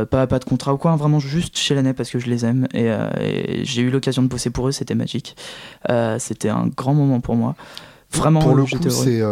[0.07, 2.45] pas, pas de contrat ou quoi, hein, vraiment juste chez l'année parce que je les
[2.45, 2.69] aime.
[2.75, 2.87] Et,
[3.21, 5.37] et j'ai eu l'occasion de bosser pour eux, c'était magique.
[6.19, 7.57] c'était un grand moment pour moi.
[8.13, 9.23] Vraiment, pour le coup, c'est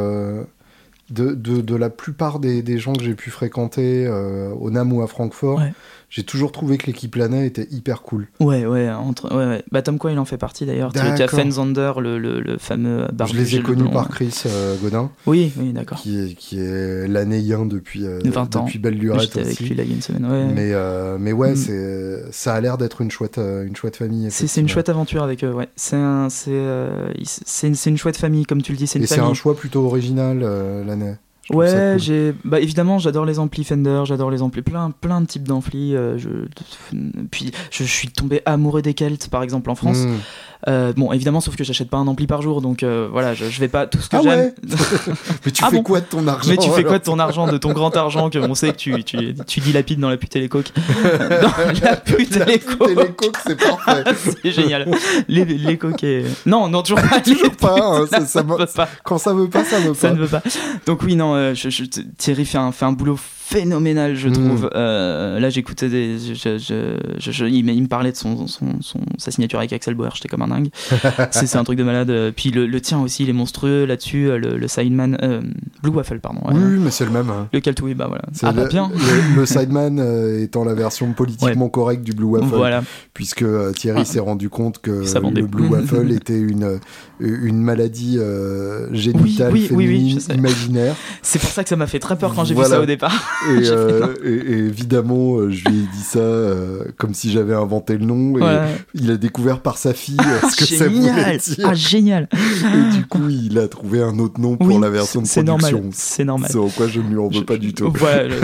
[1.10, 4.92] de, de, de, la plupart des, des gens que j'ai pu fréquenter euh, au NAM
[4.92, 5.62] ou à Francfort,
[6.10, 8.28] j'ai toujours trouvé que l'équipe Lana était hyper cool.
[8.40, 9.62] Ouais, ouais, entre, ouais, ouais.
[9.70, 10.92] Bah, Tom il en fait partie d'ailleurs.
[10.92, 15.10] Tu as Fenzander, le, le, le fameux Je les ai connus par Chris euh, Godin.
[15.26, 15.98] Oui, oui, d'accord.
[15.98, 18.64] Qui est, qui est l'annéen depuis, euh, 20 ans.
[18.64, 19.40] depuis Belle Lurette aussi.
[19.40, 20.46] avec lui là, il y a une semaine, ouais.
[20.54, 21.56] Mais, euh, mais ouais, mm.
[21.56, 24.28] c'est, ça a l'air d'être une chouette, euh, une chouette famille.
[24.30, 25.68] C'est, une chouette aventure avec eux, ouais.
[25.76, 28.86] C'est, un, c'est, euh, c'est, une, une chouette famille, comme tu le dis.
[28.86, 30.40] C'est une Et c'est un choix plutôt original,
[30.86, 31.14] l'année.
[31.50, 35.48] Ouais, j'ai bah évidemment j'adore les amplis Fender, j'adore les amplis plein plein de types
[35.48, 35.94] d'amplis.
[35.94, 36.28] Euh, je...
[37.30, 39.98] Puis je, suis tombé amoureux des Celtes par exemple en France.
[39.98, 40.16] Hmm.
[40.66, 43.44] Euh, bon, évidemment, sauf que j'achète pas un ampli par jour, donc euh, voilà, je,
[43.44, 44.52] je, vais pas tout ce que ah j'aime.
[45.44, 47.46] mais tu ah fais quoi de ton argent Mais tu fais quoi de ton argent,
[47.46, 50.34] de ton grand argent que on sait que tu, tu, tu dilapides dans la pute
[50.34, 50.72] et les coques
[51.04, 53.36] Dans la pute et les coques.
[53.46, 54.04] c'est parfait.
[54.42, 54.90] c'est génial.
[55.28, 56.24] Les, les coques et...
[56.44, 57.20] Non, non, toujours pas.
[57.20, 58.88] toujours pas, hein, ça, ça, pas.
[59.04, 59.94] Quand ça veut pas, ça veut pas.
[59.94, 60.42] Ça ne veut pas.
[60.86, 63.18] Donc oui, non, euh, je, Thierry fait un, fait un boulot
[63.48, 64.32] phénoménal, je hmm.
[64.32, 64.70] trouve.
[64.74, 66.18] Euh, là, j'écoutais des.
[66.18, 70.28] Je, je, il, me parlait de son, son, son, sa signature avec Axel Bauer, j'étais
[70.28, 70.68] comme un dingue.
[71.30, 72.32] c'est un truc de malade.
[72.36, 74.28] Puis le, le, tien aussi, il est monstrueux là-dessus.
[74.28, 75.16] Euh, le, le Sideman.
[75.22, 75.40] Euh,
[75.82, 76.40] Blue Waffle, pardon.
[76.48, 77.30] Oui, mais c'est le même.
[77.30, 77.48] Hein.
[77.52, 78.24] Le Caltouille, bah voilà.
[78.42, 78.90] Ah, bah, bien.
[79.34, 79.98] Le, Sideman
[80.42, 82.54] étant la version politiquement correcte du Blue Waffle.
[82.54, 82.82] Voilà.
[83.14, 83.44] Puisque
[83.76, 86.80] Thierry s'est rendu compte que le Blue Waffle était une,
[87.20, 88.18] une maladie
[88.92, 90.96] génitale oui, imaginaire.
[91.22, 93.37] C'est pour ça que ça m'a fait très peur quand j'ai vu ça au départ.
[93.68, 98.04] Euh, et, évidemment, euh, je lui ai dit ça euh, comme si j'avais inventé le
[98.04, 98.36] nom.
[98.38, 98.58] Et
[98.94, 100.16] il a découvert par sa fille
[100.50, 101.64] ce que ça voulait dire.
[101.64, 105.26] Ah, génial Et du coup, il a trouvé un autre nom pour la version de
[105.26, 105.90] production.
[105.92, 106.50] C'est normal.
[106.50, 107.92] C'est en quoi je ne lui en veux pas du tout.
[107.94, 108.34] Voilà,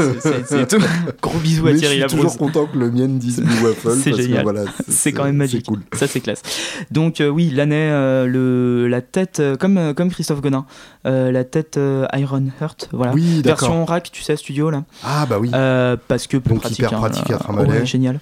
[0.46, 0.82] c'est tout.
[1.22, 3.98] Gros bisous à Thierry Je suis toujours content que le mien dise Blue Waffle.
[4.02, 4.42] C'est génial.
[4.42, 5.66] Voilà, c'est quand même magique.
[5.66, 5.80] Cool.
[5.94, 6.42] Ça, c'est classe.
[6.90, 7.88] Donc, oui, l'année,
[8.26, 10.66] le, la tête, comme, comme Christophe Godin,
[11.04, 11.78] la tête
[12.14, 13.12] Iron Heart, voilà.
[13.12, 14.83] Oui, Version rack, tu sais, studio, là.
[15.04, 15.50] Ah bah oui.
[15.54, 17.84] Euh, parce que Donc pratique, hyper pratique à trimballer.
[17.86, 18.20] génial.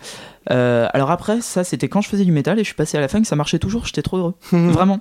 [0.51, 3.01] Euh, alors après, ça c'était quand je faisais du métal et je suis passé à
[3.01, 4.35] la funk, ça marchait toujours, j'étais trop heureux.
[4.53, 5.01] Vraiment.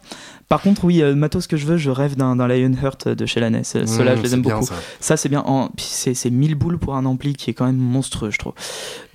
[0.51, 3.63] Par contre, oui, euh, matos que je veux, je rêve d'un Lionheart de chez Lanais.
[3.63, 4.67] Ceux-là, je les aime beaucoup.
[4.99, 5.43] Ça, c'est bien.
[5.45, 5.69] En...
[5.77, 8.51] C'est 1000 boules pour un ampli qui est quand même monstrueux, je trouve.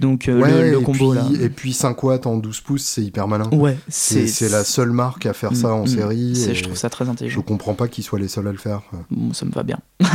[0.01, 1.45] Donc euh, le, combo et puis, là.
[1.45, 3.51] Et puis 5 watts en 12 pouces, c'est hyper malin.
[3.53, 5.87] Ouais, c'est la seule marque à faire ça en mm, mm.
[5.89, 6.55] série.
[6.55, 7.39] Je trouve ça très intelligent.
[7.39, 8.81] Je comprends pas qu'ils soient les seuls à le faire.
[9.33, 9.79] ça me va bien.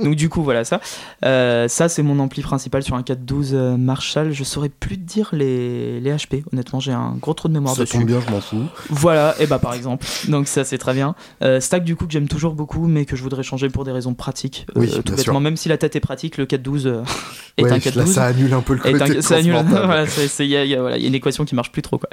[0.00, 0.80] Donc du coup, voilà ça.
[1.22, 4.30] ça, c'est mon ampli principal sur un 412 Marshall.
[4.30, 6.44] Je saurais plus dire les les, HP.
[6.52, 7.98] Honnêtement, j'ai un gros trou de mémoire ça dessus.
[7.98, 8.64] tombe bien, je m'en fous.
[8.90, 10.06] Voilà, et bah par exemple.
[10.28, 11.14] Donc ça, c'est très bien.
[11.42, 13.92] Euh, Stack, du coup, que j'aime toujours beaucoup, mais que je voudrais changer pour des
[13.92, 14.66] raisons pratiques.
[14.76, 17.02] Euh, oui, tout bêtement, même si la tête est pratique, le 412 euh,
[17.56, 17.96] est un 412.
[17.96, 19.18] Là, ça annule un peu le côté.
[19.18, 19.54] Un, ça annule.
[20.40, 22.08] Il y, y, a une équation qui marche plus trop, quoi.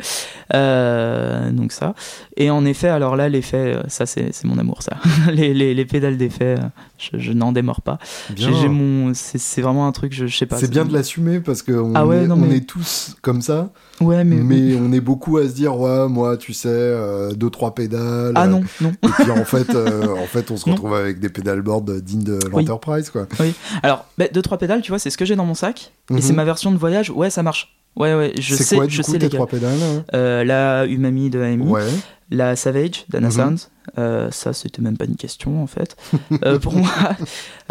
[1.51, 1.95] donc ça.
[2.35, 4.97] Et en effet, alors là, l'effet, ça, c'est mon amour, ça.
[5.31, 6.55] les, les, les pédales d'effet,
[6.97, 7.99] je, n'en démords pas.
[8.35, 10.57] J'ai mon, c'est vraiment un truc, je, je sais pas.
[10.57, 13.69] C'est bien de l'assumer parce qu'on ah ouais, on est tous comme ça.
[13.99, 14.35] Ouais, mais.
[14.35, 18.33] Mais on est beaucoup à se dire, ouais, moi, tu sais, euh, deux, trois pédales.
[18.35, 18.91] Ah non, non.
[19.03, 22.39] Et puis en fait, euh, en fait on se retrouve avec des pédalboards dignes de
[22.51, 23.25] l'Enterprise, quoi.
[23.39, 23.53] Oui.
[23.83, 25.91] Alors, bah, deux, trois pédales, tu vois, c'est ce que j'ai dans mon sac.
[26.15, 26.35] Et c'est Mhm.
[26.35, 27.09] ma version de voyage.
[27.09, 27.73] Ouais, ça marche.
[27.95, 30.03] Ouais, ouais, je C'est sais, quoi, du je coup, sais tes les trois pédales hein?
[30.13, 31.81] Euh, la Umami de AMI, Ouais.
[32.29, 33.31] La Savage d'Anna Mhm.
[33.33, 33.69] Sounds.
[33.97, 35.95] Euh, ça, c'était même pas une question en fait.
[36.43, 36.89] Euh, pour moi,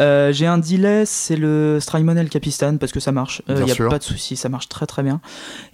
[0.01, 3.43] Euh, j'ai un delay, c'est le Strymon El Capistan parce que ça marche.
[3.49, 3.89] Il n'y a sûr.
[3.91, 5.21] pas de souci, ça marche très très bien.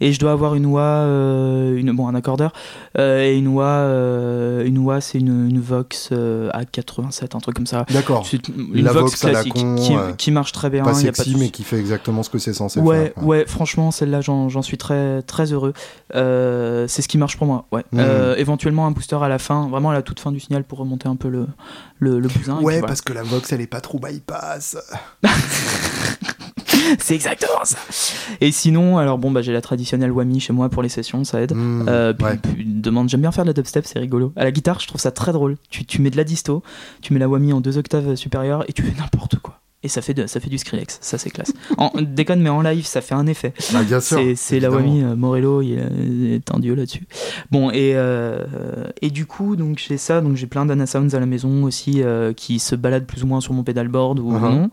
[0.01, 2.53] Et je dois avoir une euh, une, bon, un accordeur,
[2.99, 7.85] et une euh, une wah, c'est une, une Vox euh, A87, un truc comme ça.
[7.91, 8.27] D'accord.
[8.75, 10.83] Une La Vox, Vox à la classique con, qui, qui marche très bien.
[10.83, 11.37] Pas y a pas de sexy, souci.
[11.45, 13.15] mais qui fait exactement ce que c'est censé Ouais, faire.
[13.15, 13.25] quoi.
[13.25, 15.73] ouais, franchement, celle-là, j'en suis très, très heureux.
[16.13, 17.67] C'est ce qui marche pour moi.
[17.73, 17.85] Ouais.
[17.93, 18.01] Mhm.
[18.01, 18.35] Euh,
[18.73, 21.09] éventuellement, un booster à la fin, vraiment à la toute fin du signal pour remonter
[21.09, 21.47] un peu le,
[21.99, 22.57] le, le bousin.
[22.57, 22.87] puis Ouais, voilà.
[22.89, 24.77] parce que la Vox, elle est pas trop bypass.
[26.99, 27.79] c'est exactement ça.
[28.41, 31.41] Et sinon, alors bon, bah, j'ai la traditionnelle Wami chez moi pour les sessions, ça
[31.41, 31.53] aide.
[31.55, 32.37] Hmm, Euh, puis, ouais.
[32.39, 34.33] puis, demande, j'aime bien faire de la dubstep, c'est rigolo.
[34.37, 35.57] À la guitare, je trouve ça très drôle.
[35.71, 36.63] Tu, tu mets de la disto,
[37.03, 39.61] tu mets la Wami en deux octaves supérieures et tu fais n'importe quoi.
[39.85, 41.53] Et ça fait, de, ça fait du Skrillex, ça c'est classe.
[41.77, 43.53] En, déconne, mais en live, ça fait un effet.
[43.87, 44.21] Bien sûr.
[44.37, 44.71] C'est, la.
[44.71, 47.07] Wami, euh, Morello, il est, il est un dieu là-dessus.
[47.51, 48.45] Bon, et, euh,
[49.01, 52.01] et du coup, donc j'ai ça, donc j'ai plein d'Anna Sounds à la maison aussi
[52.03, 54.41] euh, qui se baladent plus ou moins sur mon pedalboard ou Mhm.
[54.41, 54.71] non.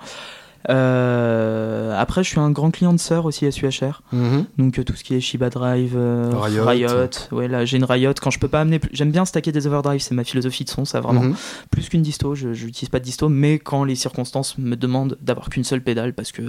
[0.69, 4.02] Euh, après, je suis un grand client de Sœur aussi SUHR.
[4.11, 4.45] Mhm.
[4.57, 6.90] Donc euh, tout ce qui est Shiba Drive, euh, Riot.
[7.31, 9.68] ouais là j'ai une Riot quand je peux pas amener, plus- j'aime bien stacker des
[9.68, 11.22] overdrive, c'est ma philosophie de son, ça vraiment.
[11.22, 11.36] Mhm.
[11.72, 15.49] Plus qu'une disto, je n'utilise pas de disto, mais quand les circonstances me demandent d'avoir
[15.49, 16.41] qu'une seule pédale parce que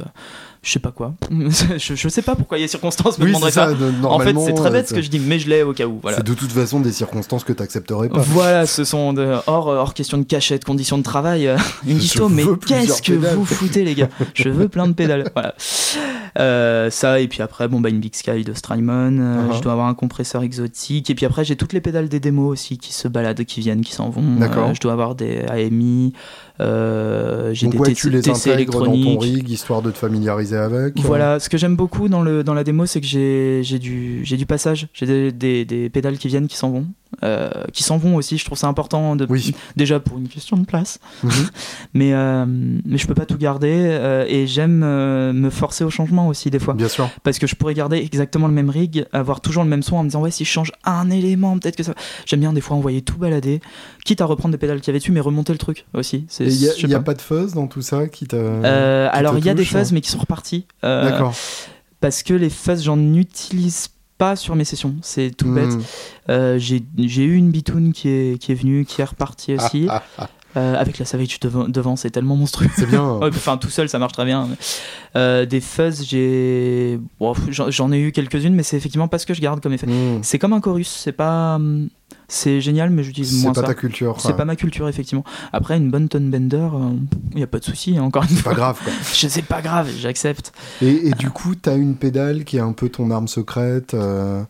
[0.63, 3.73] je sais pas quoi, je, je sais pas pourquoi les circonstances me Oui, ça.
[3.73, 5.73] de- En fait c'est très bête euh, ce que je dis, mais je l'ai au
[5.73, 5.99] cas où.
[6.03, 6.19] Voilà.
[6.19, 8.21] C'est de toute façon des circonstances que tu accepterais pas.
[8.21, 11.57] Voilà, ce sont de, hors, hors question de cachette, conditions de travail, euh,
[11.87, 13.37] une Je disto, mais qu'est-ce que pédales.
[13.37, 14.09] vous foutez les gars?
[14.35, 15.31] Je veux plein de pédales.
[15.35, 15.55] Voilà.
[16.39, 19.57] Euh, ça, et puis après, bon, bah, une Big Sky de Strymon, euh, Uh-huh.
[19.57, 22.53] je dois avoir un compresseur exotique, et puis après, j'ai toutes les pédales des démos
[22.53, 24.23] aussi qui se baladent, qui viennent, qui s'en vont.
[24.39, 24.69] D'accord.
[24.69, 26.50] Euh, je dois avoir des AMI, euh,
[27.53, 29.23] j'ai Donc des ouais, tu les TC intègres dans ton électroniques.
[29.23, 30.99] rig histoire de te familiariser avec.
[31.01, 34.25] Voilà, ce que j'aime beaucoup dans, le, dans la démo, c'est que j'ai j'ai du,
[34.25, 36.87] j'ai du passage, j'ai des, des, des pédales qui viennent, qui s'en vont,
[37.23, 38.39] euh, qui s'en vont aussi.
[38.39, 39.55] Je trouve ça important, de, Oui.
[39.77, 41.31] déjà pour une question de place, Mhm.
[41.95, 46.29] mais, euh, mais je peux pas tout garder euh, et j'aime me forcer au changement
[46.29, 46.75] aussi des fois.
[46.75, 47.11] Bien sûr.
[47.23, 50.03] Parce que je pourrais garder exactement le même rig, avoir toujours le même son en
[50.05, 51.95] me disant ouais si je change un élément peut-être que ça.
[52.27, 53.61] J'aime bien des fois envoyer tout balader,
[54.05, 56.27] quitte à reprendre des pédales qu'il y avait dessus mais remonter le truc aussi.
[56.41, 57.05] Il y a, je sais y a pas.
[57.07, 60.11] pas de fuzz dans tout ça qui alors il y a des hein mais qui
[60.11, 60.67] sont reparties.
[60.85, 61.35] Euh, D'accord.
[62.01, 63.95] parce que les phases j'en utilise pas
[64.37, 65.71] sur mes sessions, c'est tout bête.
[65.71, 65.83] Hmm.
[66.29, 69.87] Euh, j'ai j'ai eu une bitoune qui est, qui est venue, qui est repartie aussi.
[69.89, 70.29] Ah, ah, ah.
[70.57, 72.69] Euh, avec la Savage devant, devant c'est tellement monstrueux.
[72.77, 73.03] C'est bien.
[73.23, 74.49] Enfin, tout seul, ça marche très bien.
[75.17, 76.99] Euh, des fuzz, j'ai.
[77.21, 79.87] bon, j'en ai eu quelques-unes, mais c'est effectivement pas ce que je garde comme effet.
[79.87, 80.19] Hmm.
[80.23, 81.55] C'est comme un chorus, c'est pas.
[81.55, 81.89] hum,
[82.27, 83.67] C'est génial, mais j'utilise C'est moins pas ça.
[83.69, 84.17] ta culture.
[84.21, 85.25] C'est pas ma culture, effectivement.
[85.53, 86.69] Après, une bonne tonne bender,
[87.31, 88.53] il n'y a pas de souci, hein, encore une C'est fois.
[88.53, 88.81] pas grave.
[88.83, 88.93] Quoi.
[89.13, 90.53] Sais pas grave, j'accepte.
[90.83, 94.43] Et, et du coup, t'as une pédale qui est un peu ton arme secrète, euh,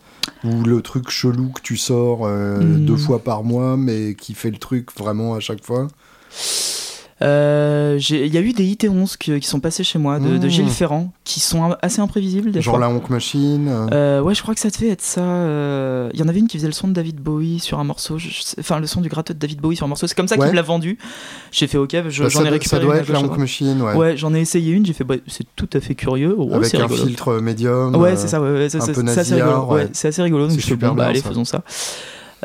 [0.45, 4.51] ou le truc chelou que tu sors euh, deux fois par mois, mais qui fait
[4.51, 5.89] le truc vraiment à chaque fois.
[7.23, 10.47] Euh, Il y a eu des IT11 qui, qui sont passés chez moi, de, de
[10.47, 10.51] Mmh.
[10.51, 12.81] Gilles Ferrand, qui sont assez imprévisibles des Genre fois.
[12.87, 13.69] la Honk Machine.
[13.69, 15.21] euh, Euh, ouais, je crois que ça devait être ça.
[16.15, 18.17] Il y en avait une qui faisait le son de David Bowie sur un morceau.
[18.19, 20.07] je- je sais- Enfin, le son du gratteux de David Bowie sur un morceau.
[20.07, 20.43] C'est comme ça Ouais.
[20.47, 20.99] qu'il me l'a vendu.
[21.53, 23.37] J'ai fait OK, je- bah, j'en ai récupéré ça doit une être la Honk.
[23.39, 23.95] Machine, ouais.
[23.95, 24.87] Ouais, j'en ai essayé une.
[24.87, 26.35] J'ai fait, bah, c'est tout à fait curieux.
[26.39, 27.05] Oh, Avec un rigolo.
[27.07, 27.95] filtre médium.
[27.97, 29.65] Ouais, c'est ça, ouais, ouais, c'est assez rigolo.
[29.67, 30.49] Ouais, c'est assez rigolo.
[30.49, 31.63] Donc je bon, bah, allez, faisons ça.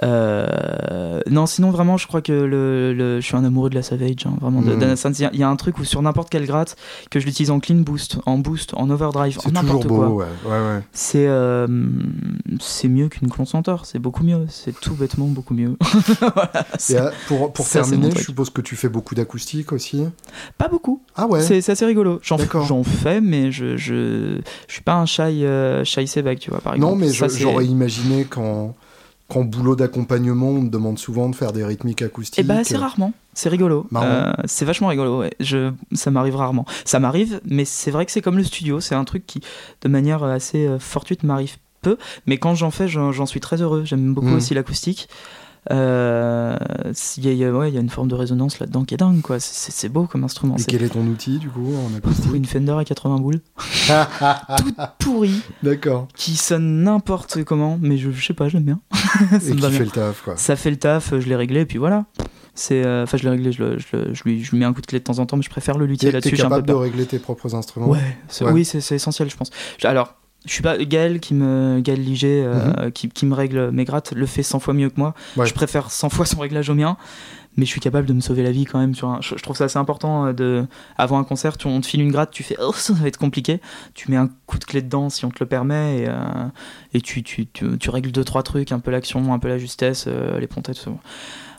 [0.03, 3.83] Euh, non, sinon vraiment, je crois que le, le- je suis un amoureux de la
[3.83, 4.61] Savage, hein, vraiment.
[4.61, 4.95] Mm.
[4.95, 5.11] Sands.
[5.13, 6.75] Il y a- il y, a un truc où sur n'importe quelle gratte
[7.09, 10.09] que je l'utilise en clean boost, en boost, en overdrive, en n'importe quoi.
[10.09, 10.25] ouais.
[10.45, 10.79] ouais, ouais.
[10.91, 11.67] C'est euh,
[12.59, 15.77] c'est mieux qu'une concenteur, c'est beaucoup mieux, c'est tout bêtement beaucoup mieux.
[16.19, 19.71] Voilà, Et c'est- euh, pour, pour ça, terminer, je suppose que tu fais beaucoup d'acoustique
[19.71, 20.03] aussi.
[20.57, 21.41] Pas beaucoup, Ah ouais.
[21.41, 22.19] c'est assez rigolo.
[22.21, 26.73] J'en fais, mais je, je, je suis pas un shy, euh, shy tu vois, par
[26.75, 26.79] exemple.
[26.79, 28.75] Non, mais j'aurais imaginé qu'en
[29.27, 32.39] qu'en boulot d'accompagnement, on me demande souvent de faire des rythmiques acoustiques.
[32.39, 33.11] Eh bah, assez rarement.
[33.33, 33.87] C'est rigolo.
[33.95, 35.19] Euh, c'est vachement rigolo.
[35.19, 35.31] Ouais.
[35.39, 36.65] Je, ça m'arrive rarement.
[36.85, 38.79] Ça m'arrive, mais c'est vrai que c'est comme le studio.
[38.79, 39.41] C'est un truc qui,
[39.81, 41.97] de manière assez euh, fortuite, m'arrive peu.
[42.27, 43.83] Mais quand j'en fais, j'en suis très heureux.
[43.85, 44.35] J'aime beaucoup Mm.
[44.35, 45.09] aussi l'acoustique.
[45.71, 46.57] Euh,
[47.17, 49.21] Il y, a- ouais, y une forme de résonance là-dedans qui est dingue.
[49.21, 49.39] quoi.
[49.39, 50.55] C'est- beau comme instrument.
[50.57, 53.39] Et quel est ton outil, du coup, en acoustique une Fender à 80 boules.
[53.57, 56.07] Toute pourrie, D'accord.
[56.15, 57.77] qui sonne n'importe comment.
[57.81, 58.79] Mais je, je sais pas, j'aime bien.
[58.93, 59.77] Ça Et me qui va bien.
[59.79, 60.37] fait le taf, quoi.
[60.37, 62.05] Ça fait le taf, je l'ai réglé, et puis voilà.
[62.53, 64.65] C'est, euh, enfin, je l'ai réglé, je, le- je le- je lui, je lui mets
[64.65, 66.35] un coup de clé de temps en temps, mais je préfère le luthier là-dessus.
[66.35, 67.99] J'ai un peu capable de régler tes propres instruments Ouais,
[68.51, 69.49] oui, c'est c'est essentiel, je pense.
[69.83, 72.91] Alors, Je suis pas Gaël qui me Gaël Liger euh, mhm.
[72.91, 75.13] qui, qui, me règle mes grattes le fait 100 fois mieux que moi.
[75.43, 76.97] Je préfère 100 fois son réglage au mien,
[77.57, 79.21] mais je suis capable de me sauver la vie quand même sur un...
[79.21, 80.65] je, trouve ça assez important euh, de
[80.97, 83.17] avant un concert, tu, on te file une gratte, tu fais oh ça va être
[83.17, 83.59] compliqué,
[83.93, 86.13] tu mets un coup de clé dedans si on te le permet et, euh,
[86.93, 89.57] et tu, tu, tu, tu, règles deux trois trucs, un peu l'action, un peu la
[89.57, 90.87] justesse, les pontettes.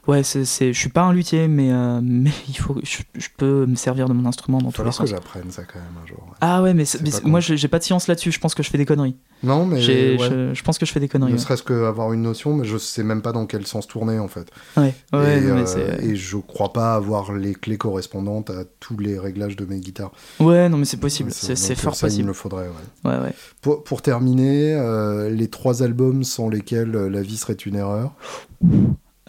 [0.07, 3.67] Ouais, c'est, je suis pas un luthier, mais, euh, mais il faut, je, je, peux
[3.67, 5.01] me servir de mon instrument dans tous les sens.
[5.01, 6.35] que j'apprenne ça quand même un jour.
[6.41, 6.85] Ah ouais, mais,
[7.25, 9.17] moi j'ai pas de science là-dessus, je pense que je fais des conneries.
[9.43, 9.81] Non, mais.
[9.81, 11.33] Je, pense que je fais des conneries.
[11.33, 14.29] Ne serait-ce qu'avoir une notion, mais je sais même pas dans quel sens tourner en
[14.29, 14.51] fait.
[14.77, 19.57] Ouais, et, euh, et je crois pas avoir les clés correspondantes à tous les réglages
[19.57, 20.13] de mes guitares.
[20.41, 22.21] Ouais, non, mais c'est possible, c'est, fort ça, possible.
[22.21, 23.11] Il me le faudrait, ouais.
[23.11, 23.35] ouais, ouais.
[23.61, 28.13] Pour, pour terminer, euh, les trois albums sans lesquels la vie serait une erreur.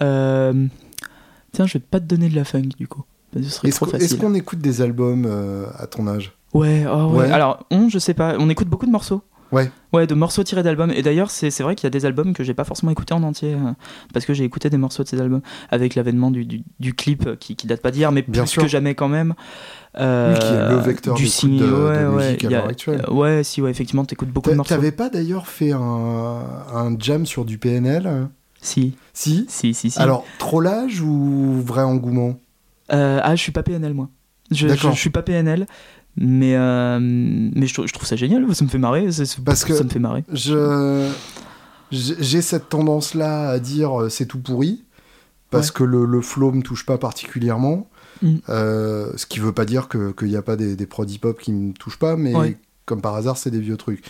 [0.01, 0.67] Euh.
[1.51, 3.03] Tiens, je vais pas te donner de la funk du coup.
[3.35, 6.33] Est-ce qu'on écoute des albums euh, à ton âge?
[6.53, 8.35] Ouais, oh ouais, Alors, on, je sais pas.
[8.39, 9.21] On écoute beaucoup de morceaux.
[9.51, 9.71] Ouais.
[9.93, 10.91] Ouais, de morceaux tirés d'albums.
[10.91, 13.23] Et d'ailleurs, c'est vrai qu'il y a des albums que j'ai pas forcément écoutés en
[13.23, 13.53] entier.
[13.53, 13.71] Euh,
[14.13, 15.41] parce que j'ai écouté des morceaux de ces albums.
[15.69, 18.95] Avec l'avènement du, du, clip euh, qui, qui, date pas d'hier, mais plus que jamais
[18.95, 19.35] quand même.
[19.99, 23.05] Euh, oui, qui est le vecteur du signe de, ouais, de musique à l'heure actuelle.
[23.09, 24.75] ouais, si, ouais, effectivement, t'écoutes beaucoup de morceaux.
[24.75, 28.27] T'avais pas d'ailleurs fait un, un, jam sur du PNL
[28.67, 28.95] si.
[29.13, 29.99] Si Si, si, si.
[29.99, 32.39] Alors, trollage ou vrai engouement?
[32.91, 34.09] Euh, Ah, je suis pas PNL, moi.
[34.51, 35.67] Je, je, suis pas PNL,
[36.15, 39.07] mais, euh, mais je, trouve ça génial, ça me fait marrer.
[39.43, 40.23] Parce que ça me fait marrer.
[40.31, 41.09] Je,
[41.91, 44.85] j'ai cette tendance-là à dire euh, c'est tout pourri,
[45.49, 47.89] parce que le, le flow me touche pas particulièrement.
[48.23, 48.37] Mm.
[48.47, 51.73] ce qui veut pas dire qu'il n'y a pas des, des prod hip-hop qui me
[51.73, 52.33] touchent pas, mais
[52.87, 54.03] comme par hasard, c'est des vieux trucs.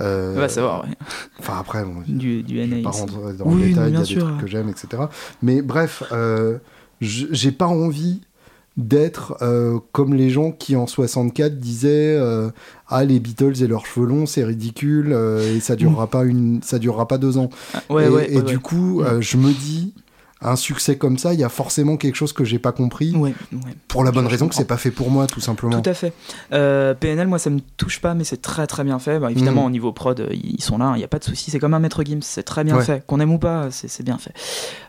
[0.00, 0.90] Euh, va savoir, ouais.
[1.38, 4.16] Enfin, après, du, du je vais pas rentrer dans le détail, il y a des
[4.16, 5.04] trucs que j'aime, etc.
[5.40, 6.58] Mais bref, euh,
[7.00, 8.20] j'ai pas envie
[8.76, 12.50] d'être euh, comme les gens qui en 64 disaient euh,
[12.88, 16.80] ah les Beatles et leurs cheveux longs c'est ridicule et ça durera pas une ça
[16.80, 19.94] durera pas deux ans ah, ouais, et, ouais, et du coup je me dis
[20.44, 23.14] un succès comme ça, il y a forcément quelque chose que j'ai pas compris.
[23.88, 25.80] Pour la bonne raison que c'est pas fait pour moi, tout simplement.
[25.80, 26.12] Tout à fait.
[26.52, 29.18] Euh, PNL, moi, ça me touche pas, mais c'est très très bien fait.
[29.18, 29.66] Bah, évidemment, mm.
[29.66, 31.50] au niveau prod, ils sont là, il n'y a pas de souci.
[31.50, 33.04] C'est comme un maître Gims, c'est très bien fait.
[33.06, 34.32] Qu'on aime ou pas, c'est bien fait.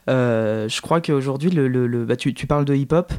[0.09, 3.11] Euh, je crois qu'aujourd'hui, le, le, bah, tu, tu, parles de hip-hop.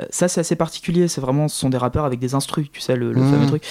[0.00, 1.08] Euh, ça, c'est assez particulier.
[1.08, 3.30] C'est vraiment, ce sont des rappeurs avec des instrus, tu sais, le, mm.
[3.30, 3.62] fameux truc.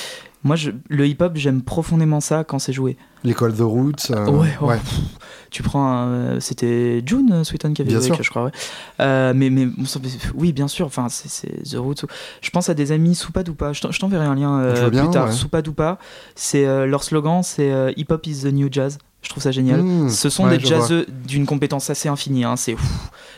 [0.44, 2.96] Moi, je, le hip-hop, j'aime profondément ça quand c'est joué.
[3.24, 4.12] L'école The Roots.
[4.12, 4.72] Euh, ouais, oh,
[5.50, 6.08] tu prends.
[6.08, 8.46] Euh, c'était June euh, Sweeton qui avait joué, je crois.
[8.46, 9.34] Ouais.
[9.34, 9.68] mais, mais
[10.36, 10.86] oui, bien sûr.
[10.86, 12.06] Enfin, c'est The Roots.
[12.42, 13.74] Je pense à des amis Soupadoupa.
[13.74, 15.28] Je t'enverrai un lien plus tard.
[15.28, 15.32] Ouais.
[15.32, 15.98] Soupadoupa.
[16.36, 19.00] C'est leur slogan, c'est Hip Hop is the new jazz.
[19.28, 19.84] Je trouve ça génial.
[19.84, 22.78] Mmh, Ce sont des jazzeux d'une compétence assez infinie, hein, c'est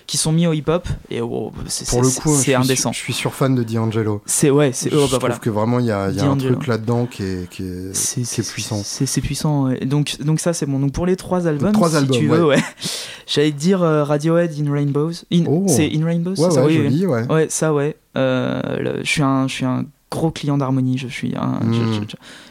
[0.05, 2.91] qui sont mis au hip-hop et oh, c'est indécent.
[2.91, 4.21] je suis sur fan de D'Angelo.
[4.27, 4.93] C'est ouais, c'est.
[4.93, 7.23] Oh, bah, je trouve que vraiment il y a, y a un truc là-dedans qui
[7.23, 8.83] est, qui est, est puissant.
[8.83, 9.69] C'est puissant.
[9.83, 10.77] Donc donc ça c'est bon.
[10.77, 12.59] Donc pour les trois albums, trois si albums, tu veux, ouais.
[13.25, 15.23] J'allais dire euh, Radiohead in Rainbows.
[15.47, 15.65] Oh.
[15.67, 16.39] C'est In Rainbows.
[16.39, 17.25] Ouais, ça, ouais, joli, ouais.
[17.31, 17.95] Ouais, ça ouais.
[18.15, 20.97] Euh, je suis un je suis un gros client d'harmonie.
[20.97, 22.05] Je suis un, hmm.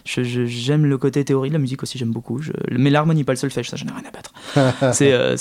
[0.05, 2.41] j'aime le côté théorie de la musique aussi, j'aime beaucoup.
[2.71, 4.93] mais l'harmonie, pas le solfège, ça, j'en ai rien à battre.
[4.95, 5.37] c'est, euh,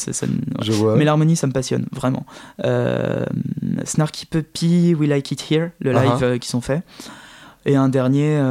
[0.95, 2.25] Mais l'harmonie, ça me passionne vraiment.
[2.63, 3.25] Euh,
[3.83, 6.23] Snarky Puppy, We Like It Here, le live uh-huh.
[6.23, 6.83] euh, qui sont faits.
[7.65, 8.41] Et un dernier.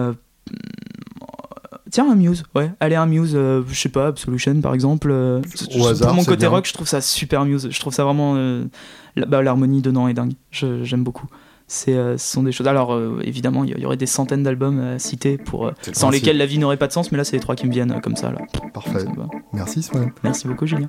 [1.91, 2.71] Tiens, un Muse, ouais.
[2.81, 5.11] Allez, un Muse, je sais pas, Absolution par exemple.
[5.11, 7.69] Au hasard, pour mon côté rock, je trouve ça super Muse.
[7.71, 8.37] Je trouve ça vraiment.
[9.17, 10.35] Bah, l'harmonie dedans est dingue.
[10.53, 12.69] j'aime beaucoup euh, ce sont des choses.
[12.69, 16.39] Alors euh, évidemment, il y, aurait des centaines d'albums à citer pour euh, sans lesquels
[16.39, 18.17] la vie n'aurait pas de sens, mais là c'est les trois qui me viennent comme
[18.17, 18.39] ça là.
[18.73, 19.05] Parfait.
[19.53, 20.13] Merci Swan.
[20.23, 20.89] Merci beaucoup Julien.